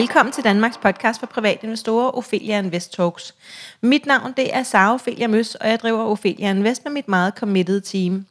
Velkommen 0.00 0.32
til 0.32 0.44
Danmarks 0.44 0.78
podcast 0.78 1.20
for 1.20 1.26
private 1.26 1.58
investorer, 1.62 2.10
Ophelia 2.10 2.58
Invest 2.58 2.92
Talks. 2.92 3.34
Mit 3.80 4.06
navn 4.06 4.32
det 4.36 4.54
er 4.56 4.62
Sara 4.62 4.94
Ophelia 4.94 5.26
Møs, 5.26 5.54
og 5.54 5.68
jeg 5.68 5.80
driver 5.80 6.04
Ophelia 6.04 6.50
Invest 6.50 6.84
med 6.84 6.92
mit 6.92 7.08
meget 7.08 7.34
committed 7.34 7.80
team. 7.80 8.26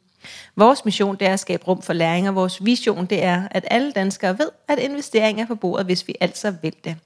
Vores 0.56 0.84
mission 0.84 1.16
det 1.16 1.26
er 1.28 1.32
at 1.32 1.40
skabe 1.40 1.64
rum 1.64 1.82
for 1.82 1.92
læring, 1.92 2.28
og 2.28 2.34
vores 2.34 2.64
vision 2.64 3.06
det 3.06 3.24
er, 3.24 3.48
at 3.50 3.64
alle 3.70 3.92
danskere 3.92 4.38
ved, 4.38 4.48
at 4.68 4.78
investering 4.78 5.40
er 5.40 5.46
på 5.46 5.54
bordet, 5.54 5.86
hvis 5.86 6.08
vi 6.08 6.14
altså 6.20 6.54
vil 6.62 6.74
det. 6.84 6.96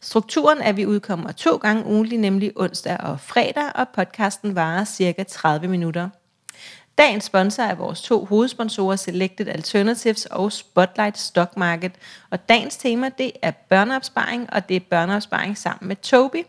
Strukturen 0.00 0.58
er, 0.58 0.68
at 0.68 0.76
vi 0.76 0.86
udkommer 0.86 1.32
to 1.32 1.56
gange 1.56 1.86
ugentlig, 1.86 2.18
nemlig 2.18 2.52
onsdag 2.56 2.96
og 3.00 3.20
fredag, 3.20 3.72
og 3.74 3.88
podcasten 3.88 4.54
varer 4.54 4.84
cirka 4.84 5.22
30 5.22 5.68
minutter. 5.68 6.08
Dagens 6.98 7.24
sponsor 7.24 7.62
er 7.62 7.74
vores 7.74 8.02
to 8.02 8.24
hovedsponsorer 8.24 8.96
Selected 8.96 9.48
Alternatives 9.48 10.26
og 10.26 10.52
Spotlight 10.52 11.18
Stock 11.18 11.56
Market. 11.56 11.92
Og 12.30 12.48
dagens 12.48 12.76
tema 12.76 13.10
det 13.18 13.32
er 13.42 13.50
børneopsparing, 13.50 14.52
og 14.52 14.68
det 14.68 14.76
er 14.76 14.80
børneopsparing 14.90 15.58
sammen 15.58 15.88
med 15.88 15.96
Toby. 15.96 16.44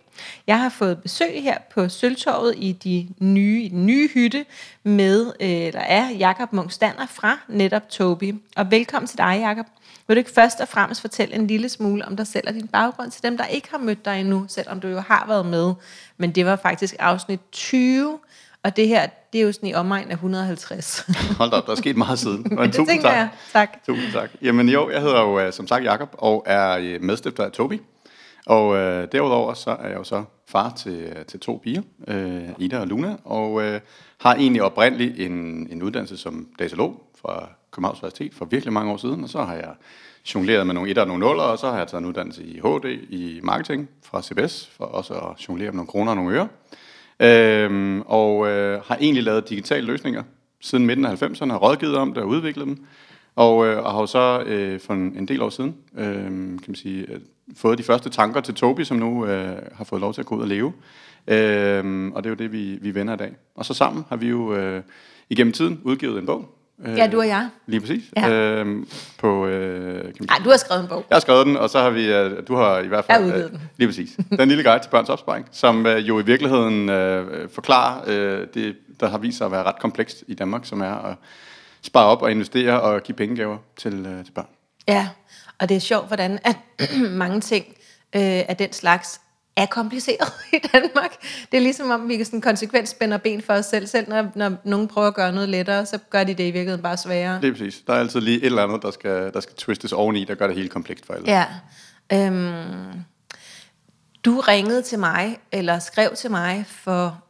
Jeg 0.48 0.60
har 0.60 0.70
fået 0.70 1.02
besøg 1.02 1.44
her 1.44 1.58
på 1.74 1.90
Sølvtorvet 1.90 2.54
i 2.58 2.72
de 2.72 3.08
nye, 3.20 3.70
nye 3.74 4.10
hytte 4.14 4.46
med, 4.84 5.34
øh, 5.40 5.50
eller 5.50 5.82
er 5.82 6.10
Jakob 6.10 6.54
Mungstander 6.54 7.06
fra 7.06 7.40
netop 7.48 7.90
Toby. 7.90 8.36
Og 8.56 8.72
velkommen 8.72 9.08
til 9.08 9.18
dig, 9.18 9.40
Jakob. 9.42 9.66
Vil 10.08 10.16
du 10.16 10.20
ikke 10.20 10.32
først 10.32 10.60
og 10.60 10.68
fremmest 10.68 11.02
fortælle 11.02 11.36
en 11.36 11.48
lille 11.48 11.70
smule 11.70 12.06
om 12.06 12.16
dig 12.16 12.28
selv 12.28 12.48
og 12.48 12.54
din 12.54 12.68
baggrund 12.68 13.12
til 13.12 13.24
dem, 13.24 13.38
der 13.38 13.46
ikke 13.46 13.68
har 13.72 13.78
mødt 13.78 14.06
dig 14.06 14.20
endnu, 14.20 14.46
selvom 14.48 14.80
du 14.80 14.88
jo 14.88 15.00
har 15.00 15.26
været 15.28 15.46
med. 15.46 15.74
Men 16.18 16.32
det 16.32 16.46
var 16.46 16.56
faktisk 16.56 16.96
afsnit 17.00 17.40
20, 17.52 18.20
og 18.64 18.76
det 18.76 18.88
her, 18.88 19.08
det 19.34 19.42
er 19.42 19.46
jo 19.46 19.52
sådan 19.52 19.70
i 19.70 19.74
omegn 19.74 20.08
af 20.08 20.14
150. 20.14 21.06
Hold 21.38 21.54
op, 21.54 21.66
der 21.66 21.72
er 21.72 21.76
sket 21.76 21.98
meget 21.98 22.20
siden. 22.20 22.46
Men 22.58 22.72
det 22.72 22.74
tænker 22.74 23.02
tak. 23.02 23.14
jeg. 23.14 23.30
Tak. 23.54 23.86
Tusind 23.86 24.12
tak. 24.14 24.30
Jamen 24.42 24.70
jo, 24.70 24.90
jeg 24.90 25.02
hedder 25.02 25.22
jo 25.22 25.40
øh, 25.40 25.54
som 25.54 25.68
sagt 25.68 25.84
Jakob 25.84 26.16
og 26.18 26.44
er 26.48 26.78
øh, 26.78 27.02
medstifter 27.02 27.44
af 27.46 27.52
Tobi. 27.52 27.82
Og 28.46 28.76
øh, 28.78 29.08
derudover 29.12 29.54
så 29.54 29.72
er 29.72 29.88
jeg 29.88 29.98
jo 29.98 30.04
så 30.04 30.24
far 30.48 30.74
til, 30.78 30.94
øh, 30.94 31.26
til 31.26 31.40
to 31.40 31.62
piger, 31.64 31.82
øh, 32.08 32.50
Ida 32.58 32.80
og 32.80 32.88
Luna, 32.88 33.16
og 33.26 33.62
øh, 33.62 33.80
har 34.18 34.36
egentlig 34.36 34.64
oprindeligt 34.64 35.20
en, 35.20 35.68
en 35.72 35.84
uddannelse 35.84 36.18
som 36.18 36.48
datalog 36.60 37.04
fra 37.22 37.50
Københavns 37.72 38.00
Universitet 38.00 38.34
for 38.34 38.46
virkelig 38.46 38.74
mange 38.74 38.92
år 38.92 38.98
siden, 38.98 39.24
og 39.24 39.30
så 39.30 39.44
har 39.44 39.56
jeg 39.56 39.74
jongleret 40.36 40.66
med 40.68 40.74
nogle 40.74 40.90
etter 40.90 41.02
og 41.02 41.08
nogle 41.08 41.26
nuller, 41.26 41.44
og 41.44 41.58
så 41.58 41.70
har 41.70 41.78
jeg 41.78 41.88
taget 41.88 42.02
en 42.02 42.08
uddannelse 42.08 42.44
i 42.44 42.60
HD 42.60 42.86
i 43.10 43.40
marketing 43.44 43.90
fra 44.04 44.22
CBS, 44.22 44.70
for 44.78 44.86
også 44.86 45.14
at 45.14 45.48
jonglere 45.48 45.72
med 45.72 45.76
nogle 45.76 45.88
kroner 45.88 46.12
og 46.12 46.16
nogle 46.16 46.36
øre. 46.36 46.48
Øhm, 47.22 48.02
og 48.02 48.48
øh, 48.48 48.82
har 48.86 48.98
egentlig 49.02 49.24
lavet 49.24 49.50
digitale 49.50 49.86
løsninger 49.86 50.24
siden 50.60 50.86
midten 50.86 51.06
af 51.06 51.22
90'erne, 51.22 51.52
har 51.52 51.58
rådgivet 51.58 51.96
om 51.96 52.14
det 52.14 52.24
og 52.24 52.30
udviklet 52.30 52.68
dem. 52.68 52.86
Og, 53.36 53.68
øh, 53.68 53.84
og 53.84 53.92
har 53.92 54.00
jo 54.00 54.06
så 54.06 54.44
øh, 54.46 54.80
for 54.80 54.94
en, 54.94 55.18
en 55.18 55.28
del 55.28 55.42
år 55.42 55.50
siden 55.50 55.76
øh, 55.98 56.24
kan 56.26 56.64
man 56.68 56.76
sige, 56.76 57.06
øh, 57.12 57.20
fået 57.58 57.78
de 57.78 57.84
første 57.84 58.10
tanker 58.10 58.42
til 58.42 58.54
Tobi, 58.54 58.84
som 58.84 58.98
nu 58.98 59.26
øh, 59.26 59.58
har 59.74 59.84
fået 59.84 60.02
lov 60.02 60.14
til 60.14 60.22
at 60.22 60.26
gå 60.26 60.36
ud 60.36 60.42
og 60.42 60.48
leve. 60.48 60.74
Øh, 61.28 62.12
og 62.16 62.24
det 62.24 62.30
er 62.30 62.30
jo 62.30 62.36
det, 62.36 62.52
vi, 62.52 62.78
vi 62.82 62.96
vender 62.96 63.14
i 63.14 63.18
dag. 63.18 63.32
Og 63.56 63.66
så 63.66 63.74
sammen 63.74 64.06
har 64.10 64.16
vi 64.16 64.28
jo 64.28 64.56
øh, 64.56 64.84
igennem 65.30 65.54
tiden 65.54 65.82
udgivet 65.84 66.20
en 66.20 66.26
bog, 66.26 66.56
Ja, 66.86 67.08
du 67.08 67.20
og 67.20 67.28
jeg. 67.28 67.50
Lige 67.66 67.82
præcis. 67.82 68.04
Ja. 68.18 68.30
Øhm, 68.30 68.88
på, 69.18 69.48
øh, 69.48 70.14
kan 70.14 70.26
Ej, 70.30 70.38
du 70.44 70.50
har 70.50 70.58
skrevet 70.58 70.82
en 70.82 70.88
bog. 70.88 71.06
Jeg 71.10 71.16
har 71.16 71.20
skrevet 71.20 71.46
den, 71.46 71.58
og 71.58 71.70
så 71.70 71.80
har 71.80 71.90
vi, 71.90 72.14
øh, 72.14 72.48
du 72.48 72.56
har 72.56 72.80
i 72.80 72.88
hvert 72.88 73.06
fald... 73.06 73.26
Jeg 73.26 73.36
øh, 73.36 73.50
den. 73.50 73.62
Lige 73.78 73.88
præcis. 73.88 74.18
Den 74.38 74.50
lille 74.50 74.64
guide 74.64 74.84
til 74.84 74.90
børns 74.90 75.10
opsparing, 75.10 75.48
som 75.52 75.86
øh, 75.86 76.08
jo 76.08 76.20
i 76.20 76.26
virkeligheden 76.26 76.90
øh, 76.90 77.50
forklarer 77.50 78.02
øh, 78.08 78.48
det, 78.54 78.76
der 79.00 79.10
har 79.10 79.18
vist 79.18 79.38
sig 79.38 79.46
at 79.46 79.52
være 79.52 79.64
ret 79.64 79.80
komplekst 79.80 80.24
i 80.28 80.34
Danmark, 80.34 80.66
som 80.66 80.82
er 80.82 81.06
at 81.06 81.16
spare 81.82 82.06
op 82.06 82.22
og 82.22 82.32
investere 82.32 82.82
og 82.82 83.04
give 83.04 83.16
pengegaver 83.16 83.58
til, 83.78 84.06
øh, 84.06 84.26
til 84.26 84.32
børn. 84.32 84.48
Ja, 84.88 85.10
og 85.60 85.70
det 85.70 85.78
er 85.78 85.82
sjovt, 85.82 86.08
hvordan 86.08 86.40
at 86.44 86.58
mange 87.24 87.42
ting 87.42 87.66
øh, 88.16 88.22
af 88.22 88.56
den 88.60 88.74
slags 88.74 89.22
er 89.62 89.66
kompliceret 89.66 90.34
i 90.54 90.60
Danmark. 90.74 91.12
Det 91.52 91.58
er 91.58 91.62
ligesom 91.62 91.92
om, 91.92 92.10
vi 92.10 92.24
sådan 92.24 92.42
konsekvent 92.42 92.90
spænder 92.90 93.18
ben 93.18 93.42
for 93.42 93.54
os 93.54 93.66
selv. 93.66 93.88
Selv 93.88 94.10
når, 94.10 94.32
når 94.36 94.52
nogen 94.64 94.88
prøver 94.88 95.08
at 95.08 95.14
gøre 95.14 95.32
noget 95.32 95.50
lettere, 95.50 95.86
så 95.86 95.98
gør 96.10 96.24
de 96.24 96.34
det 96.34 96.44
i 96.44 96.52
virkeligheden 96.52 96.82
bare 96.82 96.98
sværere. 96.98 97.42
Det 97.42 97.48
er 97.48 97.52
præcis. 97.52 97.84
Der 97.88 97.94
er 97.94 98.00
altid 98.00 98.22
lige 98.22 98.38
et 98.38 98.46
eller 98.46 98.64
andet, 98.64 98.82
der 98.82 98.92
skal, 98.92 99.34
der 99.34 99.40
skal 99.40 99.56
twistes 99.56 99.94
oveni, 99.94 100.24
der 100.24 100.36
gør 100.36 100.48
det 100.48 100.56
helt 100.56 100.72
komplekst 100.72 101.06
for 101.06 101.14
alle. 101.14 101.32
Ja. 101.32 101.46
Øhm, 102.14 103.04
du 104.26 104.40
ringede 104.40 104.82
til 104.82 105.00
mig, 105.00 105.38
eller 105.52 105.80
skrev 105.80 106.16
til 106.16 106.32
mig 106.32 106.66
for, 106.68 107.22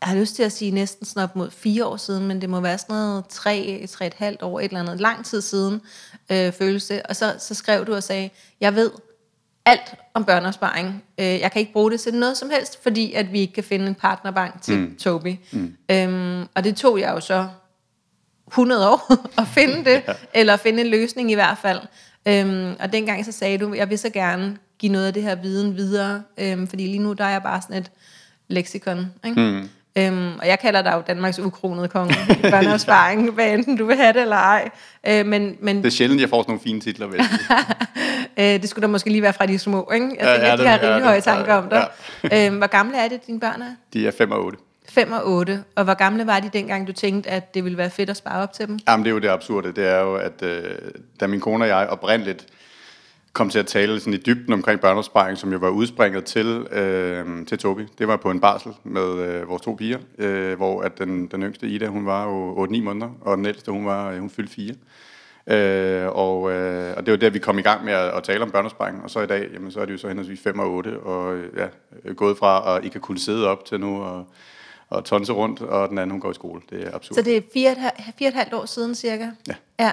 jeg 0.00 0.08
har 0.08 0.16
lyst 0.16 0.36
til 0.36 0.42
at 0.42 0.52
sige 0.52 0.70
næsten 0.70 1.06
sådan 1.06 1.22
op 1.22 1.36
mod 1.36 1.50
fire 1.50 1.86
år 1.86 1.96
siden, 1.96 2.26
men 2.26 2.40
det 2.40 2.50
må 2.50 2.60
være 2.60 2.78
sådan 2.78 2.96
noget 2.96 3.24
tre, 3.28 3.86
tre 3.90 4.06
et 4.06 4.14
halvt 4.14 4.42
år, 4.42 4.60
et 4.60 4.64
eller 4.64 4.80
andet, 4.80 5.00
lang 5.00 5.24
tid 5.24 5.40
siden, 5.40 5.80
øh, 6.30 6.52
føles 6.52 6.86
det. 6.86 7.02
Og 7.02 7.16
så, 7.16 7.34
så 7.38 7.54
skrev 7.54 7.86
du 7.86 7.94
og 7.94 8.02
sagde, 8.02 8.30
jeg 8.60 8.74
ved, 8.74 8.90
alt 9.66 9.94
om 10.14 10.24
børneopsparing. 10.24 11.04
Øh, 11.18 11.26
jeg 11.26 11.52
kan 11.52 11.60
ikke 11.60 11.72
bruge 11.72 11.90
det 11.90 12.00
til 12.00 12.14
noget 12.14 12.36
som 12.36 12.50
helst, 12.50 12.82
fordi 12.82 13.12
at 13.12 13.32
vi 13.32 13.40
ikke 13.40 13.52
kan 13.52 13.64
finde 13.64 13.86
en 13.86 13.94
partnerbank 13.94 14.62
til 14.62 14.78
mm. 14.78 14.96
Toby. 14.96 15.36
Mm. 15.52 15.74
Øhm, 15.90 16.46
og 16.54 16.64
det 16.64 16.76
tog 16.76 17.00
jeg 17.00 17.10
jo 17.10 17.20
så 17.20 17.48
100 18.48 18.88
år 18.88 19.14
at 19.40 19.48
finde 19.48 19.84
det, 19.84 20.02
ja. 20.08 20.12
eller 20.34 20.56
finde 20.56 20.80
en 20.80 20.86
løsning 20.86 21.30
i 21.30 21.34
hvert 21.34 21.58
fald. 21.58 21.80
Øhm, 22.28 22.74
og 22.80 22.92
dengang 22.92 23.24
så 23.24 23.32
sagde 23.32 23.58
du, 23.58 23.74
jeg 23.74 23.90
vil 23.90 23.98
så 23.98 24.10
gerne 24.10 24.56
give 24.78 24.92
noget 24.92 25.06
af 25.06 25.14
det 25.14 25.22
her 25.22 25.34
viden 25.34 25.76
videre, 25.76 26.22
øhm, 26.38 26.66
fordi 26.66 26.86
lige 26.86 26.98
nu 26.98 27.12
der 27.12 27.24
er 27.24 27.30
jeg 27.30 27.42
bare 27.42 27.62
sådan 27.62 27.76
et 27.76 27.90
leksikon. 28.48 29.06
Ikke? 29.24 29.40
Mm. 29.40 29.68
Øhm, 29.98 30.38
og 30.38 30.46
jeg 30.46 30.58
kalder 30.58 30.82
dig 30.82 30.92
jo 30.94 31.02
Danmarks 31.06 31.38
ukronede 31.38 31.88
konge 31.88 32.14
i 32.30 32.42
børneopsparing, 32.50 33.30
hvad 33.30 33.52
enten 33.52 33.76
du 33.76 33.86
vil 33.86 33.96
have 33.96 34.12
det 34.12 34.22
eller 34.22 34.36
ej. 34.36 34.70
Øh, 35.06 35.26
men, 35.26 35.56
men, 35.60 35.76
det 35.76 35.86
er 35.86 35.90
sjældent, 35.90 36.20
jeg 36.20 36.28
får 36.28 36.42
sådan 36.42 36.50
nogle 36.50 36.62
fine 36.62 36.80
titler. 36.80 37.06
Vel? 37.06 37.20
øh, 38.38 38.62
det 38.62 38.68
skulle 38.68 38.82
da 38.82 38.86
måske 38.86 39.10
lige 39.10 39.22
være 39.22 39.32
fra 39.32 39.46
de 39.46 39.58
små, 39.58 39.90
ikke? 39.94 40.06
Jeg 40.06 40.26
ja, 40.26 40.32
tænker, 40.32 40.48
ja, 40.48 40.56
de 40.56 40.66
har 40.66 40.82
rimelig 40.82 41.04
høje 41.04 41.20
tanker 41.20 41.54
om 41.54 41.68
dig. 41.68 41.88
Ja. 42.30 42.46
øhm, 42.46 42.56
hvor 42.56 42.66
gamle 42.66 42.96
er 42.96 43.08
det, 43.08 43.26
dine 43.26 43.40
børn 43.40 43.62
er? 43.62 43.74
De 43.92 44.06
er 44.06 44.10
5 44.10 44.30
og 44.30 44.44
8. 44.44 44.58
5 44.88 45.12
og 45.12 45.26
8. 45.26 45.64
Og 45.76 45.84
hvor 45.84 45.94
gamle 45.94 46.26
var 46.26 46.40
de 46.40 46.50
dengang, 46.52 46.86
du 46.86 46.92
tænkte, 46.92 47.30
at 47.30 47.54
det 47.54 47.64
ville 47.64 47.78
være 47.78 47.90
fedt 47.90 48.10
at 48.10 48.16
spare 48.16 48.42
op 48.42 48.52
til 48.52 48.66
dem? 48.66 48.78
Jamen, 48.88 49.04
det 49.04 49.10
er 49.10 49.14
jo 49.14 49.20
det 49.20 49.28
absurde. 49.28 49.72
Det 49.72 49.88
er 49.88 50.00
jo, 50.00 50.14
at 50.14 50.42
øh, 50.42 50.64
da 51.20 51.26
min 51.26 51.40
kone 51.40 51.64
og 51.64 51.68
jeg 51.68 51.88
oprindeligt 51.88 52.46
kom 53.32 53.50
til 53.50 53.58
at 53.58 53.66
tale 53.66 54.00
sådan 54.00 54.14
i 54.14 54.16
dybden 54.16 54.52
omkring 54.52 54.80
børneopsparing, 54.80 55.38
som 55.38 55.52
jo 55.52 55.58
var 55.58 55.68
udspringet 55.68 56.24
til, 56.24 56.66
øh, 56.70 57.46
til 57.46 57.58
Tobi. 57.58 57.86
Det 57.98 58.08
var 58.08 58.16
på 58.16 58.30
en 58.30 58.40
barsel 58.40 58.72
med 58.84 59.18
øh, 59.18 59.48
vores 59.48 59.62
to 59.62 59.74
piger, 59.74 59.98
øh, 60.18 60.56
hvor 60.56 60.82
at 60.82 60.98
den, 60.98 61.26
den 61.26 61.42
yngste 61.42 61.66
Ida, 61.66 61.86
hun 61.86 62.06
var 62.06 62.24
jo 62.24 62.64
8-9 62.64 62.82
måneder, 62.82 63.10
og 63.20 63.36
den 63.36 63.46
ældste, 63.46 63.72
hun 63.72 63.86
var 63.86 64.18
hun 64.18 64.30
fyldte 64.30 64.52
4. 64.52 64.74
Øh, 65.46 66.08
og, 66.08 66.52
øh, 66.52 66.94
og 66.96 67.06
det 67.06 67.12
var 67.12 67.18
der, 67.18 67.30
vi 67.30 67.38
kom 67.38 67.58
i 67.58 67.62
gang 67.62 67.84
med 67.84 67.92
at, 67.92 68.16
at 68.16 68.22
tale 68.22 68.42
om 68.42 68.50
børneopsparing, 68.50 69.02
og 69.02 69.10
så 69.10 69.20
i 69.20 69.26
dag, 69.26 69.48
jamen, 69.52 69.70
så 69.70 69.80
er 69.80 69.84
det 69.84 69.92
jo 69.92 69.98
så 69.98 70.08
henholdsvis 70.08 70.40
5 70.40 70.58
og 70.58 70.70
8, 70.70 71.00
og 71.00 71.40
ja, 71.56 71.66
gået 72.12 72.38
fra 72.38 72.76
at 72.76 72.84
ikke 72.84 72.98
kunne 72.98 73.18
sidde 73.18 73.48
op 73.48 73.64
til 73.64 73.80
nu, 73.80 74.02
og, 74.02 74.26
og 74.88 75.04
tonse 75.04 75.32
rundt, 75.32 75.60
og 75.60 75.88
den 75.88 75.98
anden, 75.98 76.10
hun 76.10 76.20
går 76.20 76.30
i 76.30 76.34
skole. 76.34 76.62
Det 76.70 76.86
er 76.86 76.94
absurd. 76.94 77.16
Så 77.16 77.22
det 77.22 77.36
er 77.36 77.40
fire, 77.52 77.74
fire 78.18 78.28
og 78.28 78.32
et 78.32 78.34
halvt 78.34 78.54
år 78.54 78.66
siden 78.66 78.94
cirka? 78.94 79.26
Ja. 79.48 79.54
Ja. 79.80 79.92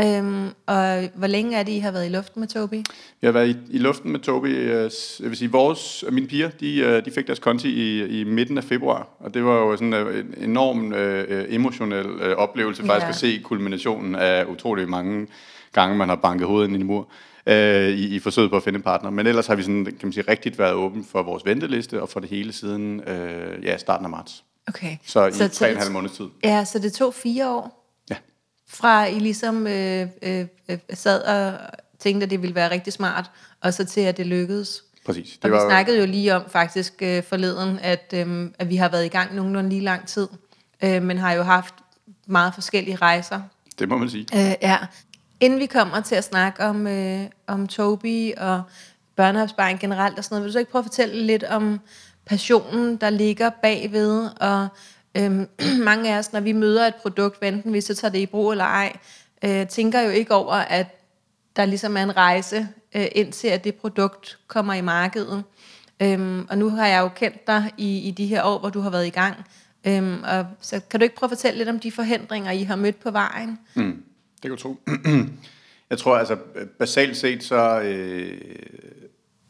Øhm, 0.00 0.48
og 0.66 1.08
hvor 1.14 1.26
længe 1.26 1.56
er 1.56 1.62
det, 1.62 1.72
I 1.72 1.78
har 1.78 1.90
været 1.90 2.06
i 2.06 2.08
luften 2.08 2.40
med 2.40 2.48
Tobi? 2.48 2.76
Vi 3.20 3.26
har 3.26 3.32
været 3.32 3.48
i, 3.48 3.56
i 3.70 3.78
luften 3.78 4.12
med 4.12 4.20
Tobi. 4.20 4.50
Øh, 4.50 4.90
jeg 5.20 5.30
vil 5.30 5.36
sige, 5.36 5.50
vores, 5.50 6.04
mine 6.10 6.26
piger, 6.26 6.50
de, 6.60 6.78
øh, 6.78 7.04
de 7.04 7.10
fik 7.10 7.26
deres 7.26 7.38
konti 7.38 7.68
i, 7.68 8.20
i 8.20 8.24
midten 8.24 8.58
af 8.58 8.64
februar. 8.64 9.08
Og 9.20 9.34
det 9.34 9.44
var 9.44 9.54
jo 9.54 9.76
sådan 9.76 9.94
en 9.94 10.34
enorm 10.50 10.92
øh, 10.92 11.54
emotionel 11.54 12.06
øh, 12.06 12.36
oplevelse, 12.36 12.82
ja. 12.82 12.92
faktisk 12.92 13.08
at 13.08 13.14
se 13.14 13.40
kulminationen 13.44 14.14
af 14.14 14.44
utrolig 14.44 14.88
mange 14.88 15.26
gange, 15.72 15.96
man 15.96 16.08
har 16.08 16.16
banket 16.16 16.46
hovedet 16.46 16.68
ind 16.68 16.76
i 16.76 16.80
en 16.80 16.86
mur. 16.86 17.08
Øh, 17.46 17.88
i, 17.88 18.14
i 18.14 18.18
forsøget 18.18 18.50
på 18.50 18.56
at 18.56 18.62
finde 18.62 18.76
en 18.76 18.82
partner. 18.82 19.10
Men 19.10 19.26
ellers 19.26 19.46
har 19.46 19.54
vi 19.54 19.62
sådan, 19.62 19.84
kan 19.84 19.94
man 20.02 20.12
sige, 20.12 20.24
rigtigt 20.28 20.58
været 20.58 20.72
åben 20.72 21.04
for 21.12 21.22
vores 21.22 21.44
venteliste 21.44 22.02
og 22.02 22.08
for 22.08 22.20
det 22.20 22.30
hele 22.30 22.52
siden 22.52 23.00
øh, 23.00 23.64
ja, 23.64 23.76
starten 23.76 24.06
af 24.06 24.10
marts. 24.10 24.44
Okay. 24.68 24.96
Så, 25.06 25.30
så 25.32 25.44
i 25.44 25.48
tre 25.48 25.66
og 25.66 25.72
en 25.72 25.78
halv 25.78 25.92
måneds 25.92 26.12
tid. 26.12 26.26
Ja, 26.44 26.64
så 26.64 26.78
det 26.78 26.92
tog 26.92 27.14
fire 27.14 27.50
år? 27.50 27.83
Fra 28.74 29.04
I 29.04 29.18
ligesom 29.18 29.66
øh, 29.66 30.08
øh, 30.22 30.46
øh, 30.68 30.78
sad 30.94 31.22
og 31.22 31.58
tænkte, 31.98 32.24
at 32.24 32.30
det 32.30 32.42
ville 32.42 32.54
være 32.54 32.70
rigtig 32.70 32.92
smart, 32.92 33.30
og 33.60 33.74
så 33.74 33.84
til, 33.84 34.00
at 34.00 34.16
det 34.16 34.26
lykkedes. 34.26 34.84
Præcis. 35.06 35.30
Det 35.32 35.44
og 35.44 35.50
var... 35.50 35.64
vi 35.64 35.70
snakkede 35.70 35.98
jo 35.98 36.06
lige 36.06 36.34
om 36.34 36.42
faktisk 36.48 36.92
øh, 37.02 37.22
forleden, 37.22 37.78
at, 37.82 38.14
øh, 38.14 38.50
at 38.58 38.70
vi 38.70 38.76
har 38.76 38.88
været 38.88 39.04
i 39.04 39.08
gang 39.08 39.34
nogenlunde 39.34 39.68
lige 39.68 39.80
lang 39.80 40.06
tid, 40.06 40.28
øh, 40.84 41.02
men 41.02 41.18
har 41.18 41.32
jo 41.32 41.42
haft 41.42 41.74
meget 42.26 42.54
forskellige 42.54 42.96
rejser. 42.96 43.40
Det 43.78 43.88
må 43.88 43.98
man 43.98 44.10
sige. 44.10 44.26
Øh, 44.34 44.54
ja. 44.62 44.78
Inden 45.40 45.60
vi 45.60 45.66
kommer 45.66 46.00
til 46.00 46.14
at 46.14 46.24
snakke 46.24 46.64
om, 46.64 46.86
øh, 46.86 47.24
om 47.46 47.68
Toby 47.68 48.32
og 48.36 48.62
børneopsparing 49.16 49.80
generelt 49.80 50.18
og 50.18 50.24
sådan 50.24 50.34
noget, 50.34 50.44
vil 50.44 50.48
du 50.48 50.52
så 50.52 50.58
ikke 50.58 50.70
prøve 50.70 50.80
at 50.80 50.86
fortælle 50.86 51.26
lidt 51.26 51.44
om 51.44 51.80
passionen, 52.26 52.96
der 52.96 53.10
ligger 53.10 53.50
bagved, 53.50 54.28
og 54.40 54.68
Øhm, 55.16 55.48
mange 55.90 56.14
af 56.14 56.18
os, 56.18 56.32
når 56.32 56.40
vi 56.40 56.52
møder 56.52 56.86
et 56.86 56.94
produkt, 56.94 57.42
enten 57.42 57.72
vi 57.72 57.80
så 57.80 57.94
tager 57.94 58.12
det 58.12 58.18
i 58.18 58.26
brug 58.26 58.50
eller 58.50 58.64
ej, 58.64 58.96
øh, 59.44 59.68
tænker 59.68 60.00
jo 60.00 60.10
ikke 60.10 60.34
over, 60.34 60.54
at 60.54 60.86
der 61.56 61.64
ligesom 61.64 61.96
er 61.96 62.02
en 62.02 62.16
rejse 62.16 62.68
øh, 62.96 63.06
indtil, 63.12 63.48
at 63.48 63.64
det 63.64 63.74
produkt 63.74 64.38
kommer 64.46 64.74
i 64.74 64.80
markedet. 64.80 65.44
Øhm, 66.02 66.46
og 66.50 66.58
nu 66.58 66.68
har 66.68 66.86
jeg 66.86 67.00
jo 67.00 67.08
kendt 67.08 67.46
dig 67.46 67.70
i, 67.78 67.98
i 67.98 68.10
de 68.10 68.26
her 68.26 68.42
år, 68.42 68.58
hvor 68.58 68.70
du 68.70 68.80
har 68.80 68.90
været 68.90 69.06
i 69.06 69.10
gang. 69.10 69.36
Øhm, 69.86 70.22
og 70.22 70.46
så 70.60 70.80
kan 70.90 71.00
du 71.00 71.04
ikke 71.04 71.16
prøve 71.16 71.28
at 71.28 71.30
fortælle 71.36 71.58
lidt 71.58 71.68
om 71.68 71.80
de 71.80 71.92
forhindringer, 71.92 72.50
I 72.50 72.62
har 72.62 72.76
mødt 72.76 73.00
på 73.00 73.10
vejen? 73.10 73.58
Mm, 73.74 74.02
det 74.34 74.42
kan 74.42 74.50
du 74.50 74.56
tro. 74.56 74.76
Jeg 75.90 75.98
tror, 75.98 76.16
altså 76.16 76.36
basalt 76.78 77.16
set, 77.16 77.44
så, 77.44 77.80
øh, 77.80 78.40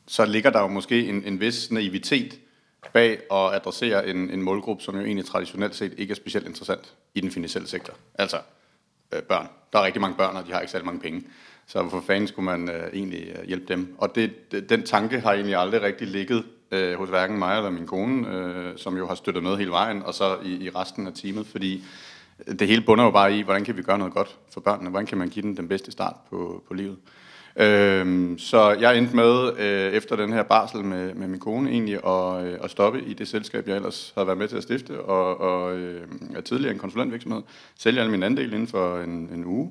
så 0.06 0.24
ligger 0.24 0.50
der 0.50 0.60
jo 0.60 0.68
måske 0.68 1.08
en, 1.08 1.22
en 1.24 1.40
vis 1.40 1.70
naivitet 1.70 2.38
bag 2.94 3.10
at 3.32 3.54
adressere 3.54 4.08
en, 4.08 4.30
en 4.30 4.42
målgruppe, 4.42 4.82
som 4.82 4.96
jo 4.96 5.04
egentlig 5.04 5.26
traditionelt 5.26 5.74
set 5.74 5.94
ikke 5.98 6.12
er 6.12 6.16
specielt 6.16 6.46
interessant 6.46 6.94
i 7.14 7.20
den 7.20 7.30
finansielle 7.30 7.68
sektor. 7.68 7.94
Altså 8.14 8.36
øh, 9.14 9.22
børn. 9.22 9.48
Der 9.72 9.78
er 9.78 9.84
rigtig 9.84 10.00
mange 10.00 10.16
børn, 10.16 10.36
og 10.36 10.46
de 10.46 10.52
har 10.52 10.60
ikke 10.60 10.70
særlig 10.70 10.86
mange 10.86 11.00
penge. 11.00 11.22
Så 11.66 11.82
hvorfor 11.82 12.00
fanden 12.06 12.28
skulle 12.28 12.44
man 12.44 12.70
øh, 12.70 12.92
egentlig 12.92 13.34
øh, 13.38 13.46
hjælpe 13.46 13.66
dem? 13.68 13.94
Og 13.98 14.14
det, 14.14 14.52
det, 14.52 14.70
den 14.70 14.82
tanke 14.82 15.20
har 15.20 15.32
egentlig 15.32 15.56
aldrig 15.56 15.82
rigtig 15.82 16.08
ligget 16.08 16.44
øh, 16.70 16.98
hos 16.98 17.08
hverken 17.08 17.38
mig 17.38 17.56
eller 17.56 17.70
min 17.70 17.86
kone, 17.86 18.28
øh, 18.28 18.78
som 18.78 18.96
jo 18.96 19.06
har 19.06 19.14
støttet 19.14 19.42
med 19.42 19.56
hele 19.56 19.70
vejen, 19.70 20.02
og 20.02 20.14
så 20.14 20.38
i, 20.44 20.64
i 20.64 20.70
resten 20.70 21.06
af 21.06 21.12
teamet, 21.14 21.46
fordi 21.46 21.84
øh, 22.46 22.58
det 22.58 22.68
hele 22.68 22.82
bunder 22.82 23.04
jo 23.04 23.10
bare 23.10 23.38
i, 23.38 23.42
hvordan 23.42 23.64
kan 23.64 23.76
vi 23.76 23.82
gøre 23.82 23.98
noget 23.98 24.14
godt 24.14 24.38
for 24.52 24.60
børnene? 24.60 24.90
Hvordan 24.90 25.06
kan 25.06 25.18
man 25.18 25.28
give 25.28 25.42
dem 25.42 25.56
den 25.56 25.68
bedste 25.68 25.92
start 25.92 26.16
på, 26.30 26.64
på 26.68 26.74
livet? 26.74 26.96
Øhm, 27.56 28.38
så 28.38 28.70
jeg 28.70 28.98
endte 28.98 29.16
med, 29.16 29.58
øh, 29.58 29.92
efter 29.92 30.16
den 30.16 30.32
her 30.32 30.42
barsel 30.42 30.84
med, 30.84 31.14
med 31.14 31.28
min 31.28 31.40
kone, 31.40 31.70
egentlig 31.70 31.94
at, 32.06 32.44
øh, 32.44 32.58
at 32.62 32.70
stoppe 32.70 33.02
i 33.02 33.14
det 33.14 33.28
selskab, 33.28 33.68
jeg 33.68 33.76
ellers 33.76 34.12
havde 34.14 34.26
været 34.26 34.38
med 34.38 34.48
til 34.48 34.56
at 34.56 34.62
stifte, 34.62 35.00
og, 35.00 35.40
og 35.40 35.76
øh, 35.76 36.08
er 36.36 36.40
tidligere 36.40 36.72
en 36.72 36.78
konsulentvirksomhed, 36.78 37.42
sælge 37.78 38.00
alle 38.00 38.10
min 38.10 38.22
andel 38.22 38.52
inden 38.52 38.68
for 38.68 38.98
en, 38.98 39.30
en 39.34 39.44
uge, 39.44 39.70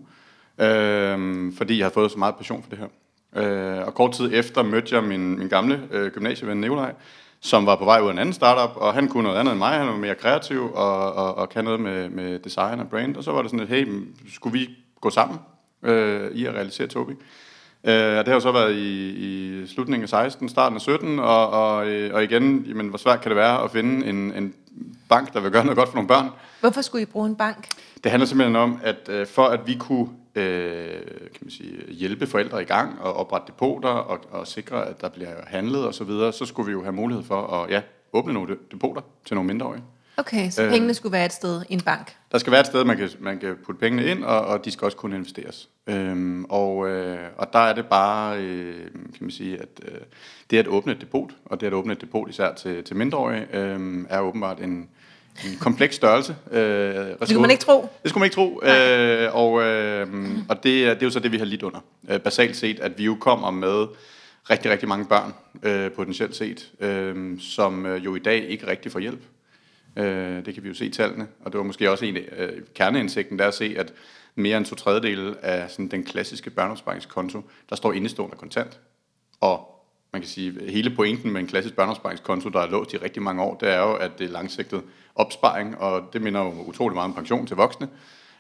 øh, 0.62 1.54
fordi 1.58 1.78
jeg 1.78 1.86
har 1.86 1.92
fået 1.92 2.12
så 2.12 2.20
meget 2.20 2.36
passion 2.36 2.64
for 2.64 2.70
det 2.70 2.80
her. 2.80 2.88
Øh, 3.36 3.88
og 3.88 3.94
kort 3.94 4.12
tid 4.12 4.30
efter 4.34 4.64
mødte 4.64 4.96
jeg 4.96 5.04
min, 5.04 5.40
min 5.40 5.48
gamle 5.48 5.82
øh, 5.92 6.12
gymnasieven 6.12 6.62
Nikolaj, 6.62 6.94
som 7.40 7.66
var 7.66 7.76
på 7.76 7.86
vej 7.86 8.00
ud 8.00 8.08
af 8.08 8.12
en 8.12 8.20
anden 8.20 8.34
startup, 8.34 8.76
og 8.76 8.94
han 8.94 9.08
kunne 9.08 9.24
noget 9.24 9.38
andet 9.38 9.52
end 9.52 9.60
mig, 9.60 9.78
han 9.78 9.88
var 9.88 9.98
mere 9.98 10.16
kreativ 10.16 10.72
og, 10.74 11.14
og, 11.14 11.36
og 11.36 11.50
kan 11.50 11.64
noget 11.64 11.80
med, 11.80 12.10
med 12.10 12.40
design 12.40 12.80
og 12.80 12.90
brand, 12.90 13.16
og 13.18 13.24
så 13.24 13.32
var 13.32 13.42
det 13.42 13.52
sådan 13.52 13.68
lidt, 13.68 13.70
hey, 13.70 14.04
skulle 14.34 14.60
vi 14.60 14.70
gå 15.02 15.10
sammen 15.10 15.40
øh, 15.84 16.32
i 16.32 16.46
at 16.46 16.54
realisere 16.54 16.88
Tobi? 16.88 17.14
Øh, 17.84 17.94
det 17.94 18.28
har 18.28 18.34
jo 18.34 18.40
så 18.40 18.52
været 18.52 18.76
i, 18.76 19.10
i 19.10 19.68
slutningen 19.68 20.04
af 20.04 20.10
16, 20.10 20.50
starten 20.50 20.76
af 20.76 20.82
17, 20.82 21.20
og, 21.20 21.50
og, 21.50 21.88
øh, 21.88 22.14
og 22.14 22.24
igen, 22.24 22.66
jamen, 22.68 22.88
hvor 22.88 22.98
svært 22.98 23.22
kan 23.22 23.30
det 23.30 23.36
være 23.38 23.64
at 23.64 23.72
finde 23.72 24.08
en, 24.08 24.34
en 24.34 24.54
bank, 25.10 25.34
der 25.34 25.40
vil 25.40 25.52
gøre 25.52 25.64
noget 25.64 25.78
godt 25.78 25.90
for 25.90 25.96
nogle 25.96 26.08
børn? 26.08 26.30
Hvorfor 26.60 26.82
skulle 26.82 27.02
I 27.02 27.06
bruge 27.06 27.28
en 27.28 27.36
bank? 27.36 27.68
Det 28.04 28.12
handler 28.12 28.28
simpelthen 28.28 28.56
om, 28.56 28.80
at 28.84 29.10
øh, 29.10 29.28
for 29.28 29.46
at 29.46 29.60
vi 29.68 29.76
kunne 29.80 30.10
øh, 30.36 30.90
kan 31.34 31.40
man 31.42 31.50
sige, 31.50 31.94
hjælpe 31.94 32.28
forældre 32.28 32.62
i 32.62 32.66
gang 32.66 33.02
og 33.02 33.14
oprette 33.14 33.48
depoter 33.48 33.90
og, 33.90 34.20
og 34.32 34.48
sikre, 34.48 34.88
at 34.88 35.02
der 35.02 35.10
bliver 35.10 35.36
handlet 35.48 35.88
osv., 35.88 35.94
så, 35.94 36.04
videre, 36.04 36.34
så 36.34 36.46
skulle 36.46 36.66
vi 36.66 36.72
jo 36.72 36.84
have 36.84 36.94
mulighed 36.94 37.24
for 37.24 37.48
at 37.48 37.70
ja, 37.70 37.82
åbne 38.14 38.34
nogle 38.34 38.58
depoter 38.72 39.02
til 39.26 39.36
nogle 39.36 39.48
mindreårige. 39.48 39.84
Okay, 40.18 40.50
så 40.50 40.64
øh, 40.64 40.72
pengene 40.72 40.94
skulle 40.94 41.14
være 41.14 41.26
et 41.26 41.34
sted 41.34 41.62
i 41.70 41.74
en 41.74 41.82
bank? 41.82 42.16
Der 42.32 42.38
skal 42.38 42.52
være 42.52 42.62
et 42.62 42.68
sted, 42.68 42.84
man 42.84 42.98
kan, 42.98 43.10
man 43.20 43.40
kan 43.40 43.56
putte 43.66 43.80
pengene 43.80 44.06
ind, 44.06 44.24
og, 44.24 44.42
og 44.42 44.66
de 44.66 44.72
skal 44.72 44.86
også 44.86 44.98
kunne 44.98 45.16
investeres. 45.16 45.70
Øhm, 45.88 46.46
og, 46.46 46.90
øh, 46.90 47.18
og 47.38 47.54
der 47.54 47.60
er 47.60 47.74
det 47.74 47.86
bare, 47.86 48.38
øh, 48.38 48.92
kan 48.92 49.18
man 49.20 49.32
sige, 49.32 49.58
at 49.58 49.68
øh, 49.86 49.98
det 50.52 50.58
at 50.58 50.68
åbne 50.68 50.92
et 50.92 51.02
depot, 51.02 51.32
og 51.46 51.62
det 51.62 51.68
at 51.68 51.74
åbne 51.74 51.94
et 51.94 52.02
depot 52.02 52.30
især 52.30 52.54
til, 52.54 52.84
til 52.84 52.96
mindreårige, 52.96 53.48
øh, 53.54 54.06
er 54.10 54.20
åbenbart 54.20 54.60
en, 54.60 54.90
en 55.46 55.58
kompleks 55.60 55.96
størrelse. 55.96 56.36
Øh, 56.52 56.62
det 56.62 57.18
skulle 57.24 57.42
man 57.42 57.52
ikke 57.52 57.64
tro. 57.64 57.90
Det 58.04 58.10
skulle 58.10 58.22
man 58.22 58.26
ikke 58.26 58.36
tro. 58.36 58.62
Øh, 58.64 59.36
og 59.36 59.62
øh, 59.62 60.08
og 60.50 60.56
det, 60.56 60.64
det 60.64 60.88
er 60.88 60.98
jo 61.04 61.10
så 61.10 61.20
det, 61.20 61.32
vi 61.32 61.38
har 61.38 61.46
lidt 61.46 61.64
under. 61.64 61.80
Øh, 62.10 62.20
basalt 62.20 62.56
set, 62.56 62.80
at 62.80 62.98
vi 62.98 63.06
jo 63.06 63.18
kommer 63.20 63.52
med 63.52 63.88
rigtig, 64.50 64.72
rigtig 64.72 64.90
mange 64.90 65.06
børn, 65.06 65.34
øh, 65.64 65.92
potentielt 65.92 66.36
set, 66.36 66.72
øh, 66.80 67.40
som 67.40 67.96
jo 67.96 68.16
i 68.16 68.20
dag 68.20 68.50
ikke 68.50 68.68
rigtig 68.68 68.92
får 68.92 69.00
hjælp. 69.00 69.22
Øh, 69.98 70.46
det 70.46 70.54
kan 70.54 70.64
vi 70.64 70.68
jo 70.68 70.74
se 70.74 70.86
i 70.86 70.90
tallene, 70.90 71.28
og 71.46 71.52
det 71.52 71.58
var 71.58 71.64
måske 71.64 71.92
også 71.92 72.06
en 72.06 72.18
af 72.18 72.26
øh, 72.38 72.62
kerneindsigten, 72.76 73.40
der 73.40 73.48
at 73.48 73.54
se, 73.54 73.76
at 73.78 73.94
mere 74.36 74.58
end 74.58 74.66
to 74.66 74.76
tredjedele 74.76 75.46
af 75.46 75.72
sådan, 75.72 75.88
den 75.88 76.04
klassiske 76.04 76.50
børneopsparingskonto, 76.50 77.42
der 77.70 77.76
står 77.76 77.94
indestående 77.94 78.38
kontant. 78.38 78.80
Og 79.42 79.70
man 80.14 80.22
kan 80.22 80.30
sige, 80.30 80.72
hele 80.72 80.96
pointen 80.96 81.32
med 81.32 81.42
en 81.42 81.48
klassisk 81.48 81.76
børneopsparingskonto, 81.76 82.50
der 82.50 82.60
er 82.60 82.68
låst 82.68 82.94
i 82.94 82.98
rigtig 82.98 83.22
mange 83.22 83.44
år, 83.44 83.56
det 83.56 83.70
er 83.70 83.80
jo, 83.80 83.94
at 83.94 84.12
det 84.20 84.26
er 84.26 84.32
langsigtet 84.32 84.84
opsparing, 85.16 85.78
og 85.78 86.10
det 86.14 86.22
minder 86.22 86.42
jo 86.42 86.52
utrolig 86.52 86.96
meget 86.96 87.10
om 87.10 87.14
pension 87.14 87.48
til 87.48 87.58
voksne. 87.58 87.90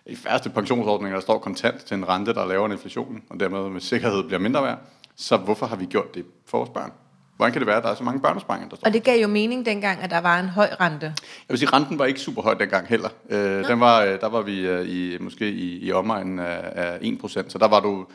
I 0.05 0.15
færreste 0.15 0.49
pensionsordninger, 0.49 1.15
der 1.15 1.21
står 1.21 1.39
kontant 1.39 1.85
til 1.85 1.95
en 1.95 2.09
rente, 2.09 2.33
der 2.33 2.39
laver 2.39 2.47
lavere 2.47 2.65
end 2.65 2.73
inflationen, 2.73 3.23
og 3.29 3.39
dermed 3.39 3.69
med 3.69 3.81
sikkerhed 3.81 4.23
bliver 4.23 4.39
mindre 4.39 4.63
værd. 4.63 4.79
Så 5.15 5.37
hvorfor 5.37 5.65
har 5.65 5.75
vi 5.75 5.85
gjort 5.85 6.15
det 6.15 6.25
for 6.45 6.57
vores 6.57 6.69
børn? 6.69 6.91
Hvordan 7.37 7.53
kan 7.53 7.59
det 7.59 7.67
være, 7.67 7.77
at 7.77 7.83
der 7.83 7.89
er 7.89 7.95
så 7.95 8.03
mange 8.03 8.21
børnesparinger, 8.21 8.69
der 8.69 8.75
står? 8.75 8.87
Og 8.87 8.93
det 8.93 9.03
gav 9.03 9.21
jo 9.21 9.27
mening 9.27 9.65
dengang, 9.65 10.01
at 10.01 10.09
der 10.09 10.21
var 10.21 10.39
en 10.39 10.49
høj 10.49 10.69
rente. 10.79 11.05
Jeg 11.05 11.13
vil 11.49 11.57
sige, 11.57 11.69
renten 11.73 11.99
var 11.99 12.05
ikke 12.05 12.19
super 12.19 12.41
høj 12.41 12.53
dengang 12.53 12.87
heller. 12.87 13.09
Øh, 13.29 13.67
den 13.67 13.79
var, 13.79 14.01
øh, 14.01 14.19
der 14.21 14.29
var 14.29 14.41
vi 14.41 14.59
øh, 14.59 14.87
i, 14.87 15.17
måske 15.19 15.51
i, 15.51 15.85
i 15.85 15.91
omegnen 15.91 16.39
af, 16.39 16.71
af 16.75 16.97
1%, 16.97 17.27
så 17.27 17.57
der 17.57 17.67
var 17.67 17.79
du 17.79 18.05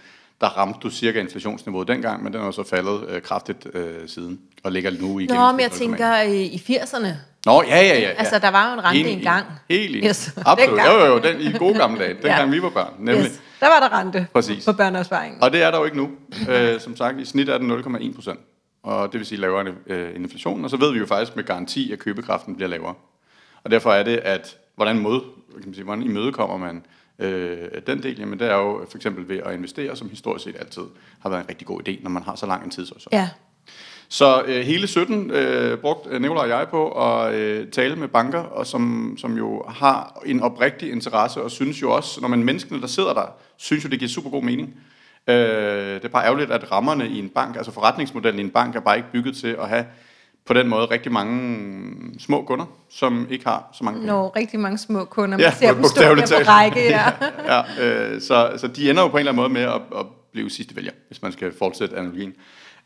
der 0.40 0.46
ramte 0.46 0.78
du 0.82 0.90
cirka 0.90 1.20
inflationsniveauet 1.20 1.88
dengang, 1.88 2.24
men 2.24 2.32
den 2.32 2.42
er 2.42 2.50
så 2.50 2.64
faldet 2.70 3.04
øh, 3.08 3.22
kraftigt 3.22 3.66
øh, 3.74 4.08
siden, 4.08 4.40
og 4.64 4.72
ligger 4.72 4.90
nu 5.00 5.18
i 5.18 5.26
Nå, 5.26 5.52
men 5.52 5.60
jeg 5.60 5.70
tænker 5.70 6.22
øh, 6.22 6.30
i 6.30 6.62
80'erne. 6.68 7.08
Nå, 7.46 7.62
ja, 7.62 7.76
ja, 7.76 7.86
ja. 7.86 8.00
ja. 8.00 8.08
Altså, 8.08 8.38
der 8.38 8.50
var 8.50 8.68
jo 8.68 8.78
en 8.78 8.84
rente 8.84 9.10
engang. 9.10 9.46
Helt 9.70 9.96
enig. 9.96 10.08
Yes. 10.08 10.32
Absolut. 10.46 10.80
Jo, 10.86 10.92
jo, 10.92 11.06
jo, 11.06 11.18
den, 11.18 11.40
i 11.40 11.52
gode 11.58 11.78
gamle 11.78 12.00
dage, 12.00 12.14
dengang 12.14 12.38
ja. 12.38 12.46
vi 12.46 12.62
var 12.62 12.70
børn, 12.70 12.92
nemlig. 12.98 13.24
Yes. 13.24 13.40
Der 13.60 13.66
var 13.66 13.88
der 13.88 13.98
rente 13.98 14.26
Præcis. 14.32 14.64
på 14.64 14.72
børneopsparingen. 14.72 15.42
Og 15.42 15.52
det 15.52 15.62
er 15.62 15.70
der 15.70 15.78
jo 15.78 15.84
ikke 15.84 15.96
nu. 15.96 16.08
Øh, 16.48 16.80
som 16.80 16.96
sagt, 16.96 17.20
i 17.20 17.24
snit 17.24 17.48
er 17.48 17.58
den 17.58 17.70
0,1 17.70 18.14
procent 18.14 18.40
og 18.88 19.12
det 19.12 19.18
vil 19.18 19.26
sige 19.26 19.40
lavere 19.40 19.74
øh, 19.86 20.14
inflation, 20.14 20.64
og 20.64 20.70
så 20.70 20.76
ved 20.76 20.92
vi 20.92 20.98
jo 20.98 21.06
faktisk 21.06 21.36
med 21.36 21.44
garanti, 21.44 21.92
at 21.92 21.98
købekraften 21.98 22.56
bliver 22.56 22.68
lavere. 22.68 22.94
Og 23.64 23.70
derfor 23.70 23.92
er 23.92 24.02
det, 24.02 24.16
at 24.16 24.56
hvordan, 24.76 24.98
mod, 24.98 25.20
kan 25.52 25.62
man 25.64 25.74
sige, 25.74 25.84
hvordan 25.84 26.02
imødekommer 26.02 26.56
man 26.56 26.84
øh, 27.18 27.68
den 27.86 28.02
del, 28.02 28.18
jamen 28.18 28.38
det 28.38 28.50
er 28.50 28.56
jo 28.56 28.86
for 28.90 28.98
eksempel 28.98 29.28
ved 29.28 29.38
at 29.38 29.54
investere, 29.54 29.96
som 29.96 30.10
historisk 30.10 30.44
set 30.44 30.56
altid 30.58 30.82
har 31.20 31.30
været 31.30 31.42
en 31.42 31.48
rigtig 31.48 31.66
god 31.66 31.88
idé, 31.88 32.02
når 32.02 32.10
man 32.10 32.22
har 32.22 32.34
så 32.34 32.46
lang 32.46 32.64
en 32.64 32.70
tidshorisont. 32.70 33.12
Ja. 33.12 33.28
Så 34.08 34.42
øh, 34.46 34.60
hele 34.60 34.86
17 34.86 35.30
øh, 35.30 35.78
brugte 35.78 36.10
øh, 36.10 36.20
Nicolaj 36.20 36.42
og 36.42 36.48
jeg 36.48 36.66
på 36.70 36.90
at 36.90 37.34
øh, 37.34 37.70
tale 37.70 37.96
med 37.96 38.08
banker, 38.08 38.40
og 38.40 38.66
som, 38.66 39.14
som 39.18 39.36
jo 39.36 39.64
har 39.68 40.22
en 40.26 40.40
oprigtig 40.40 40.92
interesse, 40.92 41.42
og 41.42 41.50
synes 41.50 41.82
jo 41.82 41.92
også, 41.92 42.20
når 42.20 42.28
man 42.28 42.44
menneskene, 42.44 42.80
der 42.80 42.86
sidder 42.86 43.12
der, 43.12 43.26
synes 43.56 43.84
jo, 43.84 43.88
det 43.88 43.98
giver 43.98 44.08
super 44.08 44.30
god 44.30 44.42
mening. 44.42 44.80
Øh, 45.28 45.94
det 45.94 46.04
er 46.04 46.08
bare 46.08 46.24
ærgerligt, 46.24 46.50
at 46.50 46.72
rammerne 46.72 47.08
i 47.08 47.18
en 47.18 47.28
bank, 47.28 47.56
altså 47.56 47.72
forretningsmodellen 47.72 48.40
i 48.40 48.42
en 48.42 48.50
bank, 48.50 48.76
er 48.76 48.80
bare 48.80 48.96
ikke 48.96 49.12
bygget 49.12 49.36
til 49.36 49.56
at 49.60 49.68
have 49.68 49.84
på 50.46 50.54
den 50.54 50.68
måde 50.68 50.84
rigtig 50.84 51.12
mange 51.12 52.18
små 52.18 52.42
kunder, 52.42 52.64
som 52.90 53.26
ikke 53.30 53.46
har 53.46 53.68
så 53.72 53.84
mange 53.84 54.00
kunder. 54.00 54.14
Nå, 54.14 54.28
rigtig 54.28 54.60
mange 54.60 54.78
små 54.78 55.04
kunder. 55.04 55.38
Man 55.38 55.40
ja, 55.40 55.52
ser 55.52 55.74
dem 55.74 55.84
stå 55.84 56.02
på 56.02 56.50
række. 56.50 56.80
Ja. 56.80 57.12
ja, 57.46 57.62
ja 57.78 57.84
øh, 57.84 58.20
så, 58.20 58.52
så 58.56 58.66
de 58.66 58.90
ender 58.90 59.02
jo 59.02 59.08
på 59.08 59.16
en 59.16 59.18
eller 59.18 59.32
anden 59.32 59.42
måde 59.42 59.52
med 59.52 59.62
at, 59.62 59.98
at 59.98 60.06
blive 60.32 60.50
sidste 60.50 60.76
vælger, 60.76 60.92
hvis 61.06 61.22
man 61.22 61.32
skal 61.32 61.52
fortsætte 61.58 61.96
analogien. 61.96 62.34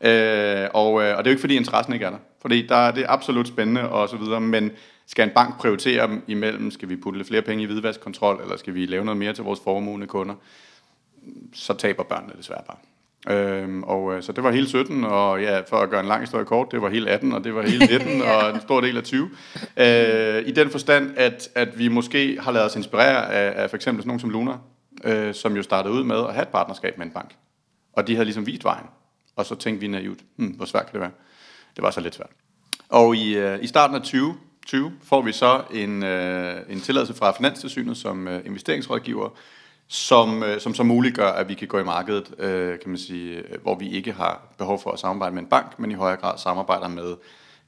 Øh, 0.01 0.67
og, 0.73 1.03
øh, 1.03 1.17
og 1.17 1.23
det 1.23 1.29
er 1.29 1.29
jo 1.29 1.29
ikke 1.29 1.41
fordi 1.41 1.55
interessen 1.55 1.93
ikke 1.93 2.05
er 2.05 2.09
der, 2.09 2.17
fordi 2.41 2.67
der, 2.67 2.91
det 2.91 3.03
er 3.03 3.09
absolut 3.09 3.47
spændende 3.47 3.89
og 3.89 4.09
så 4.09 4.17
videre, 4.17 4.41
men 4.41 4.71
skal 5.07 5.27
en 5.27 5.33
bank 5.35 5.57
prioritere 5.59 6.07
dem 6.07 6.23
imellem, 6.27 6.71
skal 6.71 6.89
vi 6.89 6.95
putte 6.95 7.25
flere 7.25 7.41
penge 7.41 7.63
i 7.63 7.65
hvidvaskkontrol, 7.65 8.39
eller 8.43 8.57
skal 8.57 8.73
vi 8.73 8.85
lave 8.85 9.05
noget 9.05 9.17
mere 9.17 9.33
til 9.33 9.43
vores 9.43 9.59
formuende 9.63 10.07
kunder? 10.07 10.35
Så 11.53 11.73
taber 11.73 12.03
børnene 12.03 12.33
desværre 12.37 12.61
bare. 12.67 12.77
Øhm, 13.29 13.83
og 13.83 14.13
øh, 14.13 14.23
så 14.23 14.31
det 14.31 14.43
var 14.43 14.51
hele 14.51 14.67
17, 14.67 15.03
og 15.03 15.41
ja, 15.41 15.59
for 15.59 15.77
at 15.77 15.89
gøre 15.89 15.99
en 15.99 16.05
lang 16.05 16.21
historie 16.21 16.45
kort, 16.45 16.71
det 16.71 16.81
var 16.81 16.89
hele 16.89 17.09
18, 17.09 17.33
og 17.33 17.43
det 17.43 17.55
var 17.55 17.61
hele 17.61 17.85
19, 17.97 18.17
ja. 18.17 18.31
og 18.31 18.55
en 18.55 18.61
stor 18.61 18.81
del 18.81 18.97
af 18.97 19.03
20. 19.03 19.29
Øh, 19.77 20.47
I 20.47 20.51
den 20.51 20.69
forstand, 20.69 21.17
at, 21.17 21.49
at 21.55 21.79
vi 21.79 21.87
måske 21.87 22.37
har 22.41 22.51
lavet 22.51 22.65
os 22.65 22.75
inspirere 22.75 23.33
af, 23.33 23.63
af 23.63 23.69
for 23.69 23.77
eksempel 23.77 24.01
sådan 24.01 24.07
nogen 24.07 24.19
som 24.19 24.29
Luna, 24.29 24.53
øh, 25.03 25.33
som 25.33 25.55
jo 25.55 25.63
startede 25.63 25.93
ud 25.93 26.03
med 26.03 26.17
at 26.17 26.33
have 26.33 26.41
et 26.41 26.47
partnerskab 26.47 26.97
med 26.97 27.05
en 27.05 27.11
bank. 27.11 27.35
Og 27.93 28.07
de 28.07 28.15
havde 28.15 28.25
ligesom 28.25 28.45
vist 28.45 28.63
vejen. 28.63 28.85
Og 29.35 29.45
så 29.45 29.55
tænkte 29.55 29.81
vi 29.81 29.87
naivt, 29.87 30.19
hmm, 30.35 30.47
hvor 30.47 30.65
svært 30.65 30.85
kan 30.85 30.93
det 30.93 31.01
være? 31.01 31.11
Det 31.75 31.83
var 31.83 31.91
så 31.91 32.01
lidt 32.01 32.15
svært. 32.15 32.29
Og 32.89 33.15
i, 33.15 33.37
øh, 33.37 33.63
i 33.63 33.67
starten 33.67 33.95
af 33.95 34.01
20, 34.01 34.35
20 34.65 34.91
får 35.03 35.21
vi 35.21 35.31
så 35.31 35.61
en, 35.73 36.03
øh, 36.03 36.55
en 36.69 36.81
tilladelse 36.81 37.13
fra 37.13 37.31
Finanstilsynet 37.31 37.97
som 37.97 38.27
øh, 38.27 38.45
investeringsrådgiver, 38.45 39.29
som, 39.87 40.43
øh, 40.43 40.59
som 40.59 40.73
så 40.73 40.83
muliggør, 40.83 41.27
at 41.27 41.49
vi 41.49 41.53
kan 41.53 41.67
gå 41.67 41.79
i 41.79 41.83
markedet, 41.83 42.33
øh, 42.39 42.79
kan 42.79 42.89
man 42.89 42.97
sige, 42.97 43.37
øh, 43.37 43.61
hvor 43.61 43.75
vi 43.75 43.89
ikke 43.89 44.11
har 44.11 44.41
behov 44.57 44.79
for 44.79 44.91
at 44.91 44.99
samarbejde 44.99 45.35
med 45.35 45.43
en 45.43 45.49
bank, 45.49 45.79
men 45.79 45.91
i 45.91 45.93
højere 45.93 46.17
grad 46.17 46.37
samarbejder 46.37 46.87
med 46.87 47.15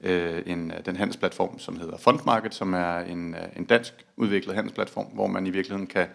øh, 0.02 0.44
en, 0.46 0.72
øh, 0.72 0.86
den 0.86 0.96
handelsplatform, 0.96 1.60
som 1.60 1.80
hedder 1.80 1.98
Fondmarket, 1.98 2.54
som 2.54 2.74
er 2.74 3.00
en, 3.00 3.36
en 3.58 3.66
dansk 3.66 3.94
udviklet 4.18 4.56
handelsplatform, 4.56 5.06
hvor 5.06 5.28
man 5.28 5.48
i 5.48 5.50
virkeligheden 5.50 5.88
kan, 5.88 6.08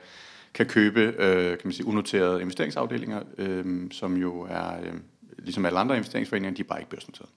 kan 0.55 0.67
købe 0.67 1.01
øh, 1.01 1.49
kan 1.49 1.61
man 1.65 1.73
sige, 1.73 1.87
unoterede 1.87 2.41
investeringsafdelinger, 2.41 3.23
øh, 3.39 3.91
som 3.91 4.17
jo 4.17 4.41
er, 4.41 4.81
øh, 4.83 4.95
ligesom 5.39 5.67
alle 5.67 5.79
andre 5.79 5.97
investeringsforeninger, 5.97 6.55
de 6.55 6.63
er 6.63 6.69
bare 6.69 6.81
ikke 6.81 6.91
børsnoteret. 6.91 7.29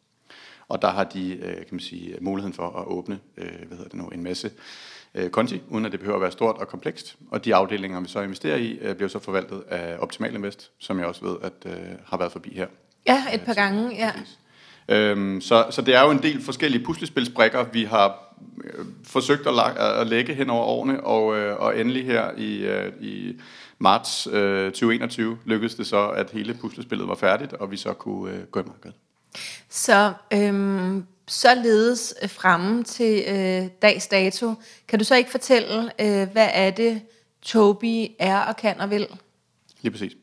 Og 0.68 0.82
der 0.82 0.90
har 0.90 1.04
de, 1.04 1.36
øh, 1.36 1.56
kan 1.56 1.68
man 1.72 1.80
sige, 1.80 2.18
muligheden 2.22 2.54
for 2.54 2.70
at 2.70 2.88
åbne 2.88 3.20
øh, 3.38 3.68
hvad 3.68 3.78
hedder 3.78 3.90
det 3.90 4.00
nu, 4.00 4.08
en 4.08 4.24
masse 4.24 4.52
øh, 5.16 5.30
konti, 5.30 5.62
uden 5.70 5.86
at 5.86 5.92
det 5.92 6.00
behøver 6.00 6.18
at 6.18 6.22
være 6.22 6.32
stort 6.32 6.56
og 6.58 6.68
komplekst. 6.68 7.16
Og 7.32 7.46
de 7.46 7.56
afdelinger, 7.56 8.02
vi 8.02 8.08
så 8.08 8.22
investerer 8.22 8.58
i, 8.58 8.80
øh, 8.82 8.96
bliver 8.96 9.10
så 9.10 9.20
forvaltet 9.20 9.64
af 9.70 9.98
Optimal 10.00 10.36
Invest, 10.36 10.72
som 10.80 11.00
jeg 11.00 11.08
også 11.08 11.26
ved, 11.26 11.36
at 11.44 11.54
øh, 11.66 11.78
har 12.06 12.18
været 12.18 12.32
forbi 12.32 12.54
her. 12.56 12.68
Ja, 13.08 13.24
et 13.34 13.42
par 13.42 13.54
gange, 13.54 13.96
ja. 13.96 14.12
Øhm, 14.90 15.42
så, 15.42 15.66
så 15.70 15.82
det 15.82 15.96
er 15.96 16.02
jo 16.02 16.12
en 16.12 16.24
del 16.24 16.42
forskellige 16.42 16.86
puslespilsbrikker, 16.86 17.66
vi 17.74 17.84
har 17.84 18.36
øh, 18.64 18.86
forsøgt 19.04 19.48
at, 19.48 19.54
la- 19.54 19.82
at 19.82 20.08
lægge 20.08 20.34
hen 20.34 20.50
over 20.50 20.64
årene, 20.66 21.04
og, 21.04 21.38
øh, 21.38 21.60
og 21.60 21.80
endelig 21.80 22.06
her 22.06 22.32
i, 22.38 22.58
øh, 22.66 22.92
i 23.02 23.40
marts 23.80 24.28
øh, 24.32 24.66
2021 24.72 25.38
lykkedes 25.46 25.76
det 25.76 25.88
så, 25.88 26.08
at 26.10 26.30
hele 26.32 26.54
puslespillet 26.54 27.08
var 27.08 27.16
færdigt, 27.16 27.54
og 27.54 27.72
vi 27.72 27.78
så 27.78 27.94
kunne 27.94 28.34
øh, 28.34 28.44
gå 28.44 28.60
i 28.60 28.64
markedet. 28.64 28.96
Så 29.70 30.14
øhm, 30.34 31.06
således 31.28 32.14
øh, 32.24 32.30
fremme 32.30 32.84
til 32.84 33.24
øh, 33.28 33.70
dags 33.82 34.08
dato, 34.08 34.54
kan 34.88 35.00
du 35.00 35.06
så 35.06 35.16
ikke 35.16 35.32
fortælle, 35.32 35.92
øh, 36.02 36.28
hvad 36.32 36.50
er 36.54 36.72
det, 36.72 37.02
Toby 37.42 38.08
er 38.20 38.40
og 38.40 38.58
kan 38.58 38.80
og 38.82 38.90
vil? 38.90 39.08
Lige 39.82 39.92
præcis. 39.92 40.14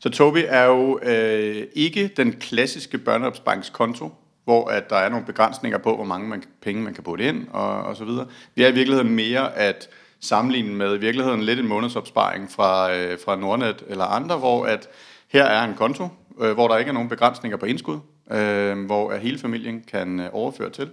Så 0.00 0.10
Toby 0.10 0.44
er 0.46 0.64
jo 0.64 1.00
øh, 1.02 1.66
ikke 1.74 2.10
den 2.16 2.32
klassiske 2.32 2.98
børneopsparingskonto, 2.98 4.10
hvor 4.44 4.68
at 4.68 4.90
der 4.90 4.96
er 4.96 5.08
nogle 5.08 5.26
begrænsninger 5.26 5.78
på, 5.78 5.96
hvor 5.96 6.04
mange 6.04 6.28
man, 6.28 6.42
penge 6.62 6.82
man 6.82 6.94
kan 6.94 7.04
putte 7.04 7.24
ind 7.24 7.48
og, 7.48 7.82
og 7.82 7.96
så 7.96 8.04
videre. 8.04 8.26
Det 8.56 8.64
er 8.64 8.68
i 8.68 8.74
virkeligheden 8.74 9.14
mere 9.14 9.56
at 9.56 9.88
sammenligne 10.20 10.74
med 10.74 10.94
i 10.94 10.98
virkeligheden 10.98 11.42
lidt 11.42 11.60
en 11.60 11.68
månedsopsparing 11.68 12.50
fra, 12.50 12.94
øh, 12.94 13.18
fra 13.24 13.36
Nordnet 13.36 13.84
eller 13.88 14.04
andre, 14.04 14.36
hvor 14.36 14.66
at 14.66 14.88
her 15.28 15.44
er 15.44 15.64
en 15.64 15.74
konto, 15.74 16.08
øh, 16.40 16.52
hvor 16.52 16.68
der 16.68 16.76
ikke 16.76 16.88
er 16.88 16.92
nogen 16.92 17.08
begrænsninger 17.08 17.56
på 17.56 17.66
indskud, 17.66 17.98
øh, 18.30 18.84
hvor 18.86 19.14
hele 19.14 19.38
familien 19.38 19.84
kan 19.88 20.20
øh, 20.20 20.28
overføre 20.32 20.70
til. 20.70 20.90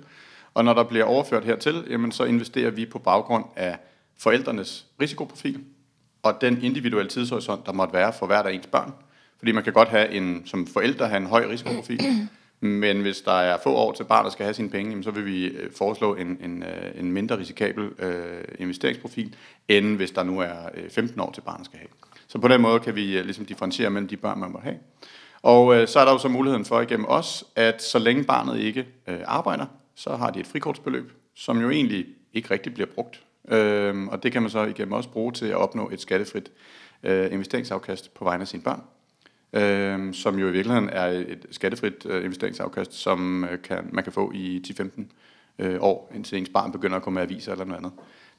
Og 0.53 0.65
når 0.65 0.73
der 0.73 0.83
bliver 0.83 1.05
overført 1.05 1.45
hertil, 1.45 1.83
jamen, 1.89 2.11
så 2.11 2.23
investerer 2.23 2.71
vi 2.71 2.85
på 2.85 2.99
baggrund 2.99 3.45
af 3.55 3.77
forældrenes 4.17 4.85
risikoprofil, 5.01 5.63
og 6.23 6.41
den 6.41 6.63
individuelle 6.63 7.09
tidshorisont, 7.09 7.65
der 7.65 7.73
måtte 7.73 7.93
være 7.93 8.13
for 8.13 8.25
hvert 8.25 8.45
af 8.45 8.51
ens 8.51 8.67
børn. 8.67 8.93
Fordi 9.37 9.51
man 9.51 9.63
kan 9.63 9.73
godt 9.73 9.89
have 9.89 10.09
en, 10.09 10.41
som 10.45 10.67
forældre 10.67 11.07
have 11.07 11.17
en 11.17 11.25
høj 11.27 11.45
risikoprofil, 11.49 12.01
men 12.59 13.01
hvis 13.01 13.21
der 13.21 13.31
er 13.31 13.57
få 13.63 13.73
år 13.73 13.91
til 13.91 14.03
barn, 14.03 14.25
der 14.25 14.31
skal 14.31 14.43
have 14.43 14.53
sine 14.53 14.69
penge, 14.69 14.89
jamen, 14.89 15.03
så 15.03 15.11
vil 15.11 15.25
vi 15.25 15.45
øh, 15.45 15.71
foreslå 15.77 16.15
en, 16.15 16.37
en, 16.43 16.63
øh, 16.63 16.99
en 16.99 17.11
mindre 17.11 17.37
risikabel 17.37 17.89
øh, 17.99 18.43
investeringsprofil, 18.59 19.35
end 19.67 19.95
hvis 19.95 20.11
der 20.11 20.23
nu 20.23 20.39
er 20.39 20.55
15 20.89 21.19
år 21.19 21.31
til 21.31 21.41
barnet 21.41 21.65
skal 21.65 21.79
have. 21.79 21.89
Så 22.27 22.39
på 22.39 22.47
den 22.47 22.61
måde 22.61 22.79
kan 22.79 22.95
vi 22.95 23.01
ligesom 23.01 23.45
differentiere 23.45 23.89
mellem 23.89 24.07
de 24.07 24.17
børn, 24.17 24.39
man 24.39 24.51
må 24.51 24.59
have. 24.59 24.77
Og 25.47 25.75
øh, 25.75 25.87
så 25.87 25.99
er 25.99 26.05
der 26.05 26.11
jo 26.11 26.17
så 26.17 26.27
muligheden 26.27 26.65
for 26.65 26.81
igennem 26.81 27.05
os, 27.09 27.43
at 27.55 27.83
så 27.83 27.99
længe 27.99 28.23
barnet 28.23 28.59
ikke 28.59 28.87
øh, 29.07 29.19
arbejder, 29.25 29.65
så 29.95 30.15
har 30.15 30.31
de 30.31 30.39
et 30.39 30.47
frikortsbeløb, 30.47 31.11
som 31.35 31.61
jo 31.61 31.69
egentlig 31.69 32.05
ikke 32.33 32.51
rigtig 32.51 32.73
bliver 32.73 32.87
brugt. 32.95 33.23
Øh, 33.47 34.07
og 34.07 34.23
det 34.23 34.31
kan 34.31 34.41
man 34.41 34.51
så 34.51 34.63
igennem 34.63 34.91
også 34.91 35.09
bruge 35.09 35.31
til 35.31 35.45
at 35.45 35.55
opnå 35.55 35.89
et 35.89 36.01
skattefrit 36.01 36.51
øh, 37.03 37.33
investeringsafkast 37.33 38.13
på 38.13 38.23
vegne 38.23 38.41
af 38.41 38.47
sine 38.47 38.63
børn. 38.63 38.81
Øh, 39.53 40.13
som 40.13 40.39
jo 40.39 40.47
i 40.47 40.51
virkeligheden 40.51 40.89
er 40.89 41.05
et 41.05 41.45
skattefrit 41.51 42.05
øh, 42.05 42.23
investeringsafkast, 42.23 42.93
som 42.93 43.43
øh, 43.43 43.61
kan, 43.61 43.89
man 43.91 44.03
kan 44.03 44.13
få 44.13 44.31
i 44.35 44.61
10-15 44.67 45.01
øh, 45.59 45.77
år, 45.81 46.11
indtil 46.15 46.37
ens 46.37 46.49
barn 46.49 46.71
begynder 46.71 46.97
at 46.97 47.03
komme 47.03 47.15
med 47.19 47.23
aviser 47.23 47.51
eller 47.51 47.65
noget 47.65 47.77
andet, 47.77 47.91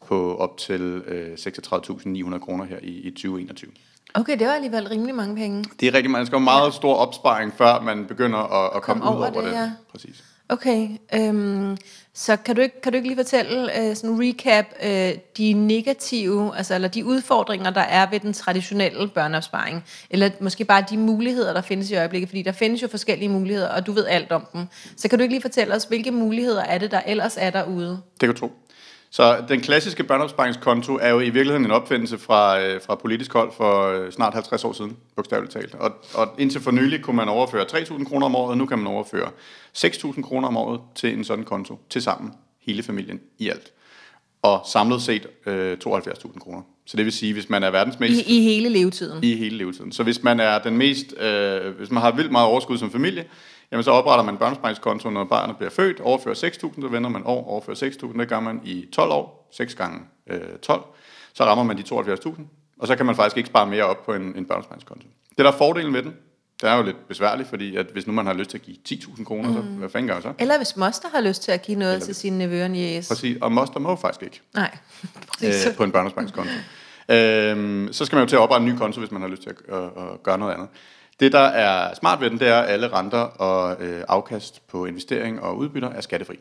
på 0.07 0.37
op 0.37 0.59
til 0.59 0.83
øh, 1.07 1.33
36.900 1.33 2.39
kroner 2.39 2.65
her 2.65 2.79
i, 2.83 2.91
i 2.91 3.11
2021. 3.11 3.73
Okay, 4.15 4.39
det 4.39 4.47
var 4.47 4.53
alligevel 4.53 4.89
rimelig 4.89 5.15
mange 5.15 5.37
penge. 5.37 5.65
Det 5.81 5.89
er 5.89 5.95
rigtig 5.95 6.11
meget. 6.11 6.21
Man 6.21 6.27
skal 6.27 6.39
have 6.39 6.45
meget 6.45 6.75
stor 6.75 6.95
opsparing, 6.95 7.53
før 7.59 7.81
man 7.81 8.05
begynder 8.07 8.39
at, 8.39 8.77
at 8.77 8.83
komme 8.83 9.03
Kom 9.03 9.13
ud 9.15 9.19
over 9.19 9.31
over 9.31 9.41
det, 9.41 9.51
det. 9.51 9.57
ja. 9.59 9.71
Præcis. 9.93 10.25
Okay, 10.51 10.89
øhm, 11.15 11.77
så 12.15 12.37
kan 12.37 12.57
du, 12.57 12.61
ikke, 12.63 12.81
kan 12.81 12.93
du 12.93 12.97
ikke 12.97 13.09
lige 13.09 13.19
fortælle, 13.19 13.79
øh, 13.81 13.97
sådan 13.97 14.11
en 14.11 14.21
recap, 14.29 14.65
øh, 14.83 15.13
de 15.39 15.53
negative, 15.53 16.57
altså 16.57 16.75
eller 16.75 16.89
de 16.89 17.05
udfordringer, 17.05 17.71
der 17.71 17.81
er 17.81 18.11
ved 18.11 18.21
den 18.21 18.33
traditionelle 18.33 19.09
børneopsparing, 19.09 19.85
eller 20.11 20.31
måske 20.41 20.65
bare 20.65 20.85
de 20.91 20.97
muligheder, 20.97 21.53
der 21.53 21.61
findes 21.63 21.91
i 21.91 21.97
øjeblikket, 21.97 22.29
fordi 22.29 22.43
der 22.43 22.53
findes 22.53 22.83
jo 22.83 22.89
forskellige 22.89 23.29
muligheder, 23.29 23.69
og 23.69 23.87
du 23.87 23.93
ved 23.93 24.07
alt 24.07 24.33
om 24.33 24.47
dem. 24.53 24.67
Så 24.97 25.09
kan 25.09 25.19
du 25.19 25.23
ikke 25.23 25.35
lige 25.35 25.43
fortælle 25.43 25.75
os, 25.75 25.85
hvilke 25.85 26.11
muligheder 26.11 26.63
er 26.63 26.79
det, 26.79 26.91
der 26.91 27.01
ellers 27.07 27.37
er 27.41 27.51
derude? 27.51 27.89
Det 27.91 28.21
kan 28.21 28.29
du 28.29 28.39
tro. 28.41 28.53
Så 29.11 29.45
den 29.49 29.61
klassiske 29.61 30.05
børneopsparingskonto 30.05 30.99
er 30.99 31.09
jo 31.09 31.21
i 31.21 31.31
virkeligheden 31.31 31.65
en 31.65 31.71
opfindelse 31.71 32.19
fra, 32.19 32.61
øh, 32.61 32.81
fra 32.83 32.95
politisk 32.95 33.33
hold 33.33 33.53
for 33.53 33.87
øh, 33.87 34.13
snart 34.13 34.35
50 34.35 34.65
år 34.65 34.73
siden, 34.73 34.97
bogstaveligt 35.17 35.53
talt. 35.53 35.75
Og, 35.75 35.93
og 36.15 36.35
indtil 36.39 36.61
for 36.61 36.71
nylig 36.71 37.03
kunne 37.03 37.17
man 37.17 37.29
overføre 37.29 37.65
3.000 37.65 38.05
kroner 38.05 38.27
om 38.27 38.35
året, 38.37 38.51
og 38.51 38.59
nu 38.59 38.67
kan 38.67 38.79
man 38.79 38.87
overføre 38.87 39.31
6.000 39.77 40.23
kroner 40.23 40.49
om 40.49 40.57
året 40.57 40.81
til 40.95 41.19
en 41.19 41.25
sådan 41.25 41.45
konto, 41.45 41.79
til 41.91 42.03
sammen, 42.03 42.33
hele 42.61 42.83
familien 42.83 43.21
i 43.39 43.49
alt. 43.49 43.73
Og 44.43 44.63
samlet 44.67 45.03
set 45.03 45.27
øh, 45.47 45.79
72.000 45.87 46.39
kroner. 46.39 46.63
Så 46.89 46.97
det 46.97 47.05
vil 47.05 47.13
sige, 47.13 47.33
hvis 47.33 47.49
man 47.51 47.63
er 47.63 47.71
verdens 47.71 48.01
mest... 48.01 48.27
I, 48.27 48.39
I 48.39 48.43
hele 48.43 48.69
levetiden? 48.69 49.25
i 49.25 49.37
hele 49.37 49.57
levetiden. 49.57 49.93
Så 49.93 50.03
hvis 50.03 50.23
man 50.23 50.41
er 50.41 50.59
den 50.59 50.77
mest, 50.77 51.21
øh, 51.21 51.77
hvis 51.77 51.91
man 51.91 52.03
har 52.03 52.11
vildt 52.11 52.33
meget 52.33 52.47
overskud 52.47 52.79
som 52.79 52.91
familie, 52.91 53.25
jamen 53.73 53.85
så 53.85 53.91
opretter 53.91 54.25
man 54.25 54.37
børnesparingskonto, 54.37 55.11
når 55.11 55.25
barnet 55.25 55.57
bliver 55.57 55.71
født, 55.71 56.01
overfører 56.01 56.35
6.000, 56.35 56.81
så 56.81 56.89
vender 56.89 57.11
man 57.11 57.23
år, 57.25 57.49
overfører 57.49 57.77
6.000, 57.77 58.19
det 58.21 58.29
gør 58.29 58.41
man 58.41 58.61
i 58.65 58.87
12 58.93 59.11
år, 59.11 59.49
6 59.53 59.75
gange 59.75 60.01
øh, 60.31 60.41
12, 60.63 60.83
så 61.35 61.45
rammer 61.45 61.65
man 61.65 61.77
de 61.77 61.83
72.000, 61.83 62.41
og 62.79 62.87
så 62.87 62.97
kan 62.97 63.07
man 63.07 63.17
faktisk 63.17 63.37
ikke 63.37 63.47
spare 63.47 63.67
mere 63.67 63.85
op 63.85 64.07
på 64.07 64.15
en, 64.15 64.37
en 64.37 64.45
børnesparingskonto. 64.45 65.07
Det 65.29 65.39
der 65.39 65.53
er 65.53 65.57
fordelen 65.59 65.95
ved 65.95 66.03
den, 66.03 66.15
det 66.61 66.71
er 66.71 66.77
jo 66.77 66.83
lidt 66.83 67.09
besværligt, 67.09 67.49
fordi 67.49 67.77
at 67.77 67.87
hvis 67.93 68.07
nu 68.07 68.13
man 68.13 68.27
har 68.27 68.33
lyst 68.33 68.51
til 68.51 68.59
at 68.59 68.63
give 68.63 68.77
10.000 68.89 69.25
kroner, 69.25 69.49
mm. 69.49 69.55
så 69.55 69.61
hvad 69.63 69.89
fanden 69.89 70.09
gør 70.09 70.15
jeg 70.15 70.23
så? 70.23 70.33
Eller 70.39 70.57
hvis 70.57 70.77
moster 70.77 71.09
har 71.15 71.21
lyst 71.21 71.43
til 71.43 71.53
at 71.53 71.63
give 71.63 71.79
noget 71.79 72.03
til 72.03 72.15
sine 72.15 72.39
nevøer 72.39 72.65
og 72.65 72.71
niece. 72.71 73.09
Præcis, 73.15 73.37
og 73.41 73.53
moster 73.53 73.81
må 73.81 73.97
faktisk 73.97 74.23
ikke. 74.23 74.41
Nej, 74.55 74.79
præcis. 75.33 75.67
øh, 75.67 75.75
på 75.75 75.85
en 75.85 75.93
børnesparingskonto. 75.93 76.51
Øhm, 77.09 77.89
så 77.93 78.05
skal 78.05 78.17
man 78.17 78.25
jo 78.25 78.29
til 78.29 78.37
at 78.37 78.41
oprette 78.41 78.67
en 78.67 78.73
ny 78.75 78.79
konto, 78.79 79.01
hvis 79.01 79.11
man 79.11 79.23
har 79.23 79.29
lyst 79.29 79.43
til 79.43 79.51
at, 79.51 79.75
at, 79.75 79.83
at 79.85 80.23
gøre 80.23 80.39
noget 80.39 80.55
andet. 80.55 80.69
Det, 81.21 81.33
der 81.33 81.39
er 81.39 81.95
smart 81.95 82.21
ved 82.21 82.31
den, 82.31 82.39
det 82.39 82.49
er, 82.49 82.59
at 82.61 82.71
alle 82.71 82.89
renter 82.93 83.19
og 83.19 83.83
øh, 83.83 84.03
afkast 84.09 84.67
på 84.67 84.85
investering 84.87 85.41
og 85.41 85.57
udbytter 85.57 85.91
er 85.91 86.01
skattefri, 86.01 86.39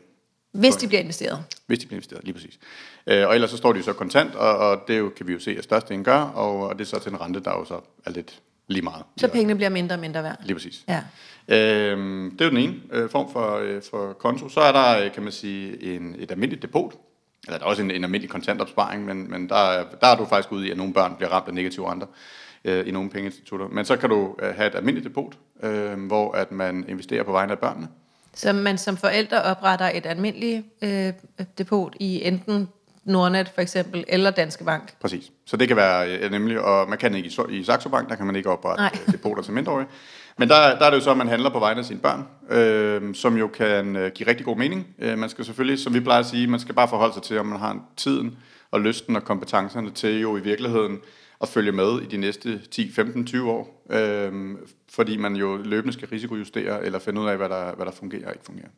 Hvis 0.52 0.76
de 0.76 0.86
bliver 0.88 1.00
investeret. 1.00 1.44
hvis 1.66 1.78
de 1.78 1.86
bliver 1.86 1.96
investeret, 1.96 2.24
lige 2.24 2.34
præcis. 2.34 2.58
Øh, 3.06 3.28
og 3.28 3.34
ellers 3.34 3.50
så 3.50 3.56
står 3.56 3.72
de 3.72 3.78
jo 3.78 3.84
så 3.84 3.92
kontant, 3.92 4.34
og, 4.34 4.56
og 4.58 4.84
det 4.88 4.98
jo, 4.98 5.12
kan 5.16 5.26
vi 5.26 5.32
jo 5.32 5.38
se, 5.38 5.54
at 5.58 5.64
størstedelen 5.64 6.04
gør, 6.04 6.20
og, 6.20 6.68
og 6.68 6.74
det 6.78 6.80
er 6.84 6.86
så 6.88 6.98
til 6.98 7.12
en 7.12 7.20
rente, 7.20 7.40
der 7.40 7.50
jo 7.50 7.64
så 7.64 7.80
er 8.06 8.10
lidt 8.10 8.40
lige 8.68 8.82
meget. 8.82 9.04
Så 9.16 9.28
pengene 9.28 9.54
bliver 9.54 9.68
mindre 9.70 9.94
og 9.96 10.00
mindre 10.00 10.22
værd. 10.22 10.36
Lige 10.44 10.54
præcis. 10.54 10.84
Ja. 10.88 11.02
Øhm, 11.48 12.30
det 12.30 12.40
er 12.40 12.44
jo 12.44 12.50
den 12.50 12.58
ene 12.58 12.74
øh, 12.92 13.10
form 13.10 13.32
for, 13.32 13.56
øh, 13.56 13.82
for 13.90 14.12
konto. 14.12 14.48
Så 14.48 14.60
er 14.60 14.72
der, 14.72 15.04
øh, 15.04 15.12
kan 15.12 15.22
man 15.22 15.32
sige, 15.32 15.94
en, 15.94 16.16
et 16.18 16.30
almindeligt 16.30 16.62
depot. 16.62 16.92
Eller 17.48 17.58
der 17.58 17.64
er 17.66 17.70
også 17.70 17.82
en, 17.82 17.90
en 17.90 18.04
almindelig 18.04 18.30
kontantopsparing, 18.30 19.04
men, 19.04 19.30
men 19.30 19.48
der, 19.48 19.56
er- 19.56 19.84
der 20.00 20.06
er 20.06 20.16
du 20.16 20.24
faktisk 20.26 20.52
ude 20.52 20.66
i, 20.66 20.70
at 20.70 20.76
nogle 20.76 20.92
børn 20.92 21.14
bliver 21.16 21.30
ramt 21.30 21.48
af 21.48 21.54
negative 21.54 21.90
renter 21.90 22.06
øh, 22.64 22.88
i 22.88 22.90
nogle 22.90 23.10
pengeinstitutter. 23.10 23.68
Men 23.68 23.84
så 23.84 23.96
kan 23.96 24.08
du 24.10 24.34
øh, 24.42 24.54
have 24.56 24.66
et 24.66 24.74
almindeligt 24.74 25.04
depot, 25.08 25.32
øh, 25.62 26.06
hvor 26.06 26.32
at 26.32 26.52
man 26.52 26.84
investerer 26.88 27.22
på 27.22 27.32
vegne 27.32 27.52
af 27.52 27.58
børnene. 27.58 27.88
Så 28.34 28.52
man 28.52 28.78
som 28.78 28.96
forældre 28.96 29.42
opretter 29.42 29.90
et 29.94 30.06
almindeligt 30.06 30.64
øh, 30.82 31.12
depot 31.58 31.94
i 32.00 32.24
enten 32.24 32.68
Nordnet 33.04 33.48
for 33.54 33.60
eksempel, 33.60 34.04
eller 34.08 34.30
Danske 34.30 34.64
Bank. 34.64 34.94
Præcis. 35.00 35.30
Så 35.46 35.56
det 35.56 35.68
kan 35.68 35.76
være 35.76 36.16
øh, 36.18 36.30
nemlig, 36.30 36.60
og 36.60 36.88
man 36.88 36.98
kan 36.98 37.14
ikke 37.14 37.28
i, 37.50 37.58
i 37.58 37.64
Saxo 37.64 37.88
Bank, 37.88 38.08
der 38.08 38.14
kan 38.14 38.26
man 38.26 38.36
ikke 38.36 38.50
oprette 38.50 38.82
Nej. 38.82 38.90
øh, 39.06 39.12
depoter 39.12 39.42
til 39.42 39.52
mindreårige. 39.52 39.86
Men 40.38 40.48
der, 40.48 40.78
der 40.78 40.86
er 40.86 40.90
det 40.90 40.96
jo 40.96 41.02
så, 41.02 41.10
at 41.10 41.16
man 41.16 41.28
handler 41.28 41.50
på 41.50 41.58
vegne 41.58 41.78
af 41.80 41.84
sine 41.86 42.00
børn, 42.00 42.26
øh, 42.50 43.14
som 43.14 43.36
jo 43.36 43.48
kan 43.48 43.96
øh, 43.96 44.10
give 44.14 44.28
rigtig 44.28 44.46
god 44.46 44.56
mening. 44.56 44.86
Øh, 44.98 45.18
man 45.18 45.28
skal 45.28 45.44
selvfølgelig, 45.44 45.78
som 45.78 45.94
vi 45.94 46.00
plejer 46.00 46.20
at 46.20 46.26
sige, 46.26 46.46
man 46.46 46.60
skal 46.60 46.74
bare 46.74 46.88
forholde 46.88 47.14
sig 47.14 47.22
til, 47.22 47.38
om 47.38 47.46
man 47.46 47.58
har 47.58 47.78
tiden 47.96 48.38
og 48.70 48.80
lysten 48.80 49.16
og 49.16 49.24
kompetencerne 49.24 49.90
til 49.90 50.20
jo 50.20 50.36
i 50.36 50.40
virkeligheden 50.40 50.98
at 51.42 51.48
følge 51.48 51.72
med 51.72 52.00
i 52.02 52.06
de 52.06 52.16
næste 52.16 52.60
10, 52.70 52.92
15, 52.92 53.26
20 53.26 53.50
år. 53.50 53.84
Øh, 53.90 54.32
fordi 54.90 55.16
man 55.16 55.36
jo 55.36 55.56
løbende 55.64 55.92
skal 55.92 56.08
risikojustere 56.08 56.84
eller 56.84 56.98
finde 56.98 57.20
ud 57.20 57.26
af, 57.28 57.36
hvad 57.36 57.48
der, 57.48 57.74
hvad 57.76 57.86
der 57.86 57.92
fungerer 57.92 58.26
og 58.26 58.32
ikke 58.32 58.44
fungerer. 58.44 58.68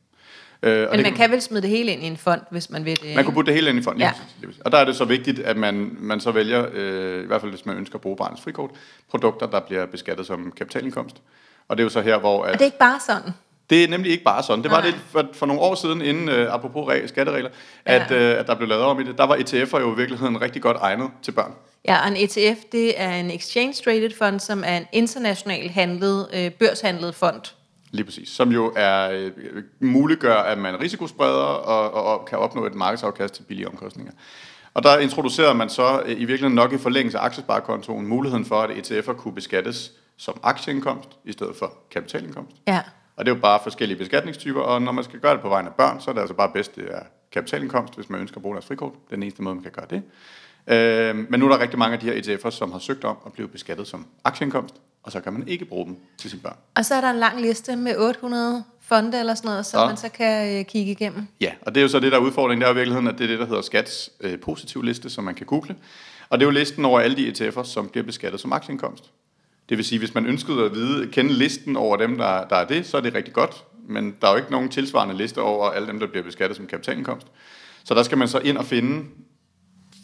Øh, 0.63 0.83
og 0.83 0.89
Men 0.91 0.99
det 0.99 1.07
man 1.07 1.15
kan 1.17 1.31
vel 1.31 1.41
smide 1.43 1.63
det 1.63 1.71
hele 1.71 1.93
ind 1.93 2.03
i 2.03 2.07
en 2.07 2.17
fond, 2.17 2.41
hvis 2.51 2.71
man 2.71 2.85
vil 2.85 3.01
det. 3.03 3.15
man 3.17 3.25
kunne 3.25 3.35
putte 3.35 3.47
det 3.47 3.55
hele 3.55 3.71
ind 3.71 3.79
i 3.79 3.83
fonden, 3.83 4.01
Ja. 4.01 4.07
ja. 4.07 4.47
præcis. 4.47 4.61
Og 4.65 4.73
der 4.73 4.79
er 4.79 4.85
det 4.85 4.97
så 4.97 5.05
vigtigt, 5.05 5.39
at 5.39 5.57
man, 5.57 5.97
man 6.01 6.21
så 6.21 6.31
vælger, 6.33 6.67
øh, 6.73 7.23
i 7.25 7.27
hvert 7.27 7.41
fald 7.41 7.53
hvis 7.53 7.67
man 7.67 7.77
ønsker 7.77 7.95
at 7.95 8.01
bruge 8.01 8.17
barnets 8.17 8.43
frikort, 8.43 8.71
produkter, 9.11 9.47
der 9.47 9.61
bliver 9.61 9.87
beskattet 9.87 10.27
som 10.27 10.53
kapitalindkomst. 10.57 11.17
Og 11.71 11.77
det 11.77 11.83
er 11.83 11.85
jo 11.85 11.91
så 11.91 12.01
her, 12.01 12.19
hvor... 12.19 12.45
At, 12.45 12.55
Er 12.55 12.59
det 12.59 12.65
ikke 12.65 12.79
bare 12.79 13.01
sådan? 13.07 13.31
det 13.71 13.85
er 13.85 13.89
nemlig 13.89 14.13
ikke 14.13 14.25
bare 14.25 14.43
sådan. 14.43 14.63
Det 14.63 14.71
var 14.71 14.81
Nej. 14.81 14.91
det 14.91 15.01
for, 15.11 15.27
for 15.33 15.47
nogle 15.47 15.63
år 15.63 15.75
siden, 15.75 16.03
inden 16.03 16.29
øh, 16.29 16.55
apropos 16.55 16.95
re- 16.95 17.07
skatteregler, 17.07 17.51
at, 17.85 18.11
øh, 18.11 18.39
at 18.39 18.47
der 18.47 18.55
blev 18.55 18.69
lavet 18.69 18.85
om 18.85 19.01
i 19.01 19.05
det. 19.05 19.19
Der 19.19 19.25
var 19.27 19.37
ETF'er 19.37 19.81
jo 19.81 19.93
i 19.95 19.97
virkeligheden 19.97 20.41
rigtig 20.41 20.63
godt 20.63 20.77
egnet 20.81 21.11
til 21.23 21.33
børn. 21.33 21.53
Ja, 21.89 22.03
og 22.03 22.09
en 22.09 22.17
ETF, 22.17 22.61
det 22.73 23.01
er 23.01 23.11
en 23.11 23.31
exchange 23.31 23.73
traded 23.85 24.11
fond, 24.19 24.41
som 24.41 24.63
er 24.67 24.77
en 24.77 24.87
international 24.93 25.69
handlet, 25.69 26.29
øh, 26.33 26.51
børshandlet 26.51 27.15
fond. 27.15 27.41
Lige 27.91 28.05
præcis. 28.05 28.29
Som 28.29 28.53
jo 28.53 28.73
er 28.77 29.11
øh, 29.11 29.31
muliggør, 29.81 30.37
at 30.37 30.59
man 30.59 30.81
risikospreder 30.81 31.33
og, 31.33 31.95
og, 31.95 32.05
og 32.05 32.27
kan 32.27 32.39
opnå 32.39 32.67
et 32.67 32.75
markedsafkast 32.75 33.35
til 33.35 33.43
billige 33.43 33.69
omkostninger. 33.69 34.13
Og 34.75 34.83
der 34.83 34.99
introducerede 34.99 35.55
man 35.55 35.69
så 35.69 36.03
øh, 36.05 36.11
i 36.11 36.15
virkeligheden 36.15 36.55
nok 36.55 36.73
i 36.73 36.79
forlængelse 36.79 37.19
af 37.19 37.25
aktiesparekontoen 37.25 38.07
muligheden 38.07 38.45
for, 38.45 38.61
at 38.61 38.71
ETF'er 38.71 39.13
kunne 39.13 39.35
beskattes 39.35 39.93
som 40.21 40.41
aktieindkomst 40.43 41.09
i 41.25 41.33
stedet 41.33 41.57
for 41.57 41.75
kapitalindkomst. 41.91 42.57
Ja. 42.69 42.81
Og 43.17 43.25
det 43.27 43.33
er 43.33 43.35
jo 43.37 43.41
bare 43.41 43.61
forskellige 43.63 43.99
beskatningstyper, 43.99 44.61
og 44.61 44.83
når 44.83 44.93
man 44.93 45.05
skal 45.05 45.21
gøre 45.21 45.33
det 45.33 45.41
på 45.41 45.49
vegne 45.49 45.69
af 45.69 45.75
børn, 45.75 46.01
så 46.01 46.11
er 46.11 46.15
det 46.15 46.21
altså 46.21 46.35
bare 46.35 46.51
bedst, 46.55 46.77
det 46.77 46.85
er 46.91 47.01
kapitalindkomst, 47.33 47.95
hvis 47.95 48.11
man 48.11 48.21
ønsker 48.21 48.37
at 48.37 48.43
bruge 48.43 48.55
deres 48.55 48.67
frikort. 48.67 48.93
Det 48.93 49.13
er 49.13 49.17
den 49.17 49.23
eneste 49.23 49.43
måde, 49.43 49.55
man 49.55 49.63
kan 49.65 49.73
gøre 49.73 49.87
det. 49.91 50.03
Øh, 50.67 51.17
men 51.31 51.41
nu 51.41 51.47
er 51.47 51.51
der 51.53 51.59
rigtig 51.63 51.79
mange 51.79 51.95
af 51.95 52.01
de 52.01 52.07
her 52.07 52.37
ETF'er, 52.39 52.51
som 52.51 52.73
har 52.73 52.79
søgt 52.79 53.05
om 53.05 53.17
at 53.27 53.33
blive 53.33 53.49
beskattet 53.49 53.87
som 53.87 54.07
aktieindkomst, 54.25 54.75
og 55.03 55.13
så 55.13 55.21
kan 55.21 55.33
man 55.33 55.49
ikke 55.49 55.65
bruge 55.65 55.87
dem 55.87 55.97
til 56.19 56.31
sine 56.31 56.43
børn. 56.43 56.57
Og 56.75 56.85
så 56.85 56.95
er 56.95 57.01
der 57.01 57.11
en 57.11 57.17
lang 57.19 57.41
liste 57.41 57.77
med 57.77 57.97
800 57.97 58.65
fonde 58.81 59.19
eller 59.21 59.35
sådan 59.35 59.49
noget, 59.49 59.67
som 59.67 59.81
Ja. 59.81 59.87
man 59.87 59.97
så 59.97 60.09
kan 60.09 60.59
øh, 60.59 60.65
kigge 60.65 60.93
igennem. 60.93 61.27
Ja, 61.41 61.53
og 61.63 61.75
det 61.75 61.81
er 61.81 61.83
jo 61.83 61.89
så 61.89 62.01
det, 62.01 62.13
der 62.13 62.19
er 62.19 62.23
udfordringen. 62.23 62.61
Det 62.63 62.69
er 62.69 62.73
i 62.73 62.75
virkeligheden, 62.75 63.09
at 63.09 63.19
det 63.19 63.25
er 63.25 63.29
det, 63.29 63.39
der 63.39 63.47
hedder 63.47 63.63
Skats 63.63 64.11
øh, 64.21 64.41
positiv 64.41 64.83
liste, 64.83 65.11
som 65.11 65.25
man 65.25 65.35
kan 65.35 65.47
google. 65.47 65.77
Og 66.29 66.41
det 66.41 66.45
er 66.47 66.49
jo 66.49 66.59
listen 66.59 66.85
over 66.85 67.01
alle 67.01 67.17
de 67.17 67.29
ETF'er, 67.49 67.65
som 67.65 67.89
bliver 67.89 68.05
beskattet 68.05 68.41
som 68.41 68.53
aktieindkomst. 68.53 69.11
Det 69.71 69.79
vil 69.79 69.85
sige, 69.85 69.99
hvis 69.99 70.15
man 70.15 70.27
ønskede 70.27 70.65
at 70.65 70.75
vide, 70.75 71.07
kende 71.07 71.33
listen 71.33 71.77
over 71.77 71.97
dem, 71.97 72.17
der, 72.19 72.45
der 72.45 72.57
er 72.57 72.65
det, 72.65 72.87
så 72.87 72.97
er 72.97 73.01
det 73.01 73.15
rigtig 73.15 73.35
godt. 73.35 73.65
Men 73.89 74.17
der 74.21 74.27
er 74.27 74.31
jo 74.33 74.37
ikke 74.37 74.51
nogen 74.51 74.69
tilsvarende 74.69 75.17
liste 75.17 75.43
over 75.43 75.71
alle 75.71 75.89
dem, 75.89 76.01
der 76.01 76.07
bliver 76.07 76.25
beskattet 76.25 76.57
som 76.57 76.67
kapitalindkomst. 76.67 77.27
Så 77.85 77.95
der 77.95 78.03
skal 78.03 78.19
man 78.19 78.29
så 78.29 78.39
ind 78.39 78.57
og 78.57 78.65
finde 78.65 79.05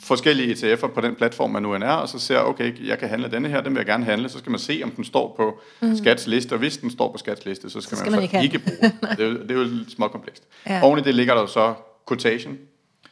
forskellige 0.02 0.54
ETF'er 0.54 0.86
på 0.86 1.00
den 1.00 1.14
platform, 1.14 1.50
man 1.50 1.62
nu 1.62 1.74
end 1.74 1.84
er, 1.84 1.92
og 1.92 2.08
så 2.08 2.18
ser, 2.18 2.38
okay, 2.38 2.86
jeg 2.86 2.98
kan 2.98 3.08
handle 3.08 3.30
denne 3.30 3.48
her, 3.48 3.60
den 3.60 3.72
vil 3.72 3.78
jeg 3.78 3.86
gerne 3.86 4.04
handle, 4.04 4.28
så 4.28 4.38
skal 4.38 4.50
man 4.50 4.58
se, 4.58 4.80
om 4.84 4.90
den 4.90 5.04
står 5.04 5.34
på 5.36 5.60
mm. 5.80 5.96
Skats 5.96 6.26
liste, 6.26 6.52
og 6.52 6.58
hvis 6.58 6.76
den 6.76 6.90
står 6.90 7.12
på 7.12 7.18
Skats 7.18 7.44
liste, 7.46 7.70
så 7.70 7.80
skal, 7.80 7.98
skal 7.98 8.10
man, 8.10 8.20
man 8.20 8.30
så 8.30 8.38
ikke 8.40 8.56
ikke, 8.56 8.58
bruge 8.58 8.92
det, 9.16 9.20
er 9.20 9.28
jo, 9.28 9.42
det 9.42 9.50
er 9.50 9.54
jo 9.54 9.64
lidt 9.64 9.92
småkomplekst. 9.92 10.42
Ja. 10.66 10.74
Ja. 10.74 10.82
Oven 10.82 10.98
i 10.98 11.02
det 11.02 11.14
ligger 11.14 11.34
der 11.34 11.40
jo 11.40 11.46
så 11.46 11.74
quotation, 12.08 12.58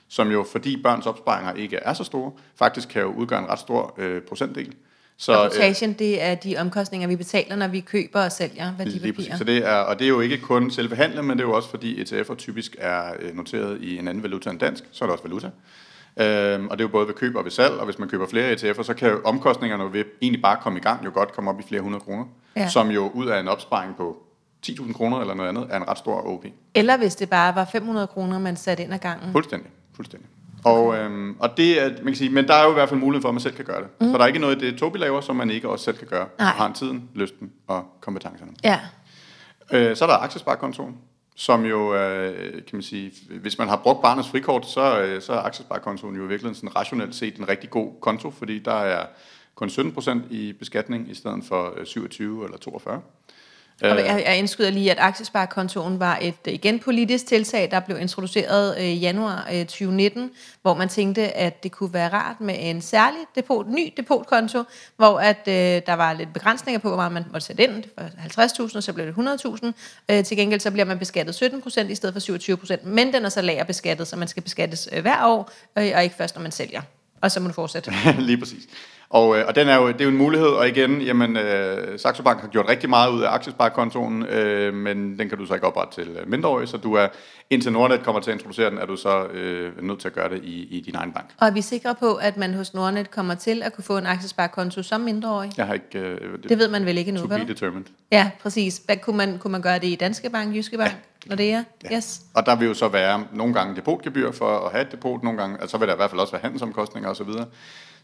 som 0.09 0.31
jo, 0.31 0.47
fordi 0.53 0.83
børns 0.83 1.07
opsparinger 1.07 1.53
ikke 1.53 1.77
er 1.77 1.95
så 1.95 2.05
store, 2.05 2.33
faktisk 2.57 2.89
kan 2.89 3.03
jo 3.03 3.13
udgøre 3.13 3.39
en 3.39 3.49
ret 3.49 3.59
stor 3.59 3.95
øh, 3.99 4.23
procentdel. 4.23 4.75
Så, 5.17 5.33
øh, 5.33 5.39
quotation, 5.39 5.93
det 5.93 6.23
er 6.23 6.35
de 6.35 6.57
omkostninger, 6.57 7.09
vi 7.09 7.17
betaler, 7.17 7.57
når 7.57 7.69
vi 7.69 7.81
køber 7.81 8.21
og 8.25 8.33
sælger 8.33 8.65
Lige 8.65 8.75
præcis. 8.79 9.03
værdipapirer. 9.03 9.37
Så 9.37 9.45
det 9.45 9.67
er, 9.67 9.77
og 9.77 9.99
det 9.99 10.05
er 10.05 10.09
jo 10.09 10.21
ikke 10.21 10.39
kun 10.39 10.71
selve 10.71 10.97
handlen, 10.97 11.25
men 11.25 11.39
det 11.39 11.45
er 11.45 11.49
jo 11.49 11.55
også 11.55 11.69
fordi 11.71 12.03
ETF'er 12.03 12.35
typisk 12.35 12.77
er 12.79 13.03
øh, 13.21 13.37
noteret 13.37 13.81
i 13.81 13.99
en 13.99 14.09
anden 14.09 14.23
valuta 14.23 14.51
end 14.51 14.59
dansk, 14.59 14.85
så 14.93 15.05
er 15.05 15.07
det 15.07 15.13
også 15.13 15.25
valuta. 15.25 15.51
Øhm, 16.17 16.69
og 16.69 16.79
det 16.79 16.85
er 16.85 16.89
jo 16.89 16.93
både 16.93 17.07
ved 17.07 17.15
køb 17.15 17.37
og 17.37 17.45
ved 17.45 17.51
salg, 17.51 17.73
og 17.73 17.85
hvis 17.85 17.99
man 17.99 18.09
køber 18.09 18.27
flere 18.27 18.53
ETF'er, 18.53 18.83
så 18.83 18.95
kan 18.95 19.11
jo 19.11 19.21
omkostningerne 19.25 19.93
ved 19.93 20.05
egentlig 20.23 20.43
bare 20.43 20.57
komme 20.63 20.79
i 20.79 20.83
gang 20.83 21.05
jo 21.05 21.11
godt 21.15 21.33
komme 21.33 21.51
op 21.51 21.61
i 21.61 21.63
flere 21.69 21.81
hundrede 21.81 22.05
kroner, 22.05 22.25
ja. 22.57 22.69
som 22.69 22.91
jo 22.91 23.11
ud 23.15 23.27
af 23.27 23.41
en 23.41 23.49
opsparing 23.49 23.97
på 23.97 24.17
10.000 24.67 24.93
kroner 24.93 25.21
eller 25.21 25.35
noget 25.35 25.49
andet, 25.49 25.67
er 25.71 25.77
en 25.77 25.89
ret 25.89 25.99
stor 25.99 26.27
OP. 26.27 26.45
Eller 26.75 26.97
hvis 26.97 27.15
det 27.15 27.31
bare 27.31 27.55
var 27.55 27.65
500 27.73 28.07
kroner, 28.07 28.39
man 28.39 28.57
satte 28.57 28.83
ind 28.83 28.93
ad 28.95 28.99
gangen. 28.99 29.33
Fuldstændig. 29.33 29.71
Fuldstændig. 29.97 30.29
Og, 30.65 30.97
øhm, 30.97 31.37
og 31.39 31.57
det 31.57 31.83
er, 31.83 31.89
man 31.89 32.05
kan 32.05 32.15
sige, 32.15 32.31
men 32.31 32.49
der 32.49 32.55
er 32.55 32.65
jo 32.65 32.71
i 32.71 32.75
hvert 32.75 32.89
fald 32.89 33.01
mulighed 33.01 33.23
for, 33.23 33.29
at 33.29 33.35
man 33.35 33.41
selv 33.41 33.55
kan 33.55 33.65
gøre 33.65 33.81
det. 33.81 33.89
Mm. 34.01 34.07
Så 34.07 34.13
der 34.13 34.23
er 34.23 34.27
ikke 34.27 34.39
noget, 34.39 34.61
det 34.61 34.77
Tobi 34.79 34.99
laver, 34.99 35.21
som 35.21 35.37
man 35.37 35.51
ikke 35.51 35.69
også 35.69 35.85
selv 35.85 35.97
kan 35.97 36.07
gøre. 36.09 36.27
Nej. 36.39 36.49
Har 36.53 36.73
tiden, 36.73 37.11
lysten 37.15 37.53
og 37.67 37.85
kompetencerne. 38.01 38.53
Ja. 38.65 38.81
Øh, 39.73 39.97
så 39.97 40.05
er 40.05 40.09
der 40.09 40.17
aktiesparekontoen, 40.17 40.97
som 41.37 41.65
jo, 41.65 41.95
øh, 41.95 42.53
kan 42.53 42.63
man 42.73 42.83
sige, 42.83 43.13
hvis 43.41 43.59
man 43.59 43.69
har 43.69 43.77
brugt 43.77 44.03
barnets 44.03 44.29
frikort, 44.29 44.67
så, 44.67 45.01
øh, 45.01 45.23
så 45.23 45.33
er 45.33 45.39
aktiesparekontoen 45.39 46.17
jo 46.17 46.25
i 46.25 46.29
virkeligheden 46.29 46.55
sådan 46.55 46.77
rationelt 46.77 47.15
set 47.15 47.37
en 47.37 47.49
rigtig 47.49 47.71
god 47.71 47.93
konto, 48.01 48.31
fordi 48.31 48.59
der 48.59 48.75
er 48.75 49.07
kun 49.55 49.69
17% 49.69 50.19
i 50.31 50.53
beskatning 50.53 51.11
i 51.11 51.15
stedet 51.15 51.45
for 51.49 51.75
øh, 51.77 51.87
27 51.87 52.45
eller 52.45 52.59
42. 52.59 53.01
Og 53.83 53.89
jeg, 53.89 54.23
jeg 54.27 54.39
indskyder 54.39 54.71
lige, 54.71 54.91
at 54.91 54.99
aktiesparekontoen 55.01 56.01
var 56.01 56.19
et 56.23 56.35
øh, 56.49 56.55
igen 56.55 56.79
politisk 56.79 57.27
tiltag, 57.27 57.71
der 57.71 57.81
blev 57.81 57.99
introduceret 58.01 58.79
øh, 58.79 58.85
i 58.85 58.95
januar 58.95 59.49
øh, 59.53 59.61
2019, 59.67 60.31
hvor 60.63 60.75
man 60.75 60.89
tænkte, 60.89 61.37
at 61.37 61.63
det 61.63 61.73
kunne 61.73 61.93
være 61.93 62.09
rart 62.09 62.41
med 62.41 62.55
en 62.59 62.83
særlig 62.83 63.21
depot, 63.35 63.67
ny 63.69 63.93
depotkonto, 63.97 64.63
hvor 64.97 65.19
at 65.19 65.41
øh, 65.49 65.83
der 65.87 65.93
var 65.93 66.13
lidt 66.13 66.33
begrænsninger 66.33 66.79
på, 66.79 66.89
hvor 66.89 66.97
meget 66.97 67.13
man 67.13 67.25
måtte 67.33 67.47
sætte 67.47 67.63
ind. 67.63 67.75
Det 67.83 67.91
var 67.97 68.05
50.000, 68.45 68.77
og 68.77 68.83
så 68.83 68.93
blev 68.93 69.07
det 69.07 69.15
100.000. 69.15 69.73
Øh, 70.11 70.25
til 70.25 70.37
gengæld 70.37 70.61
så 70.61 70.71
bliver 70.71 70.85
man 70.85 70.99
beskattet 70.99 71.43
17% 71.43 71.81
i 71.81 71.95
stedet 71.95 72.23
for 72.23 72.57
27%, 72.77 72.89
men 72.89 73.13
den 73.13 73.25
er 73.25 73.29
så 73.29 73.43
lagerbeskattet, 73.43 74.09
så 74.09 74.17
man 74.17 74.29
skal 74.29 74.43
beskattes 74.43 74.89
øh, 74.93 75.03
hver 75.03 75.27
år, 75.27 75.51
øh, 75.79 75.93
og 75.95 76.05
ikke 76.05 76.17
først, 76.17 76.35
når 76.35 76.43
man 76.43 76.53
sælger. 76.53 76.83
Og 77.21 77.31
så 77.31 77.41
må 77.41 77.49
du 77.49 77.55
fortsætte. 77.55 77.93
Lige 78.19 78.39
præcis. 78.39 78.63
Og, 79.09 79.39
øh, 79.39 79.45
og 79.49 79.55
den 79.55 79.69
er 79.69 79.77
jo, 79.77 79.89
det 79.89 80.01
er 80.01 80.05
jo 80.05 80.11
en 80.11 80.17
mulighed, 80.17 80.49
og 80.49 80.69
igen, 80.69 81.01
jamen, 81.01 81.37
øh, 81.37 81.99
Saxo 81.99 82.23
Bank 82.23 82.41
har 82.41 82.49
gjort 82.49 82.69
rigtig 82.69 82.91
meget 82.91 83.13
ud 83.13 83.23
af 83.23 83.31
aktiesparekontoen, 83.31 84.23
øh, 84.23 84.75
men 84.75 85.19
den 85.19 85.29
kan 85.29 85.39
du 85.39 85.47
så 85.47 85.55
ikke 85.55 85.67
oprette 85.67 86.03
til 86.03 86.09
øh, 86.09 86.31
mindreårige, 86.31 86.67
så 86.67 86.77
du 86.77 86.95
er, 86.95 87.09
indtil 87.51 87.73
Nordnet 87.73 88.03
kommer 88.03 88.21
til 88.21 88.31
at 88.31 88.35
introducere 88.35 88.71
den, 88.71 88.79
er 88.79 88.87
du 88.87 88.97
så 88.97 89.25
øh, 89.25 89.83
nødt 89.83 90.01
til 90.01 90.09
at 90.09 90.15
gøre 90.15 90.29
det 90.29 90.41
i, 90.45 90.77
i 90.77 90.81
din 90.81 90.95
egen 90.95 91.13
bank. 91.13 91.27
Og 91.41 91.47
er 91.47 91.51
vi 91.51 91.61
sikre 91.63 91.95
på, 91.95 92.15
at 92.15 92.37
man 92.37 92.55
hos 92.55 92.75
Nordnet 92.75 93.11
kommer 93.11 93.35
til 93.35 93.63
at 93.63 93.75
kunne 93.75 93.85
få 93.85 93.99
en 93.99 94.07
aktiesparekonto 94.07 94.83
som 94.83 95.01
mindreårig? 95.01 95.51
Jeg 95.57 95.67
har 95.67 95.75
ikke... 95.75 95.99
Øh, 95.99 96.21
Det 96.49 96.59
ved 96.59 96.69
man 96.69 96.87
vel 96.87 96.99
ikke 96.99 97.13
be 97.13 97.31
vel? 97.31 97.49
determined. 97.49 97.85
Ja, 98.13 98.31
præcis. 98.43 98.83
Hvad, 98.87 98.97
kunne, 98.97 99.17
man, 99.17 99.39
kunne 99.39 99.53
man 99.53 99.63
gøre 99.63 99.79
det 99.79 99.87
i 99.87 99.95
Danske 99.95 100.31
Bank, 100.31 100.57
Jyske 100.57 100.77
Bank, 100.77 100.91
ja. 100.91 101.29
når 101.29 101.37
det 101.37 101.53
er? 101.53 101.65
Ja. 101.91 101.97
Yes. 101.97 102.21
Og 102.35 102.47
der 102.47 102.57
vil 102.57 102.69
jo 102.69 102.75
så 102.75 102.89
være 102.89 103.25
nogle 103.33 103.55
gange 103.55 103.77
depotgebyr 103.77 104.33
for 104.33 104.59
at 104.67 104.73
have 104.73 104.83
et 104.83 104.93
depot, 104.93 105.23
nogle 105.23 105.39
gange, 105.39 105.57
altså 105.61 105.71
så 105.71 105.79
vil 105.79 105.89
der 105.89 105.95
i 105.95 105.97
hvert 105.97 106.11
fald 106.11 106.21
også 106.21 106.33
være 106.33 106.43
handelsomkostninger 106.43 107.11
osv., 107.11 107.29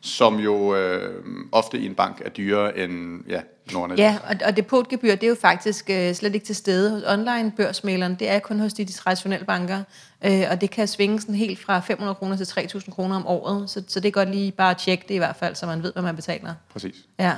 som 0.00 0.38
jo 0.38 0.74
øh, 0.74 1.24
ofte 1.52 1.78
i 1.78 1.86
en 1.86 1.94
bank 1.94 2.22
er 2.24 2.28
dyrere 2.28 2.78
end 2.78 3.24
ja, 3.28 3.40
Nordnet. 3.72 3.98
Ja, 3.98 4.18
og, 4.28 4.36
og 4.46 4.56
depotgebyr, 4.56 5.14
det 5.14 5.22
er 5.22 5.28
jo 5.28 5.36
faktisk 5.40 5.90
øh, 5.90 6.14
slet 6.14 6.34
ikke 6.34 6.46
til 6.46 6.56
stede 6.56 6.90
hos 6.90 7.02
online 7.06 7.52
børsmaleren. 7.56 8.14
Det 8.14 8.30
er 8.30 8.38
kun 8.38 8.60
hos 8.60 8.72
de 8.72 8.84
traditionelle 8.84 9.46
banker, 9.46 9.82
øh, 10.24 10.42
og 10.50 10.60
det 10.60 10.70
kan 10.70 10.88
svinge 10.88 11.20
sådan 11.20 11.34
helt 11.34 11.58
fra 11.58 11.80
500 11.80 12.14
kroner 12.14 12.36
til 12.36 12.44
3.000 12.44 12.90
kroner 12.90 13.16
om 13.16 13.26
året. 13.26 13.70
Så, 13.70 13.82
så 13.88 14.00
det 14.00 14.08
er 14.08 14.12
godt 14.12 14.30
lige 14.30 14.52
bare 14.52 14.70
at 14.70 14.76
tjekke 14.76 15.04
det 15.08 15.14
i 15.14 15.18
hvert 15.18 15.36
fald, 15.36 15.54
så 15.54 15.66
man 15.66 15.82
ved, 15.82 15.92
hvad 15.92 16.02
man 16.02 16.16
betaler. 16.16 16.54
Præcis. 16.72 16.94
Ja. 17.18 17.34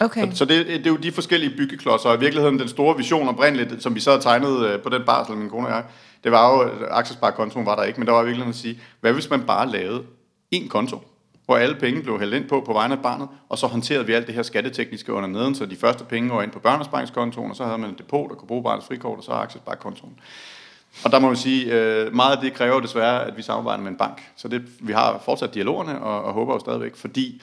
Okay. 0.00 0.30
Så, 0.30 0.36
så 0.36 0.44
det, 0.44 0.66
det 0.66 0.86
er 0.86 0.90
jo 0.90 0.96
de 0.96 1.12
forskellige 1.12 1.56
byggeklodser, 1.56 2.08
og 2.08 2.16
i 2.16 2.20
virkeligheden 2.20 2.58
den 2.58 2.68
store 2.68 2.96
vision 2.96 3.28
oprindeligt, 3.28 3.82
som 3.82 3.94
vi 3.94 4.00
så 4.00 4.10
havde 4.10 4.22
tegnet 4.22 4.66
øh, 4.66 4.82
på 4.82 4.88
den 4.88 5.02
barsel, 5.06 5.36
min 5.36 5.50
kone 5.50 5.66
og 5.66 5.72
jeg, 5.72 5.84
det 6.24 6.32
var 6.32 6.50
jo, 6.50 6.70
aktiesparekontoen 6.90 7.66
var 7.66 7.76
der 7.76 7.82
ikke, 7.82 8.00
men 8.00 8.06
der 8.06 8.12
var 8.12 8.22
i 8.22 8.24
virkeligheden 8.24 8.50
at 8.50 8.56
sige, 8.56 8.80
hvad 9.00 9.12
hvis 9.12 9.30
man 9.30 9.42
bare 9.42 9.68
lavede 9.68 10.02
en 10.50 10.68
konto, 10.68 11.02
hvor 11.46 11.56
alle 11.56 11.74
penge 11.74 12.02
blev 12.02 12.18
hældt 12.18 12.34
ind 12.34 12.48
på 12.48 12.62
på 12.66 12.72
vegne 12.72 12.96
af 12.96 13.02
barnet, 13.02 13.28
og 13.48 13.58
så 13.58 13.66
håndterede 13.66 14.06
vi 14.06 14.12
alt 14.12 14.26
det 14.26 14.34
her 14.34 14.42
skattetekniske 14.42 15.12
under 15.12 15.28
neden, 15.28 15.54
så 15.54 15.66
de 15.66 15.76
første 15.76 16.04
penge 16.04 16.30
var 16.30 16.42
ind 16.42 16.50
på 16.50 16.58
børnesparingskontoen, 16.58 17.50
og 17.50 17.56
så 17.56 17.64
havde 17.64 17.78
man 17.78 17.90
et 17.90 17.98
depot, 17.98 18.30
der 18.30 18.36
kunne 18.36 18.48
bruge 18.48 18.62
barnets 18.62 18.86
frikort, 18.86 19.18
og 19.18 19.24
så 19.24 19.32
aktiesparekontoen. 19.32 20.20
Og 21.04 21.12
der 21.12 21.18
må 21.18 21.26
man 21.26 21.36
sige, 21.36 21.72
øh, 21.72 22.14
meget 22.14 22.36
af 22.36 22.42
det 22.42 22.52
kræver 22.54 22.80
desværre, 22.80 23.24
at 23.26 23.36
vi 23.36 23.42
samarbejder 23.42 23.82
med 23.82 23.90
en 23.90 23.96
bank. 23.96 24.22
Så 24.36 24.48
det, 24.48 24.62
vi 24.80 24.92
har 24.92 25.22
fortsat 25.24 25.54
dialogerne, 25.54 26.02
og, 26.02 26.24
og 26.24 26.32
håber 26.32 26.54
jo 26.54 26.58
stadigvæk, 26.58 26.96
fordi 26.96 27.42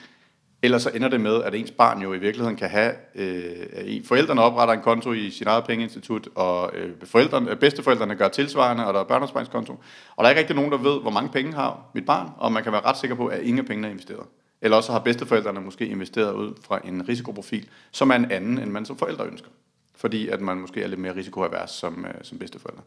ellers 0.62 0.82
så 0.82 0.90
ender 0.94 1.08
det 1.08 1.20
med, 1.20 1.42
at 1.42 1.54
ens 1.54 1.70
barn 1.70 2.02
jo 2.02 2.12
i 2.12 2.18
virkeligheden 2.18 2.56
kan 2.56 2.70
have, 2.70 2.92
øh, 3.14 4.04
forældrene 4.04 4.42
opretter 4.42 4.74
en 4.74 4.80
konto 4.80 5.12
i 5.12 5.30
sin 5.30 5.46
eget 5.46 5.64
pengeinstitut, 5.64 6.28
og 6.34 6.70
øh, 6.74 6.90
forældrene, 7.04 7.50
øh, 7.50 7.56
bedsteforældrene 7.56 8.14
gør 8.14 8.28
tilsvarende, 8.28 8.86
og 8.86 8.94
der 8.94 9.00
er 9.00 9.04
børneopsparingskonto. 9.04 9.72
Og 10.16 10.24
der 10.24 10.24
er 10.24 10.28
ikke 10.28 10.40
rigtig 10.40 10.56
nogen, 10.56 10.72
der 10.72 10.78
ved, 10.78 11.00
hvor 11.00 11.10
mange 11.10 11.30
penge 11.30 11.52
har 11.52 11.90
mit 11.94 12.06
barn, 12.06 12.30
og 12.36 12.52
man 12.52 12.62
kan 12.62 12.72
være 12.72 12.80
ret 12.84 12.96
sikker 12.96 13.16
på, 13.16 13.26
at 13.26 13.42
ingen 13.42 13.64
penge 13.64 13.86
er 13.86 13.90
investeret. 13.90 14.26
Eller 14.62 14.76
også 14.76 14.92
har 14.92 14.98
bedsteforældrene 14.98 15.60
måske 15.60 15.86
investeret 15.86 16.32
ud 16.32 16.54
fra 16.66 16.80
en 16.84 17.08
risikoprofil, 17.08 17.68
som 17.90 18.10
er 18.10 18.14
en 18.14 18.30
anden, 18.30 18.58
end 18.58 18.70
man 18.70 18.84
som 18.84 18.98
forældre 18.98 19.26
ønsker. 19.26 19.48
Fordi 19.96 20.28
at 20.28 20.40
man 20.40 20.56
måske 20.56 20.82
er 20.82 20.86
lidt 20.86 21.00
mere 21.00 21.16
risikoavers 21.16 21.70
som, 21.70 22.04
øh, 22.04 22.14
som 22.22 22.38
bedsteforældre. 22.38 22.82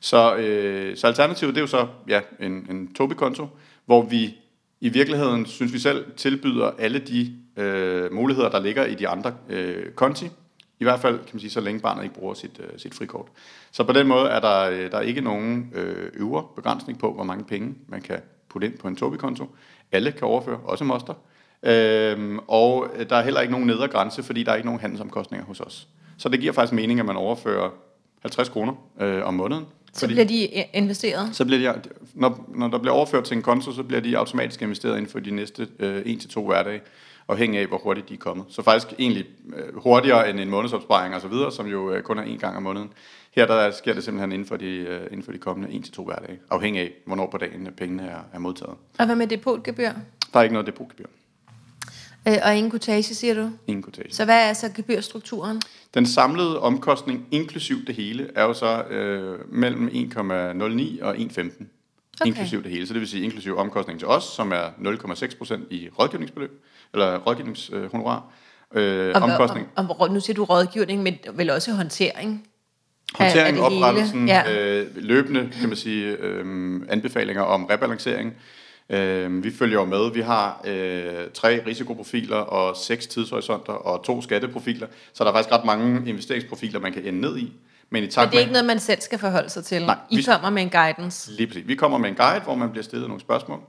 Så, 0.00 0.36
øh, 0.36 0.96
så 0.96 1.06
alternativet, 1.06 1.54
det 1.54 1.60
er 1.60 1.62
jo 1.62 1.66
så 1.66 1.86
ja, 2.08 2.20
en, 2.40 2.66
en 2.70 2.94
Tobi-konto, 2.94 3.48
hvor 3.86 4.02
vi 4.02 4.38
i 4.80 4.88
virkeligheden, 4.88 5.46
synes 5.46 5.72
vi 5.72 5.78
selv, 5.78 6.04
tilbyder 6.16 6.70
alle 6.78 6.98
de 6.98 7.34
øh, 7.56 8.12
muligheder, 8.12 8.48
der 8.48 8.60
ligger 8.60 8.84
i 8.84 8.94
de 8.94 9.08
andre 9.08 9.34
øh, 9.48 9.90
konti. 9.90 10.30
I 10.80 10.84
hvert 10.84 11.00
fald, 11.00 11.18
kan 11.18 11.28
man 11.32 11.40
sige, 11.40 11.50
så 11.50 11.60
længe 11.60 11.80
barnet 11.80 12.02
ikke 12.02 12.14
bruger 12.14 12.34
sit, 12.34 12.60
øh, 12.60 12.78
sit 12.78 12.94
frikort. 12.94 13.26
Så 13.72 13.84
på 13.84 13.92
den 13.92 14.06
måde 14.06 14.28
er 14.28 14.40
der, 14.40 14.70
øh, 14.70 14.90
der 14.90 14.96
er 14.96 15.02
ikke 15.02 15.20
nogen 15.20 15.72
øh, 15.74 16.10
øvre 16.14 16.44
begrænsning 16.56 16.98
på, 16.98 17.12
hvor 17.12 17.24
mange 17.24 17.44
penge 17.44 17.74
man 17.88 18.00
kan 18.00 18.20
putte 18.48 18.66
ind 18.66 18.78
på 18.78 18.88
en 18.88 18.96
Tobi-konto. 18.96 19.56
Alle 19.92 20.12
kan 20.12 20.22
overføre, 20.22 20.56
også 20.64 20.84
moster. 20.84 21.14
Øhm, 21.62 22.38
og 22.38 22.86
øh, 22.96 23.10
der 23.10 23.16
er 23.16 23.22
heller 23.22 23.40
ikke 23.40 23.52
nogen 23.52 23.66
nedre 23.66 23.88
grænse, 23.88 24.22
fordi 24.22 24.42
der 24.42 24.52
er 24.52 24.56
ikke 24.56 24.66
nogen 24.66 24.80
handelsomkostninger 24.80 25.46
hos 25.46 25.60
os. 25.60 25.88
Så 26.18 26.28
det 26.28 26.40
giver 26.40 26.52
faktisk 26.52 26.72
mening, 26.72 27.00
at 27.00 27.06
man 27.06 27.16
overfører 27.16 27.70
50 28.22 28.48
kroner 28.48 28.72
øh, 29.00 29.24
om 29.24 29.34
måneden. 29.34 29.64
Så 29.98 30.06
bliver 30.06 30.24
de 30.24 30.48
investeret. 30.74 31.28
Så 31.32 31.44
bliver 31.44 31.72
de, 31.72 31.80
når, 32.14 32.44
når 32.54 32.68
der 32.68 32.78
bliver 32.78 32.94
overført 32.94 33.24
til 33.24 33.36
en 33.36 33.42
konto, 33.42 33.72
så 33.72 33.82
bliver 33.82 34.00
de 34.00 34.18
automatisk 34.18 34.62
investeret 34.62 34.96
inden 34.96 35.10
for 35.10 35.18
de 35.18 35.30
næste 35.30 35.68
øh, 35.78 36.00
1-2 36.00 36.40
hverdage, 36.40 36.80
afhængig 37.28 37.60
af, 37.60 37.66
hvor 37.66 37.78
hurtigt 37.78 38.08
de 38.08 38.14
er 38.14 38.18
kommet. 38.18 38.46
Så 38.48 38.62
faktisk 38.62 38.94
egentlig 38.98 39.26
øh, 39.56 39.76
hurtigere 39.76 40.30
end 40.30 40.40
en 40.40 40.50
månedsopsparing 40.50 41.14
og 41.14 41.20
så 41.20 41.28
videre, 41.28 41.52
som 41.52 41.66
jo 41.66 41.92
øh, 41.92 42.02
kun 42.02 42.18
er 42.18 42.22
en 42.22 42.38
gang 42.38 42.56
om 42.56 42.62
måneden. 42.62 42.90
Her 43.30 43.46
der 43.46 43.70
sker 43.70 43.94
det 43.94 44.04
simpelthen 44.04 44.32
inden 44.32 44.48
for 44.48 44.56
de, 44.56 44.66
øh, 44.66 45.00
inden 45.10 45.22
for 45.22 45.32
de 45.32 45.38
kommende 45.38 45.78
1-2 45.98 46.04
hverdage, 46.04 46.38
afhængig 46.50 46.82
af, 46.82 46.92
hvornår 47.06 47.26
på 47.30 47.38
dagen 47.38 47.68
pengene 47.76 48.02
er, 48.02 48.18
er 48.32 48.38
modtaget. 48.38 48.74
Og 48.98 49.06
hvad 49.06 49.16
med 49.16 49.26
depotgebyr? 49.26 49.90
Der 50.32 50.38
er 50.38 50.42
ikke 50.42 50.52
noget 50.52 50.66
depotgebyr. 50.66 51.06
Øh, 52.28 52.36
og 52.44 52.56
ingen 52.56 52.70
kortage, 52.70 53.02
siger 53.02 53.34
du? 53.34 53.50
Ingen 53.66 53.82
kortage. 53.82 54.08
Så 54.14 54.24
hvad 54.24 54.48
er 54.48 54.52
så 54.52 54.68
gebyrstrukturen? 54.74 55.62
Den 55.94 56.06
samlede 56.06 56.60
omkostning, 56.60 57.26
inklusiv 57.30 57.84
det 57.86 57.94
hele, 57.94 58.30
er 58.34 58.42
jo 58.42 58.52
så 58.54 58.82
øh, 58.82 59.38
mellem 59.52 59.88
1,09 59.88 61.04
og 61.04 61.16
1,15. 61.16 61.64
Okay. 62.20 62.26
Inklusiv 62.26 62.62
det 62.62 62.70
hele. 62.70 62.86
Så 62.86 62.92
det 62.92 63.00
vil 63.00 63.08
sige 63.08 63.24
inklusiv 63.24 63.56
omkostningen 63.56 63.98
til 63.98 64.08
os, 64.08 64.24
som 64.24 64.52
er 64.52 64.66
0,6% 64.78 65.60
i 65.70 65.88
rådgivningsbeløb, 65.98 66.50
eller 66.94 67.18
rådgivningshonorar. 67.18 68.32
Øh, 68.74 69.12
Og, 69.14 69.22
omkostning, 69.22 69.68
og, 69.76 69.96
og, 70.00 70.10
nu 70.10 70.20
siger 70.20 70.34
du 70.34 70.44
rådgivning, 70.44 71.02
men 71.02 71.18
vel 71.34 71.50
også 71.50 71.72
håndtering? 71.72 72.46
håndtering, 73.14 73.60
oprettelsen, 73.60 74.28
Ja. 74.28 74.52
øh, 74.52 74.86
løbende, 74.96 75.50
kan 75.60 75.68
man 75.68 75.76
sige, 75.76 76.06
øh, 76.16 76.80
anbefalinger 76.88 77.42
om 77.42 77.64
rebalancering, 77.64 78.34
Øh, 78.90 79.44
vi 79.44 79.50
følger 79.50 79.78
jo 79.78 79.84
med. 79.84 80.12
Vi 80.12 80.20
har 80.20 80.60
øh, 80.64 81.30
tre 81.34 81.66
risikoprofiler 81.66 82.36
og 82.36 82.76
seks 82.76 83.06
tidshorisonter 83.06 83.72
og 83.72 84.04
to 84.04 84.22
skatteprofiler. 84.22 84.86
Så 85.12 85.24
der 85.24 85.30
er 85.30 85.34
faktisk 85.34 85.52
ret 85.52 85.64
mange 85.64 86.08
investeringsprofiler, 86.10 86.80
man 86.80 86.92
kan 86.92 87.04
ende 87.04 87.20
ned 87.20 87.38
i. 87.38 87.52
Men, 87.90 88.04
i 88.04 88.06
takt 88.06 88.26
Men 88.26 88.30
det 88.30 88.36
er 88.36 88.40
ikke 88.40 88.52
noget, 88.52 88.66
man 88.66 88.80
selv 88.80 89.00
skal 89.00 89.18
forholde 89.18 89.50
sig 89.50 89.64
til. 89.64 89.86
Nej, 89.86 89.96
I 90.10 90.16
vi, 90.16 90.22
kommer 90.22 90.50
med 90.50 90.62
en 90.62 90.70
guidance. 90.70 91.32
Lige 91.32 91.46
præcis. 91.46 91.68
Vi 91.68 91.74
kommer 91.74 91.98
med 91.98 92.08
en 92.08 92.14
guide, 92.14 92.40
hvor 92.44 92.54
man 92.54 92.70
bliver 92.70 92.84
stillet 92.84 93.08
nogle 93.08 93.20
spørgsmål 93.20 93.60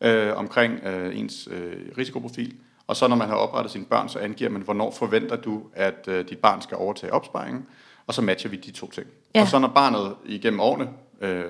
øh, 0.00 0.36
omkring 0.36 0.84
øh, 0.84 1.18
ens 1.18 1.48
øh, 1.50 1.72
risikoprofil. 1.98 2.54
Og 2.86 2.96
så 2.96 3.08
når 3.08 3.16
man 3.16 3.28
har 3.28 3.34
oprettet 3.34 3.72
sine 3.72 3.84
børn, 3.84 4.08
så 4.08 4.18
angiver 4.18 4.50
man, 4.50 4.62
hvornår 4.62 4.90
forventer 4.90 5.36
du, 5.36 5.62
at 5.74 6.08
øh, 6.08 6.28
dit 6.28 6.38
barn 6.38 6.62
skal 6.62 6.76
overtage 6.76 7.12
opsparingen. 7.12 7.66
Og 8.06 8.14
så 8.14 8.22
matcher 8.22 8.50
vi 8.50 8.56
de 8.56 8.70
to 8.70 8.90
ting. 8.90 9.06
Ja. 9.34 9.40
Og 9.40 9.48
så 9.48 9.58
når 9.58 9.68
barnet 9.68 10.14
igennem 10.24 10.60
årene 10.60 10.88
øh, 11.20 11.44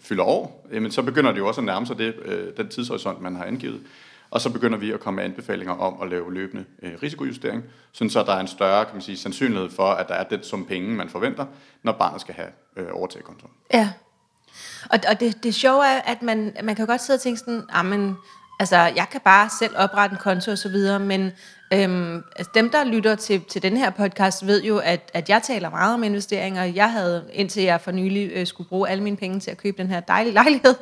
fylder 0.00 0.24
år, 0.24 0.66
jamen, 0.72 0.92
så 0.92 1.02
begynder 1.02 1.32
det 1.32 1.38
jo 1.38 1.48
også 1.48 1.60
at 1.60 1.64
nærme 1.64 1.86
sig 1.86 1.98
det, 1.98 2.14
øh, 2.24 2.56
den 2.56 2.68
tidshorisont, 2.68 3.20
man 3.20 3.36
har 3.36 3.44
angivet. 3.44 3.80
Og 4.30 4.40
så 4.40 4.50
begynder 4.50 4.78
vi 4.78 4.90
at 4.90 5.00
komme 5.00 5.16
med 5.16 5.24
anbefalinger 5.24 5.74
om 5.74 6.02
at 6.02 6.10
lave 6.10 6.34
løbende 6.34 6.64
øh, 6.82 6.92
risikojustering, 7.02 7.64
sådan 7.92 8.10
så 8.10 8.22
der 8.22 8.32
er 8.32 8.40
en 8.40 8.48
større 8.48 8.84
kan 8.84 8.94
man 8.94 9.02
sige, 9.02 9.16
sandsynlighed 9.16 9.70
for, 9.70 9.90
at 9.90 10.08
der 10.08 10.14
er 10.14 10.24
den 10.24 10.42
sum 10.42 10.66
penge, 10.66 10.88
man 10.88 11.08
forventer, 11.08 11.46
når 11.82 11.92
barnet 11.92 12.20
skal 12.20 12.34
have 12.34 12.48
øh, 12.76 12.86
overtaget. 12.92 13.24
Ja. 13.72 13.92
Og, 14.90 14.98
og 15.08 15.20
det, 15.20 15.44
det 15.44 15.54
sjove 15.54 15.86
er, 15.86 16.00
at 16.00 16.22
man, 16.22 16.56
man 16.62 16.76
kan 16.76 16.86
godt 16.86 17.00
sidde 17.00 17.16
og 17.16 17.20
tænke 17.20 17.38
sådan, 17.38 17.62
ah, 17.68 17.86
men, 17.86 18.16
altså, 18.60 18.76
jeg 18.76 19.06
kan 19.12 19.20
bare 19.24 19.50
selv 19.58 19.74
oprette 19.76 20.14
en 20.14 20.18
konto 20.18 20.50
og 20.50 20.58
så 20.58 20.68
videre, 20.68 20.98
men 20.98 21.32
Øhm, 21.72 22.24
altså 22.36 22.50
dem, 22.54 22.70
der 22.70 22.84
lytter 22.84 23.14
til, 23.14 23.40
til 23.48 23.62
den 23.62 23.76
her 23.76 23.90
podcast, 23.90 24.46
ved 24.46 24.62
jo, 24.62 24.78
at, 24.78 25.10
at 25.14 25.28
jeg 25.28 25.42
taler 25.42 25.70
meget 25.70 25.94
om 25.94 26.04
investeringer. 26.04 26.64
Jeg 26.64 26.92
havde, 26.92 27.24
indtil 27.32 27.62
jeg 27.62 27.80
for 27.80 27.90
nylig 27.90 28.30
øh, 28.34 28.46
skulle 28.46 28.68
bruge 28.68 28.88
alle 28.88 29.02
mine 29.02 29.16
penge 29.16 29.40
til 29.40 29.50
at 29.50 29.56
købe 29.56 29.82
den 29.82 29.88
her 29.88 30.00
dejlige 30.00 30.32
lejlighed, 30.32 30.74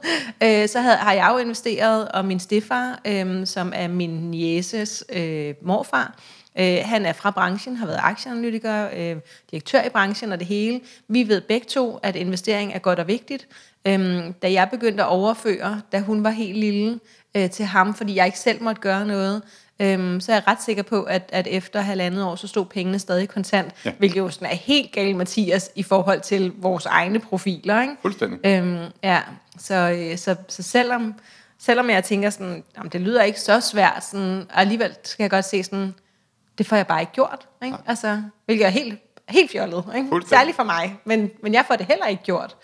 øh, 0.42 0.68
så 0.68 0.80
havde, 0.80 0.96
har 0.96 1.12
jeg 1.12 1.30
jo 1.32 1.38
investeret, 1.38 2.08
og 2.08 2.24
min 2.24 2.40
stefar, 2.40 3.00
øh, 3.06 3.46
som 3.46 3.72
er 3.74 3.88
min 3.88 4.10
nieces 4.10 5.04
øh, 5.12 5.54
morfar, 5.62 6.18
øh, 6.58 6.78
han 6.84 7.06
er 7.06 7.12
fra 7.12 7.30
branchen, 7.30 7.76
har 7.76 7.86
været 7.86 8.00
aktieanalytiker, 8.02 8.88
øh, 8.96 9.16
direktør 9.50 9.82
i 9.82 9.88
branchen 9.88 10.32
og 10.32 10.38
det 10.38 10.46
hele. 10.46 10.80
Vi 11.08 11.28
ved 11.28 11.40
begge 11.40 11.66
to, 11.66 11.98
at 12.02 12.16
investering 12.16 12.72
er 12.72 12.78
godt 12.78 12.98
og 12.98 13.08
vigtigt. 13.08 13.48
Øh, 13.86 14.24
da 14.42 14.52
jeg 14.52 14.68
begyndte 14.70 15.02
at 15.02 15.08
overføre, 15.08 15.80
da 15.92 16.00
hun 16.00 16.24
var 16.24 16.30
helt 16.30 16.58
lille, 16.58 17.00
øh, 17.36 17.50
til 17.50 17.64
ham, 17.64 17.94
fordi 17.94 18.14
jeg 18.14 18.26
ikke 18.26 18.38
selv 18.38 18.62
måtte 18.62 18.80
gøre 18.80 19.06
noget, 19.06 19.42
øhm, 19.80 20.20
så 20.20 20.32
er 20.32 20.36
jeg 20.36 20.42
ret 20.46 20.62
sikker 20.62 20.82
på, 20.82 21.02
at, 21.02 21.30
at 21.32 21.46
efter 21.46 21.80
halvandet 21.80 22.24
år, 22.24 22.36
så 22.36 22.46
stod 22.46 22.66
pengene 22.66 22.98
stadig 22.98 23.28
kontant, 23.28 23.72
ja. 23.84 23.92
hvilket 23.98 24.18
jo 24.18 24.30
sådan 24.30 24.48
er 24.48 24.54
helt 24.54 24.92
galt, 24.92 25.16
Mathias, 25.16 25.70
i 25.74 25.82
forhold 25.82 26.20
til 26.20 26.52
vores 26.56 26.86
egne 26.86 27.18
profiler. 27.18 27.80
Ikke? 27.80 27.94
Fuldstændig. 28.02 28.40
Øhm, 28.44 28.84
ja, 29.02 29.20
så, 29.58 29.74
øh, 29.74 30.18
så, 30.18 30.36
så 30.48 30.62
selvom, 30.62 31.14
selvom 31.58 31.90
jeg 31.90 32.04
tænker 32.04 32.30
sådan, 32.30 32.64
jamen, 32.76 32.90
det 32.92 33.00
lyder 33.00 33.22
ikke 33.22 33.40
så 33.40 33.60
svært, 33.60 34.04
sådan, 34.04 34.46
alligevel 34.54 34.96
skal 35.04 35.24
jeg 35.24 35.30
godt 35.30 35.44
se 35.44 35.62
sådan, 35.62 35.94
det 36.58 36.66
får 36.66 36.76
jeg 36.76 36.86
bare 36.86 37.00
ikke 37.00 37.12
gjort. 37.12 37.48
Ikke? 37.64 37.76
Altså, 37.86 38.22
hvilket 38.44 38.66
er 38.66 38.70
helt, 38.70 39.00
helt 39.28 39.50
fjollet. 39.50 39.84
Ikke? 39.96 40.08
Særligt 40.28 40.56
for 40.56 40.64
mig, 40.64 40.98
men, 41.04 41.30
men 41.42 41.54
jeg 41.54 41.64
får 41.66 41.76
det 41.76 41.86
heller 41.86 42.06
ikke 42.06 42.22
gjort. 42.22 42.56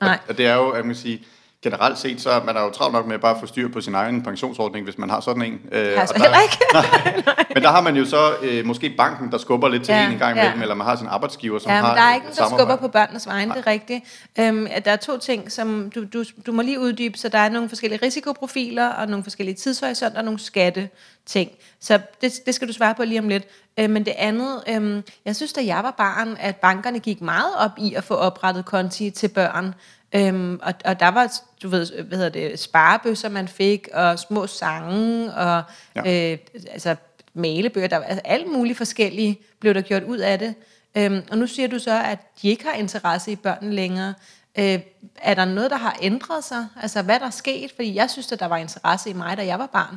Nej. 0.00 0.18
Og 0.28 0.38
det 0.38 0.46
er 0.46 0.54
jo, 0.54 0.74
jeg 0.76 0.84
må 0.84 0.94
sige, 0.94 1.24
generelt 1.62 1.98
set, 1.98 2.20
så 2.20 2.40
man 2.46 2.56
er 2.56 2.60
jo 2.60 2.70
travlt 2.70 2.92
nok 2.92 3.06
med 3.06 3.18
bare 3.18 3.34
at 3.34 3.40
få 3.40 3.46
styr 3.46 3.68
på 3.68 3.80
sin 3.80 3.94
egen 3.94 4.22
pensionsordning, 4.22 4.84
hvis 4.84 4.98
man 4.98 5.10
har 5.10 5.20
sådan 5.20 5.42
en. 5.42 5.60
Øh, 5.72 5.98
har 5.98 6.06
så 6.06 6.14
heller 6.16 6.40
ikke. 6.42 6.58
nej, 7.26 7.44
men 7.54 7.62
der 7.62 7.70
har 7.70 7.80
man 7.80 7.96
jo 7.96 8.04
så 8.04 8.34
øh, 8.42 8.66
måske 8.66 8.94
banken, 8.96 9.32
der 9.32 9.38
skubber 9.38 9.68
lidt 9.68 9.84
til 9.84 9.94
ja, 9.94 10.06
en, 10.06 10.12
en 10.12 10.18
gang 10.18 10.32
imellem, 10.32 10.56
ja. 10.56 10.62
eller 10.62 10.74
man 10.74 10.86
har 10.86 10.96
sin 10.96 11.06
arbejdsgiver, 11.06 11.58
som 11.58 11.70
ja, 11.70 11.76
har 11.76 11.88
men 11.88 11.96
der 11.96 12.02
er 12.02 12.14
ikke 12.14 12.26
der 12.36 12.48
skubber 12.56 12.76
på 12.76 12.88
børnenes 12.88 13.26
vegne, 13.26 13.54
det 13.54 13.66
er 13.66 13.66
rigtigt. 13.66 14.04
Øhm, 14.38 14.68
der 14.84 14.90
er 14.90 14.96
to 14.96 15.18
ting, 15.18 15.52
som 15.52 15.92
du, 15.94 16.04
du, 16.04 16.24
du 16.46 16.52
må 16.52 16.62
lige 16.62 16.80
uddybe, 16.80 17.18
så 17.18 17.28
der 17.28 17.38
er 17.38 17.48
nogle 17.48 17.68
forskellige 17.68 18.00
risikoprofiler, 18.02 18.88
og 18.88 19.06
nogle 19.06 19.22
forskellige 19.22 19.56
tidshorisonter, 19.56 20.18
og 20.18 20.24
nogle 20.24 20.40
skatte 20.40 20.88
ting. 21.26 21.50
Så 21.80 22.00
det, 22.20 22.32
det 22.46 22.54
skal 22.54 22.68
du 22.68 22.72
svare 22.72 22.94
på 22.94 23.04
lige 23.04 23.20
om 23.20 23.28
lidt. 23.28 23.44
Øh, 23.78 23.90
men 23.90 24.04
det 24.04 24.14
andet, 24.16 24.62
øh, 24.68 25.02
jeg 25.24 25.36
synes, 25.36 25.52
da 25.52 25.60
jeg 25.64 25.80
var 25.82 25.90
barn, 25.90 26.36
at 26.40 26.56
bankerne 26.56 26.98
gik 26.98 27.20
meget 27.20 27.54
op 27.58 27.70
i 27.78 27.94
at 27.94 28.04
få 28.04 28.14
oprettet 28.14 28.64
konti 28.64 29.10
til 29.10 29.28
børn. 29.28 29.74
Øhm, 30.14 30.60
og, 30.62 30.74
og 30.84 31.00
der 31.00 31.08
var, 31.08 31.32
du 31.62 31.68
ved, 31.68 32.02
hvad 32.02 32.18
hedder 32.18 32.48
det, 32.48 32.58
sparebøsser, 32.58 33.28
man 33.28 33.48
fik, 33.48 33.88
og 33.92 34.18
små 34.18 34.46
sange, 34.46 35.34
og 35.34 35.62
ja. 35.96 36.32
øh, 36.32 36.38
altså 36.70 36.96
malebøger, 37.34 37.88
der 37.88 37.96
var 37.96 38.04
altså, 38.04 38.22
alt 38.24 38.52
muligt 38.52 38.76
forskellige 38.76 39.38
blev 39.60 39.74
der 39.74 39.80
gjort 39.80 40.02
ud 40.02 40.18
af 40.18 40.38
det. 40.38 40.54
Øhm, 40.96 41.22
og 41.30 41.38
nu 41.38 41.46
siger 41.46 41.68
du 41.68 41.78
så, 41.78 42.02
at 42.02 42.18
de 42.42 42.48
ikke 42.48 42.64
har 42.64 42.72
interesse 42.72 43.32
i 43.32 43.36
børnene 43.36 43.74
længere. 43.74 44.14
Øh, 44.58 44.78
er 45.16 45.34
der 45.34 45.44
noget, 45.44 45.70
der 45.70 45.76
har 45.76 45.98
ændret 46.02 46.44
sig? 46.44 46.66
Altså, 46.82 47.02
hvad 47.02 47.20
der 47.20 47.26
er 47.26 47.30
sket? 47.30 47.72
Fordi 47.76 47.94
jeg 47.94 48.10
synes, 48.10 48.32
at 48.32 48.40
der 48.40 48.46
var 48.46 48.56
interesse 48.56 49.10
i 49.10 49.12
mig, 49.12 49.36
da 49.36 49.46
jeg 49.46 49.58
var 49.58 49.66
barn. 49.66 49.96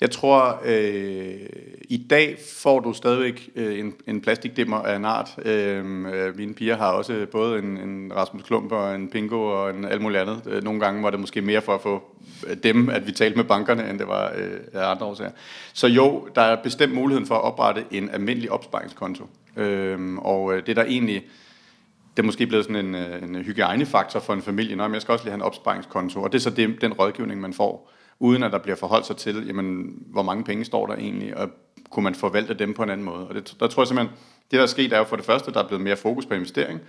Jeg 0.00 0.10
tror, 0.10 0.60
øh, 0.64 1.40
i 1.88 2.06
dag 2.10 2.38
får 2.62 2.80
du 2.80 2.92
stadigvæk 2.92 3.48
øh, 3.54 3.78
en, 3.78 3.94
en 4.06 4.20
plastikdimmer 4.20 4.76
af 4.76 4.96
en 4.96 5.04
art. 5.04 5.34
Øh, 5.44 5.84
øh 6.14 6.36
mine 6.36 6.54
piger 6.54 6.76
har 6.76 6.92
også 6.92 7.26
både 7.32 7.58
en, 7.58 7.76
en 7.76 8.12
Rasmus 8.16 8.42
Klump 8.42 8.72
og 8.72 8.94
en 8.94 9.10
Pingo 9.10 9.46
og 9.46 9.70
en 9.70 9.84
alt 9.84 10.02
muligt 10.02 10.20
andet. 10.20 10.42
Øh, 10.46 10.64
nogle 10.64 10.80
gange 10.80 11.02
var 11.02 11.10
det 11.10 11.20
måske 11.20 11.42
mere 11.42 11.62
for 11.62 11.74
at 11.74 11.80
få 11.80 12.02
øh, 12.46 12.56
dem, 12.62 12.88
at 12.88 13.06
vi 13.06 13.12
talte 13.12 13.36
med 13.36 13.44
bankerne, 13.44 13.90
end 13.90 13.98
det 13.98 14.08
var 14.08 14.32
øh, 14.36 14.60
af 14.72 14.90
andre 14.90 15.06
årsager. 15.06 15.30
Så 15.72 15.86
jo, 15.86 16.28
der 16.34 16.42
er 16.42 16.62
bestemt 16.62 16.94
muligheden 16.94 17.26
for 17.26 17.34
at 17.34 17.42
oprette 17.42 17.84
en 17.90 18.10
almindelig 18.10 18.52
opsparingskonto. 18.52 19.24
Øh, 19.56 20.14
og 20.18 20.54
øh, 20.54 20.66
det 20.66 20.76
der 20.76 20.84
egentlig 20.84 21.22
det 22.16 22.22
er 22.22 22.26
måske 22.26 22.46
blevet 22.46 22.64
sådan 22.64 22.86
en, 22.86 22.94
øh, 22.94 23.22
en 23.22 23.34
hygiejnefaktor 23.44 24.20
for 24.20 24.32
en 24.32 24.42
familie. 24.42 24.76
Nå, 24.76 24.82
men 24.88 24.94
jeg 24.94 25.02
skal 25.02 25.12
også 25.12 25.24
lige 25.24 25.30
have 25.30 25.38
en 25.38 25.42
opsparingskonto, 25.42 26.22
og 26.22 26.32
det 26.32 26.38
er 26.38 26.42
så 26.42 26.50
det, 26.50 26.80
den 26.80 26.92
rådgivning, 26.92 27.40
man 27.40 27.52
får 27.52 27.90
uden 28.18 28.42
at 28.42 28.52
der 28.52 28.58
bliver 28.58 28.76
forholdt 28.76 29.06
sig 29.06 29.16
til, 29.16 29.46
jamen, 29.46 30.02
hvor 30.06 30.22
mange 30.22 30.44
penge 30.44 30.64
står 30.64 30.86
der 30.86 30.94
egentlig, 30.94 31.36
og 31.36 31.50
kunne 31.90 32.04
man 32.04 32.14
forvalte 32.14 32.54
dem 32.54 32.74
på 32.74 32.82
en 32.82 32.90
anden 32.90 33.04
måde. 33.04 33.28
Og 33.28 33.34
det, 33.34 33.56
der 33.60 33.66
tror 33.66 33.82
jeg 33.82 33.88
simpelthen, 33.88 34.16
det 34.50 34.56
der 34.56 34.62
er 34.62 34.66
sket 34.66 34.92
er 34.92 34.98
jo 34.98 35.04
for 35.04 35.16
det 35.16 35.24
første, 35.24 35.52
der 35.52 35.62
er 35.62 35.66
blevet 35.66 35.84
mere 35.84 35.96
fokus 35.96 36.26
på 36.26 36.34
investering, 36.34 36.80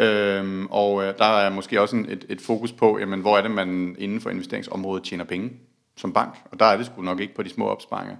øhm, 0.00 0.66
og 0.66 1.04
øh, 1.04 1.14
der 1.18 1.24
er 1.24 1.50
måske 1.50 1.80
også 1.80 1.96
en, 1.96 2.10
et, 2.10 2.26
et 2.28 2.40
fokus 2.40 2.72
på, 2.72 2.98
jamen, 2.98 3.20
hvor 3.20 3.38
er 3.38 3.42
det, 3.42 3.50
man 3.50 3.96
inden 3.98 4.20
for 4.20 4.30
investeringsområdet 4.30 5.04
tjener 5.04 5.24
penge 5.24 5.52
som 5.96 6.12
bank, 6.12 6.34
og 6.50 6.60
der 6.60 6.66
er 6.66 6.76
det 6.76 6.86
sgu 6.86 7.02
nok 7.02 7.20
ikke 7.20 7.34
på 7.34 7.42
de 7.42 7.48
små 7.48 7.66
opsparinger. 7.66 8.16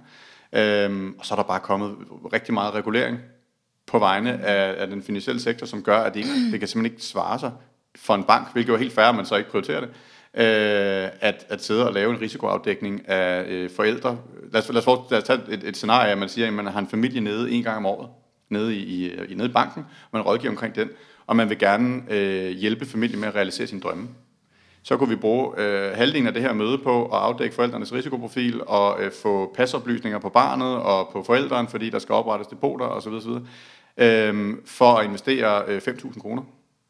Øhm, 0.53 1.15
og 1.19 1.25
så 1.25 1.33
er 1.33 1.35
der 1.35 1.43
bare 1.43 1.59
kommet 1.59 1.95
rigtig 2.33 2.53
meget 2.53 2.73
regulering 2.73 3.17
på 3.87 3.99
vegne 3.99 4.45
af, 4.45 4.81
af 4.81 4.87
den 4.87 5.03
finansielle 5.03 5.41
sektor, 5.41 5.65
som 5.65 5.83
gør, 5.83 5.97
at 5.97 6.13
det, 6.13 6.19
ikke, 6.19 6.29
det 6.51 6.59
kan 6.59 6.67
simpelthen 6.67 6.85
ikke 6.85 7.05
svare 7.05 7.39
sig 7.39 7.51
for 7.95 8.15
en 8.15 8.23
bank, 8.23 8.47
hvilket 8.53 8.73
er 8.73 8.77
helt 8.77 8.93
fair, 8.93 9.05
at 9.05 9.15
man 9.15 9.25
så 9.25 9.35
ikke 9.35 9.49
prioriterer 9.49 9.79
det 9.79 9.89
øh, 10.37 11.09
at, 11.21 11.45
at 11.49 11.63
sidde 11.63 11.87
og 11.87 11.93
lave 11.93 12.13
en 12.13 12.21
risikoafdækning 12.21 13.09
af 13.09 13.45
øh, 13.47 13.69
forældre. 13.69 14.17
Lad 14.51 14.61
os, 14.61 14.69
lad 14.69 14.87
os, 14.87 15.11
lad 15.11 15.19
os 15.19 15.23
tage 15.23 15.39
et, 15.49 15.63
et 15.63 15.77
scenarie, 15.77 16.11
at 16.11 16.17
man 16.17 16.29
siger, 16.29 16.47
at 16.47 16.53
man 16.53 16.67
har 16.67 16.79
en 16.79 16.87
familie 16.87 17.21
nede 17.21 17.51
en 17.51 17.63
gang 17.63 17.77
om 17.77 17.85
året, 17.85 18.09
nede 18.49 18.75
i, 18.75 19.11
i, 19.29 19.35
nede 19.35 19.49
i 19.49 19.51
banken, 19.51 19.85
man 20.13 20.21
rådgiver 20.21 20.51
omkring 20.51 20.75
den, 20.75 20.89
og 21.27 21.35
man 21.35 21.49
vil 21.49 21.59
gerne 21.59 22.01
øh, 22.09 22.49
hjælpe 22.49 22.85
familien 22.85 23.19
med 23.19 23.27
at 23.27 23.35
realisere 23.35 23.67
sin 23.67 23.79
drømme. 23.79 24.07
Så 24.83 24.97
kunne 24.97 25.09
vi 25.09 25.15
bruge 25.15 25.53
øh, 25.57 25.97
halvdelen 25.97 26.27
af 26.27 26.33
det 26.33 26.41
her 26.41 26.53
møde 26.53 26.77
på 26.77 27.05
at 27.05 27.19
afdække 27.19 27.55
forældrenes 27.55 27.93
risikoprofil 27.93 28.61
og 28.67 29.03
øh, 29.03 29.11
få 29.11 29.53
pasoplysninger 29.55 30.19
på 30.19 30.29
barnet 30.29 30.77
og 30.77 31.09
på 31.13 31.23
forældrene, 31.23 31.67
fordi 31.67 31.89
der 31.89 31.99
skal 31.99 32.15
oprettes 32.15 32.47
depoter 32.47 32.85
osv. 32.85 33.13
osv. 33.13 33.31
Øh, 33.97 34.55
for 34.65 34.93
at 34.93 35.05
investere 35.05 35.63
øh, 35.67 35.77
5.000 35.77 36.19
kroner, 36.21 36.43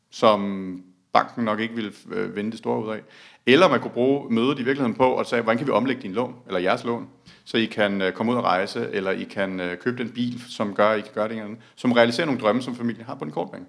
som 0.09 0.83
banken 1.13 1.43
nok 1.43 1.59
ikke 1.59 1.75
ville 1.75 1.91
øh, 2.11 2.35
vende 2.35 2.51
det 2.51 2.59
store 2.59 2.85
ud 2.85 2.91
af. 2.91 2.99
Eller 3.45 3.69
man 3.69 3.79
kunne 3.79 3.91
bruge 3.91 4.33
mødet 4.33 4.59
i 4.59 4.63
virkeligheden 4.63 4.95
på 4.95 5.17
at 5.17 5.27
sige, 5.27 5.41
hvordan 5.41 5.57
kan 5.57 5.67
vi 5.67 5.71
omlægge 5.71 6.01
din 6.01 6.13
lån, 6.13 6.35
eller 6.47 6.59
jeres 6.59 6.83
lån, 6.83 7.09
så 7.45 7.57
I 7.57 7.65
kan 7.65 8.01
øh, 8.01 8.11
komme 8.11 8.31
ud 8.31 8.37
og 8.37 8.43
rejse, 8.43 8.89
eller 8.91 9.11
I 9.11 9.23
kan 9.23 9.59
øh, 9.59 9.77
købe 9.77 10.03
den 10.03 10.09
bil, 10.09 10.43
som 10.49 10.73
gør, 10.73 10.89
at 10.89 10.99
I 10.99 11.01
kan 11.01 11.11
gøre 11.13 11.27
det 11.27 11.35
igen, 11.35 11.57
som 11.75 11.91
realiserer 11.91 12.25
nogle 12.25 12.41
drømme, 12.41 12.61
som 12.61 12.75
familien 12.75 13.05
har 13.05 13.15
på 13.15 13.25
den 13.25 13.33
korte 13.33 13.51
bane. 13.51 13.65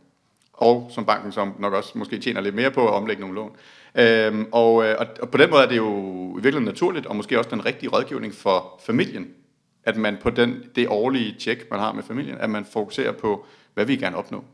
Og 0.53 0.90
som 0.94 1.05
banken 1.05 1.33
som 1.33 1.55
nok 1.59 1.72
også 1.72 1.98
måske 1.98 2.18
tjener 2.18 2.40
lidt 2.40 2.55
mere 2.55 2.70
på 2.70 2.88
at 2.88 2.94
omlægge 2.94 3.20
nogle 3.20 3.35
lån. 3.35 3.51
Øhm, 3.94 4.46
og, 4.53 4.85
øh, 4.85 4.96
og 5.20 5.31
på 5.31 5.38
den 5.38 5.51
måde 5.51 5.62
er 5.62 5.68
det 5.68 5.77
jo 5.77 5.88
i 6.31 6.35
virkeligheden 6.35 6.64
naturligt, 6.64 7.07
og 7.07 7.16
måske 7.16 7.38
også 7.38 7.51
den 7.51 7.66
rigtige 7.66 7.90
rådgivning 7.90 8.35
for 8.35 8.81
familien, 8.87 9.31
at 9.88 9.96
man 9.96 10.16
på 10.22 10.31
den, 10.31 10.62
det 10.77 10.88
årlige 10.88 11.35
tjek, 11.38 11.70
man 11.70 11.81
har 11.81 11.92
med 11.92 12.03
familien, 12.03 12.38
at 12.40 12.51
man 12.51 12.64
fokuserer 12.64 13.12
på, 13.12 13.46
hvad 13.74 13.85
vi 13.85 13.96
gerne 13.96 14.16
opnå. 14.16 14.44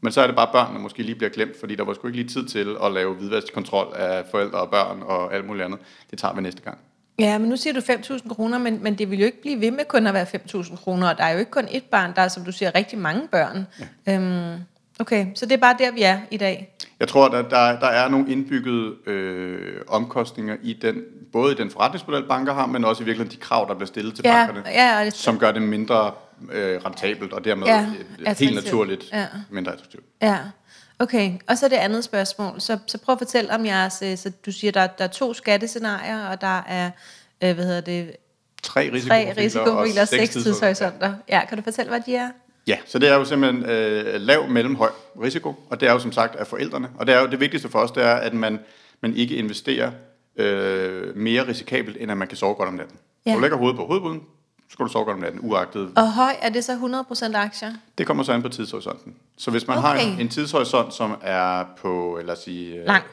Men 0.00 0.12
så 0.12 0.20
er 0.20 0.26
det 0.26 0.36
bare 0.36 0.48
børn, 0.52 0.74
der 0.74 0.80
måske 0.80 1.02
lige 1.02 1.14
bliver 1.14 1.30
glemt, 1.30 1.60
fordi 1.60 1.74
der 1.74 1.84
var 1.84 1.94
sgu 1.94 2.06
ikke 2.06 2.18
lige 2.18 2.28
tid 2.28 2.46
til 2.46 2.76
at 2.84 2.92
lave 2.92 3.14
hvidvaskkontrol 3.14 3.94
af 3.96 4.24
forældre 4.30 4.58
og 4.58 4.70
børn 4.70 5.02
og 5.02 5.34
alt 5.34 5.46
muligt 5.46 5.64
andet. 5.64 5.78
Det 6.10 6.18
tager 6.18 6.34
vi 6.34 6.40
næste 6.40 6.62
gang. 6.62 6.78
Ja, 7.18 7.38
men 7.38 7.48
nu 7.48 7.56
siger 7.56 7.74
du 7.74 7.80
5.000 7.80 8.34
kroner, 8.34 8.58
men, 8.58 8.82
men 8.82 8.94
det 8.98 9.10
vil 9.10 9.18
jo 9.18 9.24
ikke 9.24 9.40
blive 9.40 9.60
ved 9.60 9.70
med 9.70 9.84
kun 9.88 10.06
at 10.06 10.14
være 10.14 10.26
5.000 10.26 10.76
kroner, 10.76 11.08
og 11.08 11.18
der 11.18 11.24
er 11.24 11.32
jo 11.32 11.38
ikke 11.38 11.50
kun 11.50 11.64
ét 11.64 11.88
barn, 11.90 12.12
der 12.16 12.22
er, 12.22 12.28
som 12.28 12.44
du 12.44 12.52
siger, 12.52 12.74
rigtig 12.74 12.98
mange 12.98 13.28
børn. 13.28 13.66
Ja. 14.06 14.14
Øhm, 14.14 14.60
okay, 15.00 15.26
så 15.34 15.46
det 15.46 15.52
er 15.52 15.56
bare 15.56 15.76
der, 15.78 15.90
vi 15.92 16.02
er 16.02 16.18
i 16.30 16.36
dag. 16.36 16.76
Jeg 17.00 17.08
tror, 17.08 17.28
der, 17.28 17.42
der, 17.42 17.80
der 17.80 17.86
er 17.86 18.08
nogle 18.08 18.32
indbyggede 18.32 18.94
øh, 19.06 19.80
omkostninger 19.88 20.56
i 20.62 20.72
den, 20.72 21.02
både 21.32 21.52
i 21.52 21.56
den 21.56 21.70
forretningsmodel, 21.70 22.28
banker 22.28 22.54
har, 22.54 22.66
men 22.66 22.84
også 22.84 23.02
i 23.02 23.06
virkeligheden 23.06 23.40
de 23.40 23.44
krav, 23.44 23.68
der 23.68 23.74
bliver 23.74 23.86
stillet 23.86 24.14
til 24.14 24.22
ja, 24.24 24.46
bankerne, 24.46 24.62
ja, 24.68 25.04
det, 25.04 25.14
som 25.14 25.38
gør 25.38 25.52
det 25.52 25.62
mindre 25.62 26.12
øh, 26.52 26.80
rentabelt, 26.84 27.32
og 27.32 27.44
dermed 27.44 27.66
ja, 27.66 27.86
helt 28.38 28.54
naturligt 28.54 29.04
ja. 29.12 29.26
mindre 29.50 29.72
attraktivt. 29.72 30.04
Ja, 30.22 30.38
Okay, 30.98 31.32
og 31.48 31.58
så 31.58 31.68
det 31.68 31.76
andet 31.76 32.04
spørgsmål. 32.04 32.60
Så, 32.60 32.78
så 32.86 32.98
prøv 32.98 33.12
at 33.12 33.18
fortælle 33.18 33.54
om 33.54 33.66
jeres... 33.66 34.02
øh, 34.02 34.16
Så 34.18 34.32
du 34.46 34.52
siger, 34.52 34.72
der, 34.72 34.86
der 34.86 35.04
er 35.04 35.08
to 35.08 35.34
skattescenarier, 35.34 36.26
og 36.26 36.40
der 36.40 36.62
er, 36.68 36.90
øh, 37.44 37.54
hvad 37.54 37.64
hedder 37.64 37.80
det, 37.80 38.16
Tre 38.62 38.88
tre 38.88 38.92
risikoprofiler, 38.92 39.36
risikoprofiler 39.36 40.02
og 40.02 40.08
seks 40.08 40.32
tidshorisonter. 40.32 40.70
tidshorisonter. 40.70 41.14
Ja, 41.28 41.44
kan 41.48 41.58
du 41.58 41.64
fortælle, 41.64 41.88
hvad 41.88 42.00
de 42.06 42.16
er? 42.16 42.30
Ja, 42.66 42.78
så 42.86 42.98
det 42.98 43.08
er 43.08 43.14
jo 43.14 43.24
simpelthen 43.24 43.70
øh, 43.70 44.20
lav, 44.20 44.48
mellem, 44.48 44.76
høj 44.76 44.90
risiko, 45.22 45.54
og 45.70 45.80
det 45.80 45.88
er 45.88 45.92
jo 45.92 45.98
som 45.98 46.12
sagt 46.12 46.36
af 46.36 46.46
forældrene. 46.46 46.88
Og 46.98 47.06
det 47.06 47.14
er 47.14 47.20
jo 47.20 47.26
det 47.26 47.40
vigtigste 47.40 47.68
for 47.68 47.78
os, 47.78 47.90
det 47.90 48.02
er, 48.02 48.14
at 48.14 48.34
man, 48.34 48.58
man 49.00 49.16
ikke 49.16 49.36
investerer 49.36 49.90
øh, 50.36 51.16
mere 51.16 51.48
risikabelt, 51.48 51.96
end 52.00 52.10
at 52.10 52.16
man 52.16 52.28
kan 52.28 52.36
sove 52.36 52.54
godt 52.54 52.68
om 52.68 52.74
natten. 52.74 52.98
Ja. 53.26 53.30
Ja. 53.30 53.36
Du 53.36 53.40
lægger 53.40 53.56
hovedet 53.56 53.76
på 53.76 53.86
hovedbuden, 53.86 54.20
så 54.56 54.72
skal 54.72 54.86
du 54.86 54.90
sove 54.90 55.04
godt 55.04 55.14
om 55.14 55.20
natten, 55.20 55.40
uagtet. 55.42 55.92
Og 55.96 56.12
høj, 56.12 56.32
er 56.42 56.48
det 56.48 56.64
så 56.64 56.72
100% 57.32 57.36
aktier? 57.36 57.72
Det 57.98 58.06
kommer 58.06 58.22
så 58.22 58.32
an 58.32 58.42
på 58.42 58.48
tidshorisonten. 58.48 59.14
Så 59.36 59.50
hvis 59.50 59.66
man 59.66 59.78
okay. 59.78 59.88
har 59.88 60.20
en 60.20 60.28
tidshorisont, 60.28 60.94
som 60.94 61.14
er 61.22 61.64
på, 61.78 62.20
lad 62.24 62.34
os 62.34 62.38
sige... 62.38 62.76
øh, 62.76 62.86
Lang. 62.86 63.04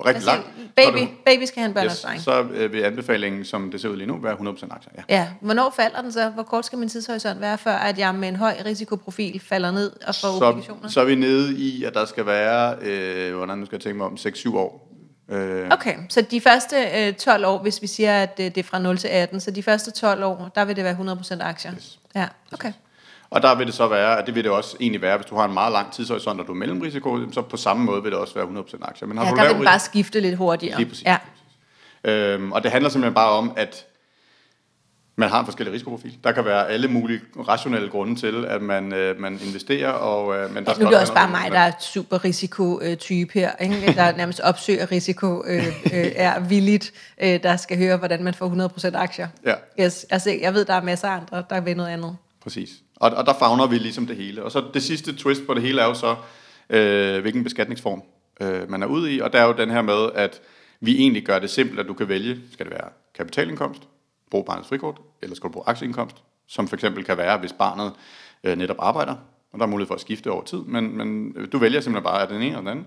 Rigtig 0.00 0.14
Altså, 0.14 0.30
lang. 0.30 0.44
baby, 0.76 0.98
så, 0.98 1.06
baby 1.26 1.44
skal 1.44 1.60
have 1.60 1.64
en 1.64 1.70
yes, 1.70 1.74
børneopsparing. 1.74 2.20
så 2.22 2.42
øh, 2.54 2.72
vil 2.72 2.80
anbefalingen, 2.82 3.44
som 3.44 3.70
det 3.70 3.80
ser 3.80 3.88
ud 3.88 3.96
lige 3.96 4.06
nu, 4.06 4.18
være 4.22 4.34
100% 4.34 4.66
aktier. 4.70 4.92
Ja. 4.96 5.02
Ja, 5.16 5.28
hvornår 5.40 5.72
falder 5.76 6.02
den 6.02 6.12
så? 6.12 6.28
Hvor 6.28 6.42
kort 6.42 6.66
skal 6.66 6.78
min 6.78 6.88
tidshorisont 6.88 7.40
være, 7.40 7.58
før 7.58 7.72
at 7.74 7.98
jeg 7.98 8.14
med 8.14 8.28
en 8.28 8.36
høj 8.36 8.54
risikoprofil 8.64 9.40
falder 9.40 9.70
ned 9.70 9.92
og 10.06 10.14
får 10.14 10.46
obligationer? 10.46 10.88
Så, 10.88 10.94
så 10.94 11.00
er 11.00 11.04
vi 11.04 11.14
nede 11.14 11.54
i, 11.58 11.84
at 11.84 11.94
der 11.94 12.04
skal 12.04 12.26
være, 12.26 12.76
øh, 12.82 13.34
hvordan 13.36 13.58
nu 13.58 13.66
skal 13.66 13.76
jeg 13.76 13.82
tænke 13.82 13.96
mig 13.98 14.06
om, 14.06 14.14
6-7 14.14 14.56
år. 14.56 14.82
Øh, 15.30 15.68
Okay, 15.70 15.94
så 16.08 16.20
de 16.22 16.40
første 16.40 16.76
øh, 16.96 17.14
12 17.14 17.44
år, 17.46 17.58
hvis 17.62 17.82
vi 17.82 17.86
siger, 17.86 18.22
at 18.22 18.36
øh, 18.40 18.44
det 18.44 18.58
er 18.58 18.62
fra 18.62 18.78
0 18.78 18.98
til 18.98 19.08
18, 19.08 19.40
så 19.40 19.50
de 19.50 19.62
første 19.62 19.90
12 19.90 20.24
år, 20.24 20.50
der 20.54 20.64
vil 20.64 20.76
det 20.76 20.84
være 20.84 20.96
100% 21.40 21.42
aktier? 21.42 21.72
Yes. 21.76 21.98
Ja, 22.14 22.26
okay. 22.52 22.72
Og 23.30 23.42
der 23.42 23.54
vil 23.54 23.66
det 23.66 23.74
så 23.74 23.88
være, 23.88 24.18
at 24.18 24.26
det 24.26 24.34
vil 24.34 24.44
det 24.44 24.52
også 24.52 24.76
egentlig 24.80 25.02
være, 25.02 25.16
hvis 25.16 25.26
du 25.26 25.36
har 25.36 25.44
en 25.44 25.54
meget 25.54 25.72
lang 25.72 25.92
tidshorisont, 25.92 26.40
og 26.40 26.46
du 26.46 26.52
er 26.52 26.56
mellemrisiko, 26.56 27.32
så 27.32 27.42
på 27.42 27.56
samme 27.56 27.84
måde 27.84 28.02
vil 28.02 28.12
det 28.12 28.18
også 28.18 28.34
være 28.34 28.44
100% 28.44 28.76
aktier. 28.82 29.08
Men 29.08 29.18
har 29.18 29.24
Ja, 29.24 29.30
du 29.30 29.36
der 29.36 29.42
vil 29.46 29.54
den 29.54 29.64
bare 29.64 29.78
skifte 29.78 30.20
lidt 30.20 30.36
hurtigere. 30.36 30.78
Lige 30.78 30.88
præcis. 30.88 31.04
Ja. 31.04 31.18
Øhm, 32.04 32.52
og 32.52 32.62
det 32.62 32.70
handler 32.70 32.90
simpelthen 32.90 33.14
bare 33.14 33.30
om, 33.30 33.52
at 33.56 33.86
man 35.18 35.28
har 35.28 35.40
en 35.40 35.44
forskellig 35.44 35.72
risikoprofil. 35.72 36.18
Der 36.24 36.32
kan 36.32 36.44
være 36.44 36.68
alle 36.68 36.88
mulige 36.88 37.20
rationelle 37.48 37.88
grunde 37.88 38.16
til, 38.20 38.44
at 38.44 38.62
man, 38.62 38.92
øh, 38.92 39.20
man 39.20 39.40
investerer, 39.46 39.90
og, 39.90 40.36
øh, 40.36 40.54
men 40.54 40.64
der 40.64 40.70
Nu 40.70 40.74
skal 40.74 40.86
er 40.86 40.90
det 40.90 41.00
også 41.00 41.14
bare 41.14 41.30
mig, 41.30 41.50
der 41.52 41.58
er 41.58 41.72
super 41.80 42.24
risiko-type 42.24 43.32
her, 43.34 43.50
ikke? 43.60 43.92
der 43.96 44.16
nærmest 44.16 44.40
opsøger 44.40 44.92
risiko, 44.92 45.44
øh, 45.46 45.66
øh, 45.66 46.06
er 46.16 46.40
villigt, 46.40 46.92
øh, 47.22 47.42
der 47.42 47.56
skal 47.56 47.78
høre, 47.78 47.96
hvordan 47.96 48.24
man 48.24 48.34
får 48.34 48.48
100% 48.48 48.96
aktier. 48.96 49.28
Ja. 49.44 49.54
Yes. 49.80 50.06
Altså, 50.10 50.30
jeg 50.40 50.54
ved, 50.54 50.64
der 50.64 50.74
er 50.74 50.82
masser 50.82 51.08
af 51.08 51.16
andre, 51.16 51.44
der 51.50 51.60
vil 51.60 51.76
noget 51.76 51.90
andet. 51.90 52.16
Præcis. 52.46 52.70
Og, 52.96 53.10
og 53.10 53.26
der 53.26 53.32
fagner 53.38 53.66
vi 53.66 53.78
ligesom 53.78 54.06
det 54.06 54.16
hele. 54.16 54.42
Og 54.42 54.52
så 54.52 54.64
det 54.74 54.82
sidste 54.82 55.16
twist 55.16 55.46
på 55.46 55.54
det 55.54 55.62
hele 55.62 55.80
er 55.80 55.86
jo 55.86 55.94
så, 55.94 56.16
øh, 56.70 57.20
hvilken 57.20 57.44
beskatningsform 57.44 58.02
øh, 58.40 58.70
man 58.70 58.82
er 58.82 58.86
ude 58.86 59.14
i. 59.14 59.20
Og 59.20 59.32
der 59.32 59.40
er 59.40 59.46
jo 59.46 59.52
den 59.52 59.70
her 59.70 59.82
med, 59.82 60.08
at 60.14 60.40
vi 60.80 60.96
egentlig 60.96 61.22
gør 61.22 61.38
det 61.38 61.50
simpelt, 61.50 61.80
at 61.80 61.86
du 61.86 61.94
kan 61.94 62.08
vælge, 62.08 62.40
skal 62.52 62.66
det 62.66 62.74
være 62.74 62.88
kapitalindkomst, 63.14 63.82
bruge 64.30 64.44
barnets 64.44 64.68
frikort, 64.68 65.00
eller 65.22 65.36
skal 65.36 65.48
du 65.48 65.52
bruge 65.52 65.68
aktieindkomst, 65.68 66.16
som 66.46 66.68
for 66.68 66.76
eksempel 66.76 67.04
kan 67.04 67.16
være, 67.16 67.38
hvis 67.38 67.52
barnet 67.52 67.92
øh, 68.44 68.58
netop 68.58 68.76
arbejder, 68.78 69.14
og 69.52 69.58
der 69.58 69.64
er 69.64 69.70
mulighed 69.70 69.86
for 69.86 69.94
at 69.94 70.00
skifte 70.00 70.30
over 70.30 70.44
tid, 70.44 70.58
men, 70.58 70.96
men 70.96 71.34
øh, 71.36 71.48
du 71.52 71.58
vælger 71.58 71.80
simpelthen 71.80 72.04
bare 72.04 72.22
af 72.22 72.28
den 72.28 72.36
ene 72.36 72.46
eller 72.46 72.60
den 72.60 72.68
anden. 72.68 72.86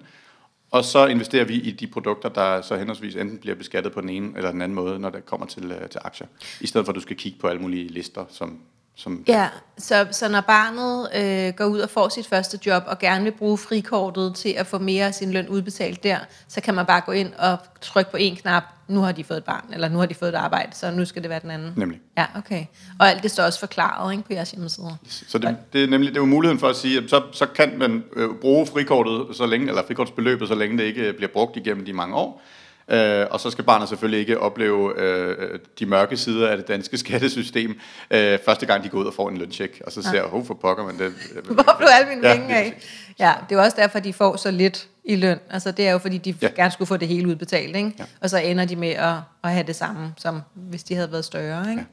Og 0.71 0.85
så 0.85 1.05
investerer 1.05 1.45
vi 1.45 1.53
i 1.53 1.71
de 1.71 1.87
produkter, 1.87 2.29
der 2.29 2.61
så 2.61 2.75
henholdsvis 2.75 3.15
enten 3.15 3.37
bliver 3.37 3.55
beskattet 3.55 3.93
på 3.93 4.01
den 4.01 4.09
ene 4.09 4.37
eller 4.37 4.51
den 4.51 4.61
anden 4.61 4.75
måde, 4.75 4.99
når 4.99 5.09
det 5.09 5.25
kommer 5.25 5.45
til, 5.45 5.71
øh, 5.71 5.89
til 5.89 6.01
aktier. 6.03 6.27
I 6.61 6.67
stedet 6.67 6.85
for, 6.85 6.91
at 6.91 6.95
du 6.95 7.01
skal 7.01 7.15
kigge 7.15 7.39
på 7.39 7.47
alle 7.47 7.61
mulige 7.61 7.87
lister, 7.87 8.25
som, 8.29 8.59
som 8.99 9.23
Ja, 9.27 9.47
så, 9.77 10.07
så 10.11 10.29
når 10.29 10.41
barnet 10.41 11.09
øh, 11.15 11.53
går 11.53 11.65
ud 11.65 11.79
og 11.79 11.89
får 11.89 12.09
sit 12.09 12.27
første 12.27 12.59
job, 12.65 12.83
og 12.87 12.99
gerne 12.99 13.23
vil 13.23 13.31
bruge 13.31 13.57
frikortet 13.57 14.35
til 14.35 14.49
at 14.49 14.67
få 14.67 14.77
mere 14.79 15.05
af 15.05 15.13
sin 15.13 15.31
løn 15.31 15.47
udbetalt 15.47 16.03
der, 16.03 16.17
så 16.47 16.61
kan 16.61 16.73
man 16.73 16.85
bare 16.85 17.01
gå 17.01 17.11
ind 17.11 17.33
og 17.37 17.57
trykke 17.81 18.11
på 18.11 18.17
en 18.17 18.35
knap, 18.35 18.63
nu 18.87 18.99
har 18.99 19.11
de 19.11 19.23
fået 19.23 19.37
et 19.37 19.43
barn, 19.43 19.65
eller 19.73 19.89
nu 19.89 19.97
har 19.97 20.05
de 20.05 20.13
fået 20.13 20.29
et 20.29 20.35
arbejde, 20.35 20.75
så 20.75 20.91
nu 20.91 21.05
skal 21.05 21.21
det 21.21 21.29
være 21.29 21.39
den 21.39 21.51
anden. 21.51 21.73
Nemlig. 21.75 21.99
Ja, 22.17 22.25
okay. 22.35 22.65
Og 22.99 23.09
alt 23.09 23.23
det 23.23 23.31
står 23.31 23.43
også 23.43 23.59
forklaret 23.59 24.11
ikke, 24.11 24.23
på 24.23 24.33
jeres 24.33 24.51
hjemmeside. 24.51 24.97
Så 25.07 25.37
det, 25.37 25.57
det 25.73 25.83
er 25.83 25.87
nemlig 25.87 26.09
det 26.09 26.17
er 26.17 26.21
jo 26.21 26.25
muligheden 26.25 26.59
for 26.59 26.67
at 26.67 26.75
sige, 26.75 26.97
at 26.97 27.09
så, 27.09 27.21
så 27.31 27.45
kan 27.45 27.77
man 27.77 28.03
øh, 28.15 28.29
bruge 28.41 28.67
frikortet 28.67 29.35
så 29.35 29.45
længe, 29.45 29.67
eller 29.67 29.83
frikortsbeløbet, 29.87 30.47
så 30.47 30.55
længe 30.55 30.77
det 30.77 30.83
ikke 30.83 31.13
bliver 31.13 31.31
brugt 31.33 31.57
igennem 31.57 31.85
de 31.85 31.93
mange 31.93 32.15
år. 32.15 32.41
Øh, 32.89 33.25
og 33.31 33.39
så 33.39 33.49
skal 33.51 33.63
barnet 33.63 33.89
selvfølgelig 33.89 34.19
ikke 34.19 34.39
opleve 34.39 35.01
øh, 35.01 35.59
de 35.79 35.85
mørke 35.85 36.17
sider 36.17 36.49
af 36.49 36.57
det 36.57 36.67
danske 36.67 36.97
skattesystem, 37.03 37.79
øh, 38.11 38.39
første 38.45 38.65
gang 38.65 38.83
de 38.83 38.89
går 38.89 38.99
ud 38.99 39.05
og 39.05 39.13
får 39.13 39.29
en 39.29 39.37
løncheck, 39.37 39.81
og 39.85 39.91
så 39.91 40.01
ser 40.01 40.13
jeg, 40.13 40.23
hov 40.23 40.45
for 40.45 40.53
pokker, 40.53 40.85
men 40.85 40.99
det... 40.99 41.13
Hvor 41.45 41.75
blev 41.77 41.87
alle 41.91 42.15
mine 42.15 42.27
Ja, 42.27 42.35
penge 42.35 42.55
af? 42.57 42.73
Ja, 43.19 43.33
det 43.49 43.57
er 43.57 43.61
også 43.61 43.77
derfor, 43.79 43.99
de 43.99 44.13
får 44.13 44.35
så 44.35 44.51
lidt 44.51 44.87
i 45.05 45.15
løn. 45.15 45.39
Altså, 45.49 45.71
det 45.71 45.87
er 45.87 45.91
jo 45.91 45.97
fordi, 45.97 46.17
de 46.17 46.35
Ja. 46.41 46.47
gerne 46.55 46.71
skulle 46.71 46.87
få 46.87 46.97
det 46.97 47.07
hele 47.07 47.27
udbetalt, 47.27 47.75
ikke? 47.75 47.93
Ja. 47.99 48.03
Og 48.21 48.29
så 48.29 48.37
ender 48.37 48.65
de 48.65 48.75
med 48.75 48.89
at, 48.89 49.13
at 49.43 49.51
have 49.51 49.63
det 49.67 49.75
samme, 49.75 50.13
som 50.17 50.41
hvis 50.55 50.83
de 50.83 50.95
havde 50.95 51.11
været 51.11 51.25
større, 51.25 51.65
ikke? 51.71 51.85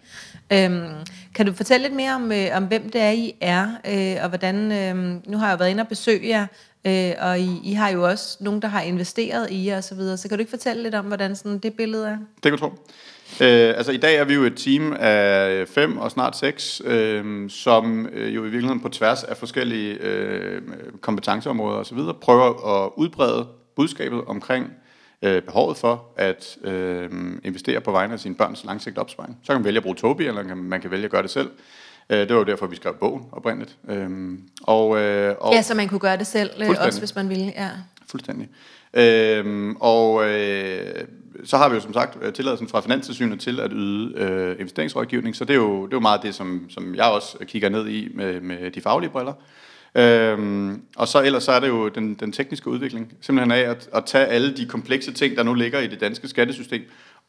Øhm, 0.74 0.88
kan 1.34 1.46
du 1.46 1.52
fortælle 1.52 1.84
lidt 1.86 1.96
mere 1.96 2.14
om, 2.14 2.32
øh, 2.32 2.46
om 2.52 2.64
hvem 2.64 2.90
det 2.90 3.00
er, 3.00 3.10
I 3.10 3.34
er, 3.40 3.68
øh, 3.88 4.22
og 4.22 4.28
hvordan... 4.28 4.72
Øh, 4.72 4.96
nu 5.30 5.38
har 5.38 5.48
jeg 5.48 5.58
været 5.58 5.70
inde 5.70 5.80
og 5.80 5.88
besøge 5.88 6.28
jer, 6.28 6.46
øh, 6.86 7.12
og 7.20 7.40
I, 7.40 7.60
I 7.64 7.72
har 7.72 7.88
jo 7.88 8.04
også 8.04 8.36
nogen, 8.40 8.62
der 8.62 8.68
har 8.68 8.80
investeret 8.80 9.50
i 9.50 9.66
jer 9.66 9.76
og 9.76 9.84
så 9.84 9.94
videre. 9.94 10.16
Så 10.16 10.28
kan 10.28 10.38
du 10.38 10.40
ikke 10.40 10.50
fortælle 10.50 10.82
lidt 10.82 10.94
om, 10.94 11.04
hvordan 11.04 11.36
sådan 11.36 11.58
det 11.58 11.74
billede 11.74 12.08
er? 12.08 12.16
Det 12.16 12.42
kan 12.42 12.52
du 12.52 12.58
tro. 12.58 12.72
Øh, 13.40 13.74
altså 13.76 13.92
i 13.92 13.96
dag 13.96 14.16
er 14.16 14.24
vi 14.24 14.34
jo 14.34 14.42
et 14.42 14.56
team 14.56 14.96
af 15.00 15.68
fem 15.68 15.98
og 15.98 16.10
snart 16.10 16.36
seks, 16.36 16.82
øh, 16.84 17.50
som 17.50 18.08
øh, 18.12 18.34
jo 18.34 18.40
i 18.40 18.48
virkeligheden 18.48 18.80
på 18.80 18.88
tværs 18.88 19.24
af 19.24 19.36
forskellige 19.36 19.94
øh, 20.00 20.62
kompetenceområder 21.00 21.78
osv. 21.78 21.98
prøver 22.20 22.84
at 22.84 22.90
udbrede 22.96 23.46
budskabet 23.76 24.20
omkring 24.26 24.72
øh, 25.22 25.42
behovet 25.42 25.76
for 25.76 26.04
at 26.16 26.58
øh, 26.64 27.10
investere 27.44 27.80
på 27.80 27.90
vegne 27.90 28.12
af 28.12 28.20
sine 28.20 28.34
børns 28.34 28.64
langsigtede 28.64 29.00
opsparing. 29.00 29.38
Så 29.42 29.52
kan 29.52 29.60
man 29.60 29.64
vælge 29.64 29.76
at 29.76 29.82
bruge 29.82 29.96
Tobi, 29.96 30.26
eller 30.26 30.42
man 30.42 30.48
kan, 30.48 30.56
man 30.56 30.80
kan 30.80 30.90
vælge 30.90 31.04
at 31.04 31.10
gøre 31.10 31.22
det 31.22 31.30
selv. 31.30 31.50
Øh, 32.10 32.18
det 32.18 32.28
var 32.28 32.36
jo 32.36 32.44
derfor, 32.44 32.66
vi 32.66 32.76
skrev 32.76 32.94
bogen 32.94 33.22
oprindeligt. 33.32 33.76
Øh, 33.88 34.10
og, 34.62 34.98
øh, 34.98 35.34
og, 35.40 35.54
Ja, 35.54 35.62
så 35.62 35.74
man 35.74 35.88
kunne 35.88 36.00
gøre 36.00 36.16
det 36.16 36.26
selv, 36.26 36.50
øh, 36.62 36.70
også 36.80 36.98
hvis 36.98 37.14
man 37.14 37.28
ville. 37.28 37.52
Ja. 37.56 37.70
Fuldstændig. 38.10 38.48
Øhm, 38.94 39.76
og 39.80 40.28
øh, 40.30 41.04
så 41.44 41.56
har 41.56 41.68
vi 41.68 41.74
jo 41.74 41.80
som 41.80 41.92
sagt 41.92 42.18
øh, 42.22 42.32
tilladelsen 42.32 42.68
fra 42.68 42.80
Finanstilsynet 42.80 43.40
til 43.40 43.60
at 43.60 43.70
yde 43.74 44.18
øh, 44.18 44.56
investeringsrådgivning, 44.58 45.36
så 45.36 45.44
det 45.44 45.52
er, 45.52 45.58
jo, 45.58 45.86
det 45.86 45.92
er 45.92 45.96
jo 45.96 46.00
meget 46.00 46.22
det, 46.22 46.34
som, 46.34 46.66
som 46.70 46.94
jeg 46.94 47.04
også 47.04 47.36
kigger 47.44 47.68
ned 47.68 47.88
i 47.88 48.08
med, 48.14 48.40
med 48.40 48.70
de 48.70 48.80
faglige 48.80 49.10
briller. 49.10 49.32
Øhm, 49.94 50.82
og 50.96 51.08
så 51.08 51.22
ellers 51.22 51.42
så 51.42 51.52
er 51.52 51.60
det 51.60 51.68
jo 51.68 51.88
den, 51.88 52.14
den 52.14 52.32
tekniske 52.32 52.70
udvikling, 52.70 53.12
simpelthen 53.20 53.50
af 53.50 53.70
at, 53.70 53.88
at 53.94 54.04
tage 54.04 54.26
alle 54.26 54.56
de 54.56 54.66
komplekse 54.66 55.12
ting, 55.12 55.36
der 55.36 55.42
nu 55.42 55.54
ligger 55.54 55.80
i 55.80 55.86
det 55.86 56.00
danske 56.00 56.28
skattesystem, 56.28 56.82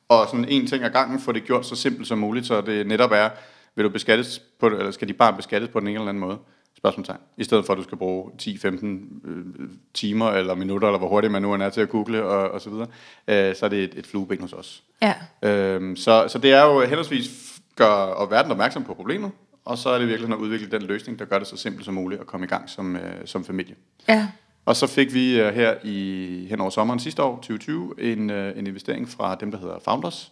og 0.10 0.28
sådan 0.28 0.46
en 0.50 0.68
ting 0.68 0.84
ad 0.84 0.90
gangen 0.90 1.20
få 1.20 1.32
det 1.32 1.44
gjort 1.44 1.66
så 1.66 1.76
simpelt 1.76 2.08
som 2.08 2.18
muligt, 2.18 2.46
så 2.46 2.62
det 2.62 2.88
netop 2.88 3.12
er, 3.12 3.30
vil 3.78 3.84
du 3.84 3.90
beskattes 3.90 4.42
på, 4.60 4.68
eller 4.68 4.92
skal 4.92 5.08
de 5.08 5.14
barn 5.14 5.36
beskattes 5.36 5.70
på 5.70 5.80
den 5.80 5.88
ene 5.88 5.96
eller 5.96 6.10
anden 6.10 6.22
måde? 6.22 6.38
Spørgsmålstegn. 6.78 7.20
I 7.38 7.44
stedet 7.44 7.66
for, 7.66 7.74
at 7.74 7.78
du 7.78 7.84
skal 7.84 7.98
bruge 7.98 8.32
10-15 8.42 8.86
øh, 9.28 9.46
timer 9.94 10.32
eller 10.32 10.56
minutter, 10.56 10.88
eller 10.88 11.00
hvor 11.00 11.08
hurtigt 11.08 11.32
man 11.32 11.42
nu 11.42 11.54
er 11.54 11.70
til 11.70 11.82
at 11.82 11.90
google 11.90 12.24
og, 12.24 12.52
og 12.52 12.62
så 12.62 12.70
videre, 12.70 12.88
øh, 13.28 13.56
så 13.56 13.66
er 13.66 13.70
det 13.70 13.84
et, 13.84 13.94
et 13.96 14.08
flueben 14.08 14.42
hos 14.42 14.54
os. 14.54 14.84
Ja. 15.02 15.14
Øhm, 15.42 15.96
så, 15.96 16.26
så 16.28 16.38
det 16.38 16.54
er 16.54 16.64
jo 16.64 16.82
henholdsvis 16.82 17.60
gør 17.76 17.86
og 17.86 18.32
verden 18.32 18.52
opmærksom 18.52 18.84
på 18.84 18.94
problemet, 18.94 19.32
og 19.66 19.78
så 19.78 19.90
er 19.90 20.00
det 20.00 20.08
virkelig 20.08 20.32
at 20.32 20.38
udvikle 20.38 20.72
den 20.72 20.82
løsning, 20.82 21.20
der 21.20 21.26
gør 21.26 21.40
det 21.40 21.48
så 21.48 21.58
simpelt 21.58 21.86
som 21.86 21.94
muligt 21.94 22.22
at 22.22 22.28
komme 22.28 22.46
i 22.46 22.50
gang 22.50 22.70
som, 22.70 22.96
øh, 22.96 23.26
som 23.26 23.46
familie. 23.46 23.76
Ja. 24.10 24.28
Og 24.66 24.76
så 24.76 24.88
fik 24.88 25.14
vi 25.14 25.40
øh, 25.40 25.54
her 25.54 25.76
i 25.84 26.48
hen 26.50 26.62
over 26.62 26.70
sommeren 26.70 27.00
sidste 27.00 27.24
år, 27.24 27.36
2020, 27.36 27.94
en, 28.00 28.30
øh, 28.30 28.58
en 28.58 28.68
investering 28.68 29.10
fra 29.10 29.36
dem, 29.36 29.52
der 29.52 29.58
hedder 29.58 29.80
Founders. 29.86 30.32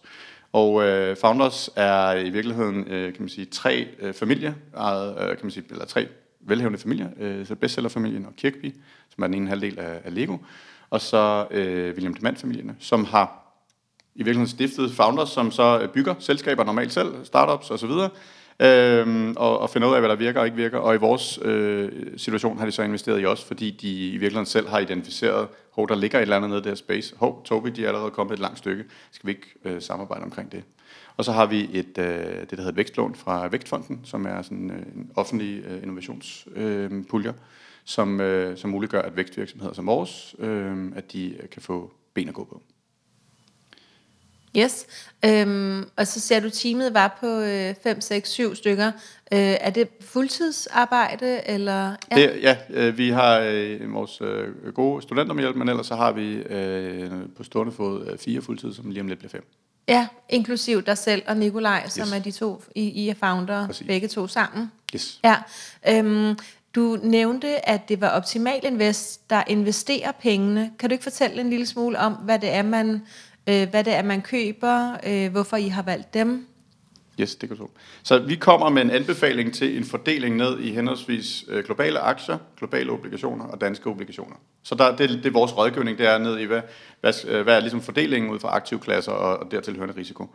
Og 0.52 0.82
øh, 0.82 1.16
Founders 1.16 1.70
er 1.76 2.12
i 2.12 2.30
virkeligheden, 2.30 2.88
øh, 2.88 3.12
kan 3.12 3.22
man 3.22 3.28
sige, 3.28 3.44
tre 3.44 3.88
øh, 4.00 4.14
familier, 4.14 4.52
øh, 4.76 5.28
kan 5.28 5.38
man 5.42 5.50
sige, 5.50 5.64
eller 5.70 5.84
tre 5.84 6.08
velhævende 6.40 6.78
familier. 6.78 7.08
Øh, 7.20 7.46
så 7.46 7.54
bestsellerfamilien 7.54 8.26
og 8.26 8.36
Kirkby, 8.36 8.74
som 9.14 9.22
er 9.22 9.26
den 9.26 9.34
ene 9.34 9.48
halvdel 9.48 9.78
af, 9.78 10.00
af 10.04 10.14
Lego. 10.14 10.36
Og 10.90 11.00
så 11.00 11.46
øh, 11.50 11.94
William 11.94 12.14
Demand-familien, 12.14 12.76
som 12.80 13.04
har 13.04 13.42
i 14.14 14.22
virkeligheden 14.22 14.48
stiftet 14.48 14.92
Founders, 14.92 15.28
som 15.28 15.50
så 15.50 15.80
øh, 15.82 15.88
bygger 15.88 16.14
selskaber 16.18 16.64
normalt 16.64 16.92
selv, 16.92 17.24
startups 17.24 17.70
osv., 17.70 17.90
øhm, 18.60 19.34
og, 19.36 19.58
og 19.58 19.70
finder 19.70 19.88
ud 19.88 19.94
af, 19.94 20.00
hvad 20.00 20.10
der 20.10 20.16
virker 20.16 20.40
og 20.40 20.46
ikke 20.46 20.56
virker. 20.56 20.78
Og 20.78 20.94
i 20.94 20.98
vores 20.98 21.38
øh, 21.42 21.92
situation 22.16 22.58
har 22.58 22.66
de 22.66 22.72
så 22.72 22.82
investeret 22.82 23.22
i 23.22 23.26
os, 23.26 23.44
fordi 23.44 23.70
de 23.70 24.08
i 24.08 24.16
virkeligheden 24.16 24.46
selv 24.46 24.68
har 24.68 24.78
identificeret, 24.78 25.48
hov, 25.76 25.88
der 25.88 25.94
ligger 25.94 26.18
et 26.18 26.22
eller 26.22 26.36
andet 26.36 26.50
nede 26.50 26.60
i 26.60 26.62
det 26.62 26.70
her 26.70 26.76
space. 26.76 27.16
Hov, 27.16 27.42
Tobi, 27.44 27.70
de 27.70 27.84
er 27.84 27.88
allerede 27.88 28.10
kommet 28.10 28.32
et 28.32 28.38
langt 28.38 28.58
stykke. 28.58 28.84
Skal 29.10 29.26
vi 29.26 29.32
ikke 29.32 29.46
øh, 29.64 29.82
samarbejde 29.82 30.24
omkring 30.24 30.52
det? 30.52 30.64
Og 31.16 31.24
så 31.24 31.32
har 31.32 31.46
vi 31.46 31.68
et, 31.72 31.98
øh, 31.98 32.40
det, 32.40 32.50
der 32.50 32.56
hedder 32.56 32.70
et 32.70 32.76
vækstlån 32.76 33.14
fra 33.14 33.48
Vækstfonden, 33.48 34.00
som 34.04 34.26
er 34.26 34.42
sådan 34.42 34.70
øh, 34.70 34.78
en 34.78 35.10
offentlig 35.16 35.64
øh, 35.64 35.82
innovationspuljer, 35.82 37.32
øh, 37.32 37.38
som, 37.84 38.20
øh, 38.20 38.56
som 38.56 38.70
muliggør, 38.70 39.02
at 39.02 39.16
vækstvirksomheder 39.16 39.74
som 39.74 39.86
vores, 39.86 40.36
øh, 40.38 40.92
at 40.96 41.12
de 41.12 41.38
kan 41.52 41.62
få 41.62 41.92
ben 42.14 42.28
at 42.28 42.34
gå 42.34 42.44
på. 42.44 42.62
Yes. 44.58 44.86
Øhm, 45.24 45.84
og 45.96 46.06
så 46.06 46.20
ser 46.20 46.40
du, 46.40 46.50
teamet 46.50 46.94
var 46.94 47.18
på 47.20 47.40
5, 47.82 48.00
6, 48.00 48.30
7 48.30 48.54
stykker. 48.54 48.86
Øh, 49.32 49.38
er 49.38 49.70
det 49.70 49.88
fuldtidsarbejde, 50.00 51.48
eller? 51.48 51.96
Ja, 52.10 52.16
det, 52.16 52.42
ja 52.42 52.56
øh, 52.70 52.98
vi 52.98 53.10
har 53.10 53.38
øh, 53.38 53.94
vores 53.94 54.20
øh, 54.20 54.72
gode 54.74 55.02
studenter 55.02 55.34
med 55.34 55.42
hjælp, 55.42 55.56
men 55.56 55.68
ellers 55.68 55.86
så 55.86 55.94
har 55.94 56.12
vi 56.12 56.34
øh, 56.34 57.10
på 57.36 57.44
stående 57.44 57.72
fod 57.72 58.06
øh, 58.06 58.18
fire 58.18 58.42
fuldtid, 58.42 58.74
som 58.74 58.90
lige 58.90 59.00
om 59.00 59.08
lidt 59.08 59.18
bliver 59.18 59.30
fem. 59.30 59.44
Ja, 59.88 60.06
inklusiv 60.28 60.82
dig 60.82 60.98
selv 60.98 61.22
og 61.26 61.36
Nikolaj, 61.36 61.82
yes. 61.84 61.92
som 61.92 62.08
er 62.14 62.18
de 62.18 62.30
to, 62.30 62.62
I, 62.74 62.82
I 62.82 63.08
er 63.08 63.14
founder, 63.14 63.66
Præcis. 63.66 63.86
begge 63.86 64.08
to 64.08 64.26
sammen. 64.26 64.72
Yes. 64.94 65.20
Ja. 65.24 65.36
Øhm, 65.88 66.38
du 66.74 66.98
nævnte, 67.02 67.68
at 67.68 67.88
det 67.88 68.00
var 68.00 68.08
Optimal 68.08 68.60
Invest, 68.62 69.30
der 69.30 69.42
investerer 69.46 70.12
pengene. 70.12 70.70
Kan 70.78 70.90
du 70.90 70.92
ikke 70.92 71.02
fortælle 71.02 71.40
en 71.40 71.50
lille 71.50 71.66
smule 71.66 71.98
om, 71.98 72.12
hvad 72.12 72.38
det 72.38 72.52
er, 72.52 72.62
man, 72.62 73.02
øh, 73.46 73.68
hvad 73.70 73.84
det 73.84 73.94
er, 73.94 74.02
man 74.02 74.22
køber, 74.22 74.96
øh, 75.06 75.30
hvorfor 75.30 75.56
I 75.56 75.68
har 75.68 75.82
valgt 75.82 76.14
dem? 76.14 76.46
Yes, 77.20 77.34
det 77.34 77.48
kan 77.48 77.58
du. 77.58 77.68
Så 78.02 78.18
vi 78.18 78.34
kommer 78.34 78.68
med 78.68 78.82
en 78.82 78.90
anbefaling 78.90 79.54
til 79.54 79.76
en 79.76 79.84
fordeling 79.84 80.36
ned 80.36 80.60
i 80.60 80.70
henholdsvis 80.70 81.44
øh, 81.48 81.64
globale 81.64 81.98
aktier, 81.98 82.38
globale 82.58 82.90
obligationer 82.90 83.44
og 83.44 83.60
danske 83.60 83.90
obligationer. 83.90 84.36
Så 84.62 84.74
der, 84.74 84.96
det, 84.96 85.08
det 85.08 85.26
er 85.26 85.30
vores 85.30 85.56
rådgivning, 85.56 85.98
det 85.98 86.06
er 86.06 86.18
ned 86.18 86.38
i, 86.38 86.44
hvad, 86.44 86.60
hvad, 87.00 87.12
øh, 87.28 87.42
hvad 87.42 87.56
er 87.56 87.60
ligesom 87.60 87.82
fordelingen 87.82 88.30
ud 88.30 88.38
fra 88.38 88.48
aktive 88.48 88.80
klasser 88.80 89.12
og, 89.12 89.38
og 89.38 89.50
dertilhørende 89.50 89.96
risiko. 89.96 90.34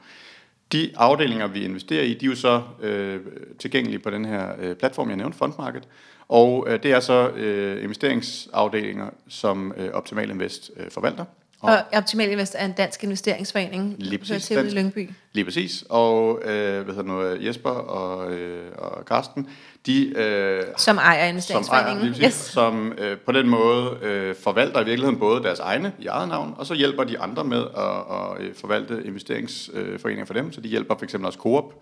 De 0.72 0.92
afdelinger, 0.96 1.48
vi 1.48 1.64
investerer 1.64 2.04
i, 2.04 2.14
de 2.14 2.26
er 2.26 2.30
jo 2.30 2.36
så 2.36 2.62
øh, 2.82 3.20
tilgængelige 3.60 4.00
på 4.00 4.10
den 4.10 4.26
her 4.26 4.48
øh, 4.60 4.76
platform, 4.76 5.10
jeg 5.10 5.18
nævnte, 5.18 5.38
Fondmarket. 5.38 5.88
Og 6.28 6.66
øh, 6.70 6.84
det 6.84 6.92
er 6.92 7.00
så 7.00 7.30
øh, 7.30 7.84
investeringsafdelinger, 7.84 9.10
som 9.28 9.74
øh, 9.78 9.90
Optimal 9.94 10.30
Invest 10.30 10.72
øh, 10.78 10.92
forvalter. 10.92 11.26
Og, 11.62 11.74
og 11.74 11.84
Optimal 11.94 12.32
Invest 12.32 12.56
er 12.60 12.66
en 12.66 12.72
dansk 12.72 13.04
investeringsforening 13.04 13.96
lige 13.98 14.18
præcis, 14.18 14.46
til 14.46 14.58
dansk, 14.58 14.76
Lyngby. 14.76 15.10
Lige 15.34 15.46
præcis. 15.46 15.84
Og 15.90 16.42
øh, 16.44 16.84
hvad 16.84 16.96
hedder 16.96 17.36
nu, 17.38 17.46
Jesper 17.46 17.70
og, 17.70 18.32
øh, 18.32 18.72
og 18.78 19.06
Karsten, 19.06 19.48
de... 19.86 20.14
Øh, 20.18 20.64
som 20.78 20.98
ejer 20.98 21.26
investeringsforeningen. 21.26 22.14
Som, 22.14 22.22
ejer, 22.22 22.28
yes. 22.28 22.34
som 22.34 22.94
øh, 22.98 23.18
på 23.18 23.32
den 23.32 23.50
måde 23.50 23.98
øh, 24.02 24.36
forvalter 24.36 24.82
i 24.82 24.86
virkeligheden 24.86 25.20
både 25.20 25.44
deres 25.44 25.60
egne 25.60 25.94
i 26.00 26.08
eget 26.08 26.30
navn, 26.30 26.54
og 26.58 26.66
så 26.66 26.74
hjælper 26.74 27.04
de 27.04 27.20
andre 27.20 27.44
med 27.44 27.64
at, 27.78 27.84
at, 27.84 28.48
at 28.48 28.56
forvalte 28.56 29.02
investeringsforeninger 29.06 30.26
for 30.26 30.34
dem. 30.34 30.52
Så 30.52 30.62
de 30.62 30.68
hjælper 30.68 30.96
for 30.98 31.04
eksempel 31.04 31.26
også 31.26 31.40
Coop 31.40 31.74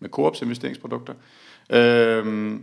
med 0.00 0.10
Coops 0.10 0.42
investeringsprodukter. 0.42 1.14
Øh, 1.70 2.54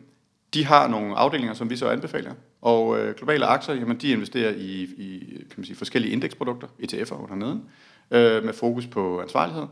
de 0.54 0.66
har 0.66 0.88
nogle 0.88 1.16
afdelinger, 1.16 1.54
som 1.54 1.70
vi 1.70 1.78
så 1.78 1.90
anbefaler. 1.90 2.34
Og 2.62 3.00
øh, 3.00 3.16
globale 3.16 3.46
aktier, 3.46 3.76
jamen, 3.76 3.98
de 3.98 4.10
investerer 4.10 4.52
i, 4.52 4.82
i 4.98 5.36
kan 5.38 5.54
man 5.58 5.66
sige, 5.66 5.76
forskellige 5.76 6.14
indeksprodukter, 6.14 6.68
ETF'er 6.68 7.24
under 7.24 7.36
neden, 7.36 7.64
øh, 8.12 8.44
med 8.44 8.54
fokus 8.54 8.88
på 8.88 9.22
ansvarlighed. 9.22 9.66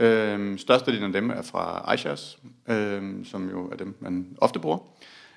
Øh, 0.00 0.58
størstedelen 0.58 1.04
af 1.04 1.12
dem 1.12 1.30
er 1.30 1.42
fra 1.42 1.94
iShares, 1.94 2.38
øh, 2.68 3.02
som 3.24 3.50
jo 3.50 3.68
er 3.70 3.76
dem, 3.76 3.96
man 4.00 4.26
ofte 4.38 4.58
bruger. 4.58 4.78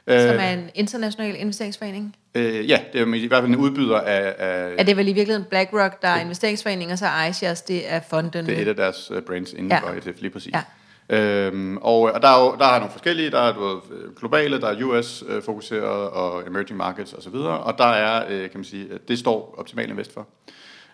Som 0.07 0.15
er 0.39 0.53
en 0.53 0.69
international 0.75 1.35
investeringsforening? 1.39 2.15
Øh, 2.35 2.69
ja, 2.69 2.79
det 2.93 3.01
er 3.01 3.13
i 3.13 3.27
hvert 3.27 3.41
fald 3.41 3.51
en 3.51 3.55
udbyder 3.55 3.99
af... 3.99 4.35
af 4.37 4.75
er 4.77 4.83
det 4.83 4.97
vel 4.97 5.07
i 5.07 5.13
virkeligheden 5.13 5.49
BlackRock, 5.49 6.01
der 6.01 6.07
er 6.07 6.21
investeringsforening, 6.21 6.91
og 6.91 6.97
så 6.97 7.05
iShares, 7.29 7.61
det 7.61 7.93
er 7.93 7.99
fonden? 8.09 8.45
Det 8.45 8.57
er 8.57 8.61
et 8.61 8.67
af 8.67 8.75
deres 8.75 9.11
uh, 9.11 9.21
brands 9.21 9.53
inden 9.53 9.71
ja. 9.71 9.79
for 9.79 9.87
ETF, 9.87 10.21
lige 10.21 10.29
præcis. 10.29 10.53
Ja. 10.53 10.61
Øhm, 11.09 11.77
og, 11.77 12.01
og 12.01 12.21
der 12.21 12.27
er 12.27 12.43
jo 12.43 12.55
der 12.59 12.65
er 12.65 12.79
nogle 12.79 12.91
forskellige, 12.91 13.31
der 13.31 13.39
er 13.39 13.53
du 13.53 13.81
globale, 14.19 14.61
der 14.61 14.67
er 14.67 14.83
US-fokuseret 14.83 16.05
øh, 16.05 16.17
og 16.17 16.47
emerging 16.47 16.77
markets 16.77 17.13
osv., 17.13 17.35
og, 17.35 17.59
og 17.59 17.77
der 17.77 17.85
er, 17.85 18.25
øh, 18.29 18.41
kan 18.41 18.51
man 18.59 18.63
sige, 18.63 18.87
det 19.07 19.19
står 19.19 19.55
Optimal 19.57 19.89
Invest 19.89 20.13
for. 20.13 20.27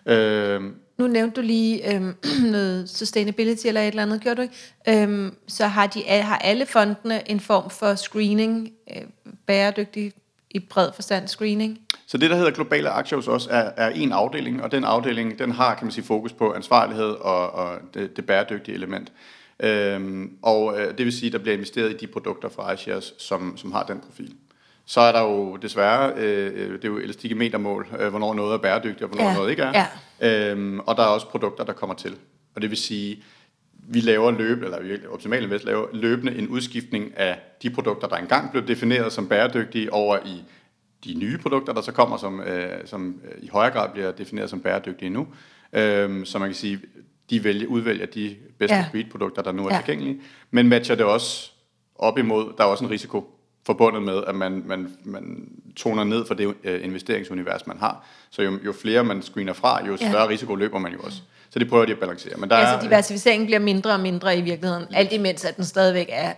Øhm, 0.06 0.74
nu 0.98 1.06
nævnte 1.06 1.40
du 1.40 1.46
lige 1.46 1.94
øhm, 1.94 2.14
noget 2.52 2.90
sustainability 2.90 3.66
eller 3.66 3.80
et 3.80 3.88
eller 3.88 4.02
andet, 4.02 4.20
gjorde 4.20 4.36
du 4.36 4.42
ikke? 4.42 5.02
Øhm, 5.02 5.34
så 5.48 5.66
har, 5.66 5.86
de, 5.86 6.02
har 6.08 6.38
alle 6.38 6.66
fondene 6.66 7.30
en 7.30 7.40
form 7.40 7.70
for 7.70 7.94
screening, 7.94 8.72
øh, 8.96 9.02
bæredygtig 9.46 10.12
i 10.50 10.58
bred 10.58 10.88
forstand 10.94 11.28
screening? 11.28 11.78
Så 12.06 12.18
det, 12.18 12.30
der 12.30 12.36
hedder 12.36 12.50
globale 12.50 12.90
aktier 12.90 13.16
hos 13.16 13.28
os, 13.28 13.46
er, 13.50 13.70
er 13.76 13.88
en 13.88 14.12
afdeling, 14.12 14.62
og 14.62 14.72
den 14.72 14.84
afdeling, 14.84 15.38
den 15.38 15.50
har, 15.50 15.74
kan 15.74 15.84
man 15.84 15.92
sige, 15.92 16.04
fokus 16.04 16.32
på 16.32 16.52
ansvarlighed 16.52 17.10
og, 17.10 17.50
og 17.50 17.78
det, 17.94 18.16
det 18.16 18.26
bæredygtige 18.26 18.74
element. 18.74 19.12
Øhm, 19.62 20.36
og 20.42 20.80
øh, 20.80 20.98
det 20.98 21.04
vil 21.04 21.12
sige, 21.12 21.26
at 21.26 21.32
der 21.32 21.38
bliver 21.38 21.54
investeret 21.54 21.90
i 21.90 21.96
de 21.96 22.06
produkter 22.06 22.48
fra 22.48 22.72
iShares, 22.72 23.14
som, 23.18 23.56
som 23.56 23.72
har 23.72 23.82
den 23.82 24.00
profil. 24.00 24.34
Så 24.86 25.00
er 25.00 25.12
der 25.12 25.22
jo 25.22 25.56
desværre, 25.56 26.12
øh, 26.16 26.72
det 26.72 26.84
er 26.84 26.88
jo 26.88 26.98
elastikke 26.98 27.34
metermål, 27.34 27.86
øh, 27.98 28.08
hvornår 28.08 28.34
noget 28.34 28.54
er 28.54 28.58
bæredygtigt, 28.58 29.02
og 29.02 29.08
hvornår 29.08 29.28
ja. 29.28 29.34
noget 29.34 29.50
ikke 29.50 29.62
er. 29.62 29.86
Ja. 30.20 30.50
Øhm, 30.50 30.80
og 30.80 30.96
der 30.96 31.02
er 31.02 31.06
også 31.06 31.26
produkter, 31.26 31.64
der 31.64 31.72
kommer 31.72 31.94
til. 31.94 32.16
Og 32.54 32.62
det 32.62 32.70
vil 32.70 32.78
sige, 32.78 33.22
vi 33.72 34.00
laver 34.00 34.30
løbende, 34.30 34.64
eller 34.64 34.82
vi 34.82 35.06
optimalt 35.12 35.44
invest 35.44 35.64
laver 35.64 35.86
løbende 35.92 36.36
en 36.36 36.48
udskiftning 36.48 37.16
af 37.16 37.38
de 37.62 37.70
produkter, 37.70 38.08
der 38.08 38.16
engang 38.16 38.50
blev 38.50 38.68
defineret 38.68 39.12
som 39.12 39.28
bæredygtige, 39.28 39.92
over 39.92 40.18
i 40.26 40.42
de 41.04 41.14
nye 41.14 41.38
produkter, 41.38 41.72
der 41.72 41.80
så 41.80 41.92
kommer, 41.92 42.16
som, 42.16 42.40
øh, 42.40 42.86
som 42.86 43.20
øh, 43.24 43.44
i 43.44 43.48
højere 43.48 43.72
grad 43.72 43.90
bliver 43.92 44.12
defineret 44.12 44.50
som 44.50 44.60
bæredygtige 44.60 45.10
nu. 45.10 45.26
Øhm, 45.72 46.24
så 46.24 46.38
man 46.38 46.48
kan 46.48 46.54
sige, 46.54 46.80
de 47.30 47.44
vælger, 47.44 47.66
udvælger 47.66 48.06
de 48.06 48.36
bedste 48.58 48.76
ja. 48.76 48.86
speedprodukter, 48.88 49.42
der 49.42 49.52
nu 49.52 49.66
er 49.66 49.74
ja. 49.74 49.80
tilgængelige, 49.80 50.20
men 50.50 50.68
matcher 50.68 50.94
det 50.94 51.04
også 51.04 51.50
op 51.94 52.18
imod, 52.18 52.52
der 52.58 52.64
er 52.64 52.68
også 52.68 52.84
en 52.84 52.90
risiko 52.90 53.36
forbundet 53.66 54.02
med, 54.02 54.22
at 54.26 54.34
man, 54.34 54.62
man, 54.66 54.96
man 55.04 55.48
toner 55.76 56.04
ned 56.04 56.26
for 56.26 56.34
det 56.34 56.46
uh, 56.46 56.54
investeringsunivers, 56.64 57.66
man 57.66 57.78
har. 57.78 58.06
Så 58.30 58.42
jo, 58.42 58.58
jo 58.64 58.72
flere 58.72 59.04
man 59.04 59.22
screener 59.22 59.52
fra, 59.52 59.86
jo 59.86 59.96
større 59.96 60.22
ja. 60.22 60.28
risiko 60.28 60.54
løber 60.54 60.78
man 60.78 60.92
jo 60.92 60.98
også. 61.00 61.22
Så 61.50 61.58
det 61.58 61.68
prøver 61.68 61.84
de 61.84 61.92
at 61.92 61.98
balancere. 61.98 62.36
Men 62.36 62.50
der 62.50 62.58
ja, 62.58 62.80
så 62.80 62.86
diversificeringen 62.86 63.46
bliver 63.46 63.58
mindre 63.58 63.92
og 63.92 64.00
mindre 64.00 64.38
i 64.38 64.40
virkeligheden, 64.40 64.86
ja. 64.92 64.96
alt 64.96 65.12
imens 65.12 65.44
at 65.44 65.56
den 65.56 65.64
stadigvæk 65.64 66.08
er 66.12 66.32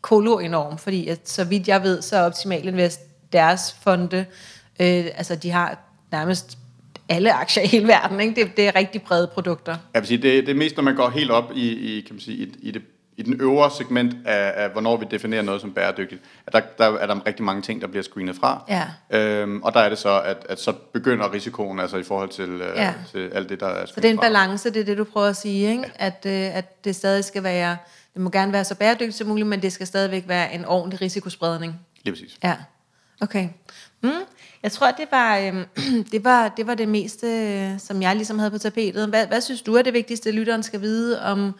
kolo 0.00 0.38
enorm, 0.38 0.78
fordi 0.78 1.08
at, 1.08 1.28
så 1.28 1.44
vidt 1.44 1.68
jeg 1.68 1.82
ved, 1.82 2.02
så 2.02 2.16
er 2.16 2.22
Optimal 2.22 2.68
Invest 2.68 3.00
deres 3.32 3.76
fonde, 3.82 4.26
øh, 4.80 5.04
altså 5.14 5.36
de 5.36 5.50
har 5.50 5.78
nærmest 6.12 6.58
alle 7.08 7.32
aktier 7.32 7.62
i 7.62 7.66
hele 7.66 7.88
verden. 7.88 8.20
Ikke? 8.20 8.40
Det, 8.40 8.56
det 8.56 8.68
er 8.68 8.74
rigtig 8.74 9.02
brede 9.02 9.26
produkter. 9.34 9.76
Jeg 9.94 10.02
vil 10.02 10.08
sige, 10.08 10.22
det, 10.22 10.46
det 10.46 10.52
er 10.52 10.58
mest, 10.58 10.76
når 10.76 10.82
man 10.82 10.96
går 10.96 11.08
helt 11.08 11.30
op 11.30 11.52
i, 11.54 11.68
i, 11.68 12.00
kan 12.00 12.14
man 12.14 12.20
sige, 12.20 12.36
i, 12.36 12.54
i 12.62 12.70
det 12.70 12.82
i 13.16 13.22
den 13.22 13.40
øvre 13.40 13.70
segment 13.70 14.16
af, 14.26 14.52
af, 14.64 14.70
hvornår 14.70 14.96
vi 14.96 15.06
definerer 15.10 15.42
noget 15.42 15.60
som 15.60 15.72
bæredygtigt, 15.72 16.22
at 16.46 16.52
der, 16.52 16.60
der 16.78 16.98
er 16.98 17.06
der 17.06 17.26
rigtig 17.26 17.44
mange 17.44 17.62
ting, 17.62 17.80
der 17.80 17.86
bliver 17.86 18.02
screenet 18.02 18.36
fra. 18.36 18.64
Ja. 18.68 19.18
Øhm, 19.18 19.62
og 19.62 19.74
der 19.74 19.80
er 19.80 19.88
det 19.88 19.98
så, 19.98 20.20
at, 20.20 20.46
at 20.48 20.60
så 20.60 20.72
begynder 20.92 21.32
risikoen 21.32 21.80
altså 21.80 21.96
i 21.96 22.02
forhold 22.02 22.28
til, 22.28 22.48
øh, 22.48 22.76
ja. 22.76 22.94
til 23.12 23.30
alt 23.32 23.48
det, 23.48 23.60
der 23.60 23.66
er 23.66 23.86
Så 23.86 23.92
det 23.96 24.04
er 24.04 24.10
en 24.10 24.18
balance, 24.18 24.70
det 24.70 24.80
er 24.80 24.84
det, 24.84 24.98
du 24.98 25.04
prøver 25.04 25.26
at 25.26 25.36
sige, 25.36 25.70
ikke? 25.70 25.84
Ja. 26.00 26.06
At, 26.06 26.26
øh, 26.26 26.56
at 26.56 26.84
det 26.84 26.96
stadig 26.96 27.24
skal 27.24 27.42
være, 27.42 27.76
det 28.14 28.22
må 28.22 28.30
gerne 28.30 28.52
være 28.52 28.64
så 28.64 28.74
bæredygtigt 28.74 29.14
som 29.14 29.26
muligt, 29.26 29.48
men 29.48 29.62
det 29.62 29.72
skal 29.72 29.86
stadigvæk 29.86 30.28
være 30.28 30.54
en 30.54 30.64
ordentlig 30.64 31.00
risikospredning. 31.00 31.80
Lige 32.04 32.12
præcis. 32.12 32.38
Ja, 32.44 32.56
okay. 33.20 33.48
Mm. 34.02 34.10
Jeg 34.62 34.72
tror, 34.72 34.90
det 34.90 35.06
var, 35.10 35.38
øh, 35.38 35.54
det 36.12 36.24
var, 36.24 36.48
det 36.48 36.66
var 36.66 36.74
det 36.74 36.88
meste, 36.88 37.26
øh, 37.26 37.78
som 37.78 38.02
jeg 38.02 38.16
ligesom 38.16 38.38
havde 38.38 38.50
på 38.50 38.58
tapetet. 38.58 39.08
Hvad, 39.08 39.26
hvad 39.26 39.40
synes 39.40 39.62
du 39.62 39.74
er 39.74 39.82
det 39.82 39.94
vigtigste, 39.94 40.30
lytteren 40.30 40.62
skal 40.62 40.80
vide 40.80 41.22
om, 41.22 41.54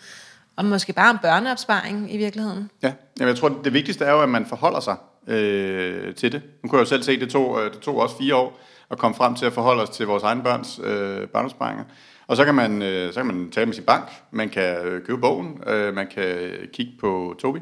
om 0.57 0.65
måske 0.65 0.93
bare 0.93 1.11
om 1.11 1.19
børneopsparing 1.23 2.15
i 2.15 2.17
virkeligheden? 2.17 2.71
Ja, 2.83 2.93
Jamen, 3.21 3.29
jeg 3.29 3.37
tror, 3.37 3.49
det 3.65 3.73
vigtigste 3.73 4.05
er 4.05 4.13
jo, 4.13 4.21
at 4.21 4.29
man 4.29 4.47
forholder 4.47 4.81
sig 4.81 4.97
øh, 5.29 6.15
til 6.15 6.33
det. 6.33 6.43
Nu 6.63 6.69
kunne 6.69 6.79
jeg 6.79 6.85
jo 6.85 6.89
selv 6.89 7.03
se, 7.03 7.13
at 7.13 7.21
det 7.21 7.31
tog, 7.31 7.61
øh, 7.61 7.73
det 7.73 7.81
tog 7.81 7.97
også 7.97 8.17
fire 8.19 8.35
år 8.35 8.61
at 8.91 8.99
komme 8.99 9.15
frem 9.15 9.35
til 9.35 9.47
at 9.47 9.53
forholde 9.53 9.83
os 9.83 9.91
til 9.91 10.07
vores 10.07 10.23
egne 10.23 10.43
børns 10.43 10.81
øh, 10.85 11.29
børneopsparinger. 11.29 11.85
Og 12.27 12.37
så 12.37 12.45
kan, 12.45 12.55
man, 12.55 12.83
øh, 12.83 13.13
så 13.13 13.21
kan 13.21 13.27
man 13.27 13.51
tale 13.51 13.67
med 13.67 13.75
sin 13.75 13.85
bank, 13.85 14.09
man 14.31 14.49
kan 14.49 14.77
øh, 14.77 15.05
købe 15.05 15.21
bogen, 15.21 15.63
øh, 15.67 15.95
man 15.95 16.07
kan 16.07 16.51
kigge 16.73 16.93
på 17.01 17.35
Tobi, 17.39 17.61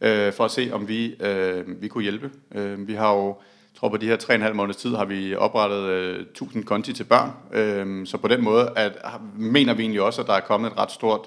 øh, 0.00 0.32
for 0.32 0.44
at 0.44 0.50
se, 0.50 0.70
om 0.72 0.88
vi, 0.88 1.14
øh, 1.22 1.82
vi 1.82 1.88
kunne 1.88 2.02
hjælpe. 2.02 2.30
Øh, 2.54 2.88
vi 2.88 2.94
har 2.94 3.12
jo 3.14 3.36
tror 3.80 3.88
på 3.88 3.96
de 3.96 4.06
her 4.06 4.16
3,5 4.16 4.52
måneders 4.52 4.76
tid 4.76 4.94
har 4.94 5.04
vi 5.04 5.34
oprettet 5.34 5.82
øh, 5.82 6.20
1000 6.20 6.64
konti 6.64 6.92
til 6.92 7.04
børn. 7.04 7.30
Øhm, 7.52 8.06
så 8.06 8.18
på 8.18 8.28
den 8.28 8.44
måde 8.44 8.72
at, 8.76 8.98
mener 9.36 9.74
vi 9.74 9.82
egentlig 9.82 10.02
også, 10.02 10.20
at 10.20 10.26
der 10.26 10.32
er 10.32 10.40
kommet 10.40 10.72
et 10.72 10.78
ret 10.78 10.90
stort, 10.90 11.20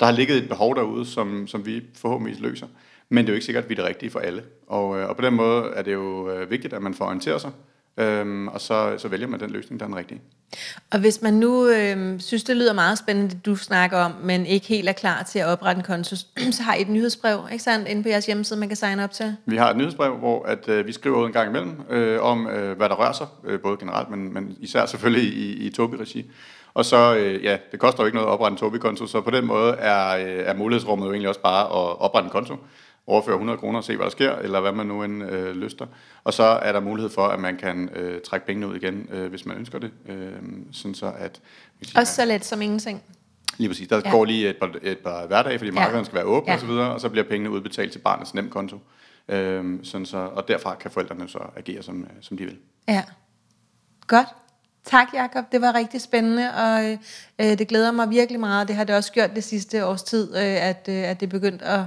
der 0.00 0.06
har 0.06 0.12
ligget 0.12 0.36
et 0.36 0.48
behov 0.48 0.76
derude, 0.76 1.06
som, 1.06 1.46
som 1.46 1.66
vi 1.66 1.82
forhåbentlig 1.94 2.40
løser. 2.40 2.66
Men 3.08 3.24
det 3.24 3.28
er 3.28 3.32
jo 3.32 3.34
ikke 3.34 3.44
sikkert, 3.44 3.64
at 3.64 3.70
vi 3.70 3.74
er 3.74 3.76
det 3.76 3.84
rigtige 3.84 4.10
for 4.10 4.18
alle. 4.18 4.42
Og, 4.66 4.98
øh, 4.98 5.08
og 5.08 5.16
på 5.16 5.22
den 5.22 5.34
måde 5.34 5.64
er 5.64 5.82
det 5.82 5.92
jo 5.92 6.30
øh, 6.30 6.50
vigtigt, 6.50 6.74
at 6.74 6.82
man 6.82 6.94
får 6.94 7.04
orienteret 7.04 7.40
sig, 7.40 7.50
øhm, 7.96 8.48
og 8.48 8.60
så, 8.60 8.94
så 8.98 9.08
vælger 9.08 9.26
man 9.26 9.40
den 9.40 9.50
løsning, 9.50 9.80
der 9.80 9.86
er 9.86 9.88
den 9.88 9.96
rigtige. 9.96 10.20
Og 10.92 10.98
hvis 10.98 11.22
man 11.22 11.34
nu 11.34 11.68
øh, 11.68 12.20
synes, 12.20 12.44
det 12.44 12.56
lyder 12.56 12.72
meget 12.72 12.98
spændende, 12.98 13.30
det 13.30 13.46
du 13.46 13.56
snakker 13.56 13.98
om, 13.98 14.12
men 14.22 14.46
ikke 14.46 14.66
helt 14.66 14.88
er 14.88 14.92
klar 14.92 15.22
til 15.22 15.38
at 15.38 15.46
oprette 15.46 15.78
en 15.78 15.84
konto, 15.84 16.16
så 16.56 16.62
har 16.62 16.74
I 16.74 16.80
et 16.80 16.88
nyhedsbrev, 16.88 17.40
ikke 17.52 17.64
sandt, 17.64 17.88
inde 17.88 18.02
på 18.02 18.08
jeres 18.08 18.26
hjemmeside, 18.26 18.60
man 18.60 18.68
kan 18.68 18.76
signe 18.76 19.04
op 19.04 19.10
til? 19.10 19.36
Vi 19.46 19.56
har 19.56 19.70
et 19.70 19.76
nyhedsbrev, 19.76 20.16
hvor 20.16 20.44
at, 20.44 20.68
øh, 20.68 20.86
vi 20.86 20.92
skriver 20.92 21.18
ud 21.18 21.26
en 21.26 21.32
gang 21.32 21.48
imellem 21.48 21.80
øh, 21.90 22.22
om, 22.22 22.46
øh, 22.48 22.76
hvad 22.76 22.88
der 22.88 22.94
rører 22.94 23.12
sig, 23.12 23.26
øh, 23.44 23.60
både 23.60 23.76
generelt, 23.76 24.10
men, 24.10 24.34
men 24.34 24.56
især 24.60 24.86
selvfølgelig 24.86 25.32
i, 25.32 25.66
i 25.66 25.70
Tobi-regi. 25.70 26.30
Og 26.74 26.84
så, 26.84 27.16
øh, 27.16 27.44
ja, 27.44 27.56
det 27.72 27.80
koster 27.80 28.02
jo 28.02 28.06
ikke 28.06 28.16
noget 28.16 28.28
at 28.28 28.32
oprette 28.32 28.52
en 28.52 28.58
Tobi-konto, 28.58 29.06
så 29.06 29.20
på 29.20 29.30
den 29.30 29.46
måde 29.46 29.72
er, 29.72 30.16
øh, 30.16 30.44
er 30.46 30.54
mulighedsrummet 30.54 31.06
jo 31.06 31.12
egentlig 31.12 31.28
også 31.28 31.40
bare 31.40 31.64
at 31.64 32.00
oprette 32.00 32.26
en 32.26 32.30
konto 32.30 32.56
overføre 33.06 33.34
100 33.34 33.58
kroner 33.58 33.78
og 33.78 33.84
se, 33.84 33.96
hvad 33.96 34.04
der 34.04 34.10
sker, 34.10 34.36
eller 34.36 34.60
hvad 34.60 34.72
man 34.72 34.86
nu 34.86 35.02
end 35.02 35.24
øh, 35.24 35.56
lyster. 35.56 35.86
Og 36.24 36.34
så 36.34 36.42
er 36.42 36.72
der 36.72 36.80
mulighed 36.80 37.10
for, 37.10 37.26
at 37.26 37.40
man 37.40 37.56
kan 37.56 37.88
øh, 37.94 38.20
trække 38.20 38.46
pengene 38.46 38.68
ud 38.68 38.76
igen, 38.76 39.08
øh, 39.12 39.30
hvis 39.30 39.46
man 39.46 39.56
ønsker 39.56 39.78
det. 39.78 39.90
Øh, 40.08 40.32
sådan 40.72 40.94
så 40.94 41.12
at, 41.18 41.40
hvis 41.78 41.94
Også 41.94 42.14
så 42.14 42.24
let 42.24 42.44
som 42.44 42.62
ingenting. 42.62 43.02
Lige 43.58 43.68
præcis. 43.68 43.88
Der 43.88 43.96
Ja. 43.96 44.02
ja. 44.04 44.10
går 44.10 44.24
lige 44.24 44.48
et 44.50 44.56
par, 44.56 44.74
et 44.82 44.98
par 44.98 45.26
hverdage, 45.26 45.58
fordi 45.58 45.70
markederne 45.70 46.04
skal 46.04 46.16
være 46.16 46.24
åbne 46.24 46.46
Ja. 46.46 46.52
ja. 46.52 46.56
og 46.56 46.60
så 46.60 46.66
videre, 46.66 46.92
og 46.94 47.00
så 47.00 47.08
bliver 47.08 47.24
pengene 47.24 47.50
udbetalt 47.50 47.92
til 47.92 47.98
barnets 47.98 48.34
nemkonto. 48.34 48.78
Øhm, 49.28 49.84
sådan 49.84 50.06
så, 50.06 50.18
og 50.18 50.48
derfra 50.48 50.74
kan 50.74 50.90
forældrene 50.90 51.28
så 51.28 51.38
agere, 51.56 51.82
som, 51.82 52.02
øh, 52.02 52.08
som 52.20 52.36
de 52.36 52.44
vil. 52.44 52.56
Ja. 52.88 53.02
Godt. 54.06 54.26
Tak, 54.84 55.08
Jakob. 55.14 55.44
Det 55.52 55.60
var 55.60 55.74
rigtig 55.74 56.00
spændende, 56.00 56.54
og 56.54 56.98
øh, 57.40 57.58
det 57.58 57.68
glæder 57.68 57.92
mig 57.92 58.10
virkelig 58.10 58.40
meget. 58.40 58.68
Det 58.68 58.76
har 58.76 58.84
det 58.84 58.96
også 58.96 59.12
gjort 59.12 59.30
det 59.34 59.44
sidste 59.44 59.86
års 59.86 60.02
tid, 60.02 60.36
øh, 60.36 60.42
at, 60.68 60.86
øh, 60.88 60.94
at 60.94 61.20
det 61.20 61.28
begyndt 61.28 61.62
at 61.62 61.80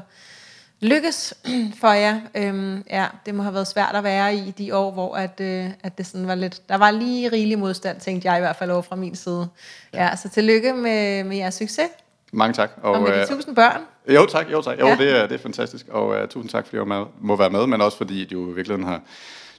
lykkes 0.81 1.33
for 1.81 1.91
jer. 1.91 2.19
Øhm, 2.35 2.83
ja, 2.89 3.07
det 3.25 3.35
må 3.35 3.43
have 3.43 3.53
været 3.53 3.67
svært 3.67 3.95
at 3.95 4.03
være 4.03 4.35
i 4.35 4.51
de 4.57 4.75
år, 4.75 4.91
hvor 4.91 5.15
at, 5.15 5.39
øh, 5.41 5.65
at 5.83 5.97
det 5.97 6.05
sådan 6.05 6.27
var 6.27 6.35
lidt... 6.35 6.69
Der 6.69 6.77
var 6.77 6.91
lige 6.91 7.31
rigelig 7.31 7.59
modstand, 7.59 7.99
tænkte 7.99 8.27
jeg 8.27 8.37
i 8.37 8.39
hvert 8.39 8.55
fald 8.55 8.71
over 8.71 8.81
fra 8.81 8.95
min 8.95 9.15
side. 9.15 9.47
Ja, 9.93 10.15
så 10.15 10.29
tillykke 10.29 10.73
med, 10.73 11.23
med 11.23 11.37
jeres 11.37 11.53
succes, 11.55 11.87
Mange 12.33 12.53
tak. 12.53 12.71
og, 12.81 12.91
og 12.91 13.01
med 13.01 13.11
de 13.11 13.19
øh, 13.19 13.27
tusind 13.27 13.55
børn. 13.55 13.81
Jo 14.15 14.25
tak, 14.25 14.51
jo 14.51 14.61
tak. 14.61 14.79
Jo, 14.79 14.85
Ja. 14.85 14.91
ja. 14.91 14.97
det, 14.97 15.17
er, 15.17 15.27
det 15.27 15.35
er 15.35 15.39
fantastisk, 15.39 15.87
og 15.89 16.07
uh, 16.07 16.27
tusind 16.29 16.49
tak, 16.49 16.65
fordi 16.65 16.77
jeg 16.77 16.87
med, 16.87 17.05
må 17.21 17.35
være 17.35 17.49
med, 17.49 17.67
men 17.67 17.81
også 17.81 17.97
fordi 17.97 18.25
du 18.25 18.51
i 18.51 18.55
virkeligheden 18.55 18.83
har, 18.87 19.01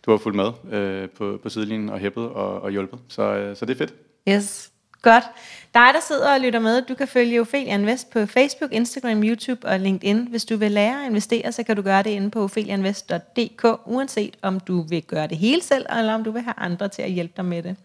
du 0.07 0.11
har 0.11 0.19
fulgt 0.19 0.37
med 0.37 0.79
øh, 0.79 1.09
på, 1.09 1.39
på 1.43 1.49
sidelinjen 1.49 1.89
og 1.89 1.99
hæppet 1.99 2.25
og, 2.29 2.63
og 2.63 2.71
hjulpet. 2.71 2.99
Så, 3.09 3.23
øh, 3.23 3.57
så 3.57 3.65
det 3.67 3.75
er 3.75 3.79
fedt. 3.79 3.95
Yes. 4.29 4.71
Godt. 5.03 5.25
Dig, 5.75 5.91
der 5.95 6.01
sidder 6.09 6.35
og 6.35 6.41
lytter 6.41 6.61
med, 6.61 6.83
du 6.83 6.95
kan 6.95 7.09
følge 7.09 7.41
Ophelia 7.41 7.75
Invest 7.75 8.11
på 8.11 8.27
Facebook, 8.27 8.73
Instagram, 8.73 9.23
YouTube 9.23 9.69
og 9.69 9.81
LinkedIn. 9.81 10.27
Hvis 10.31 10.45
du 10.45 10.57
vil 10.57 10.73
lære 10.73 11.03
at 11.03 11.09
investere, 11.11 11.53
så 11.53 11.63
kan 11.63 11.77
du 11.77 11.83
gøre 11.83 12.03
det 12.03 12.11
inde 12.11 12.31
på 12.31 12.43
opheliainvest.dk, 12.43 13.65
uanset 13.87 14.37
om 14.43 14.61
du 14.61 14.83
vil 14.83 15.03
gøre 15.03 15.27
det 15.27 15.39
hele 15.39 15.63
selv, 15.63 15.87
eller 15.99 16.15
om 16.15 16.25
du 16.25 16.31
vil 16.31 16.43
have 16.43 16.55
andre 16.57 16.89
til 16.89 17.03
at 17.03 17.11
hjælpe 17.11 17.33
dig 17.37 17.45
med 17.45 17.63
det. 17.63 17.77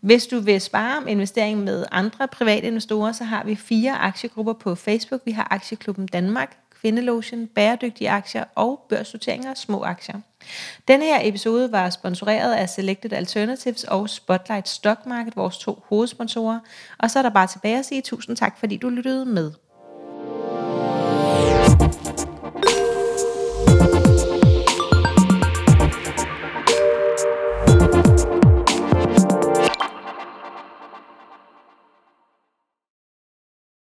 Hvis 0.00 0.26
du 0.26 0.40
vil 0.40 0.60
spare 0.60 0.98
om 0.98 1.08
investering 1.08 1.64
med 1.64 1.84
andre 1.90 2.28
private 2.28 2.66
investorer, 2.66 3.12
så 3.12 3.24
har 3.24 3.44
vi 3.44 3.54
fire 3.54 3.98
aktiegrupper 3.98 4.52
på 4.52 4.74
Facebook. 4.74 5.20
Vi 5.24 5.30
har 5.30 5.48
Aktieklubben 5.50 6.06
Danmark, 6.06 6.56
Kvindelotion, 6.84 7.46
Bæredygtige 7.46 8.10
Aktier 8.10 8.44
og 8.54 8.86
børsnoteringer 8.88 9.50
af 9.50 9.56
små 9.56 9.82
aktier. 9.82 10.20
Denne 10.88 11.04
her 11.04 11.18
episode 11.22 11.72
var 11.72 11.90
sponsoreret 11.90 12.54
af 12.54 12.68
Selected 12.68 13.12
Alternatives 13.12 13.84
og 13.84 14.10
Spotlight 14.10 14.68
Stock 14.68 15.06
Market, 15.06 15.36
vores 15.36 15.58
to 15.58 15.82
hovedsponsorer. 15.88 16.60
Og 16.98 17.10
så 17.10 17.18
er 17.18 17.22
der 17.22 17.30
bare 17.30 17.46
tilbage 17.46 17.78
at 17.78 17.84
sige 17.84 18.02
tusind 18.02 18.36
tak, 18.36 18.58
fordi 18.58 18.76
du 18.76 18.88
lyttede 18.88 19.24
med. 19.24 19.52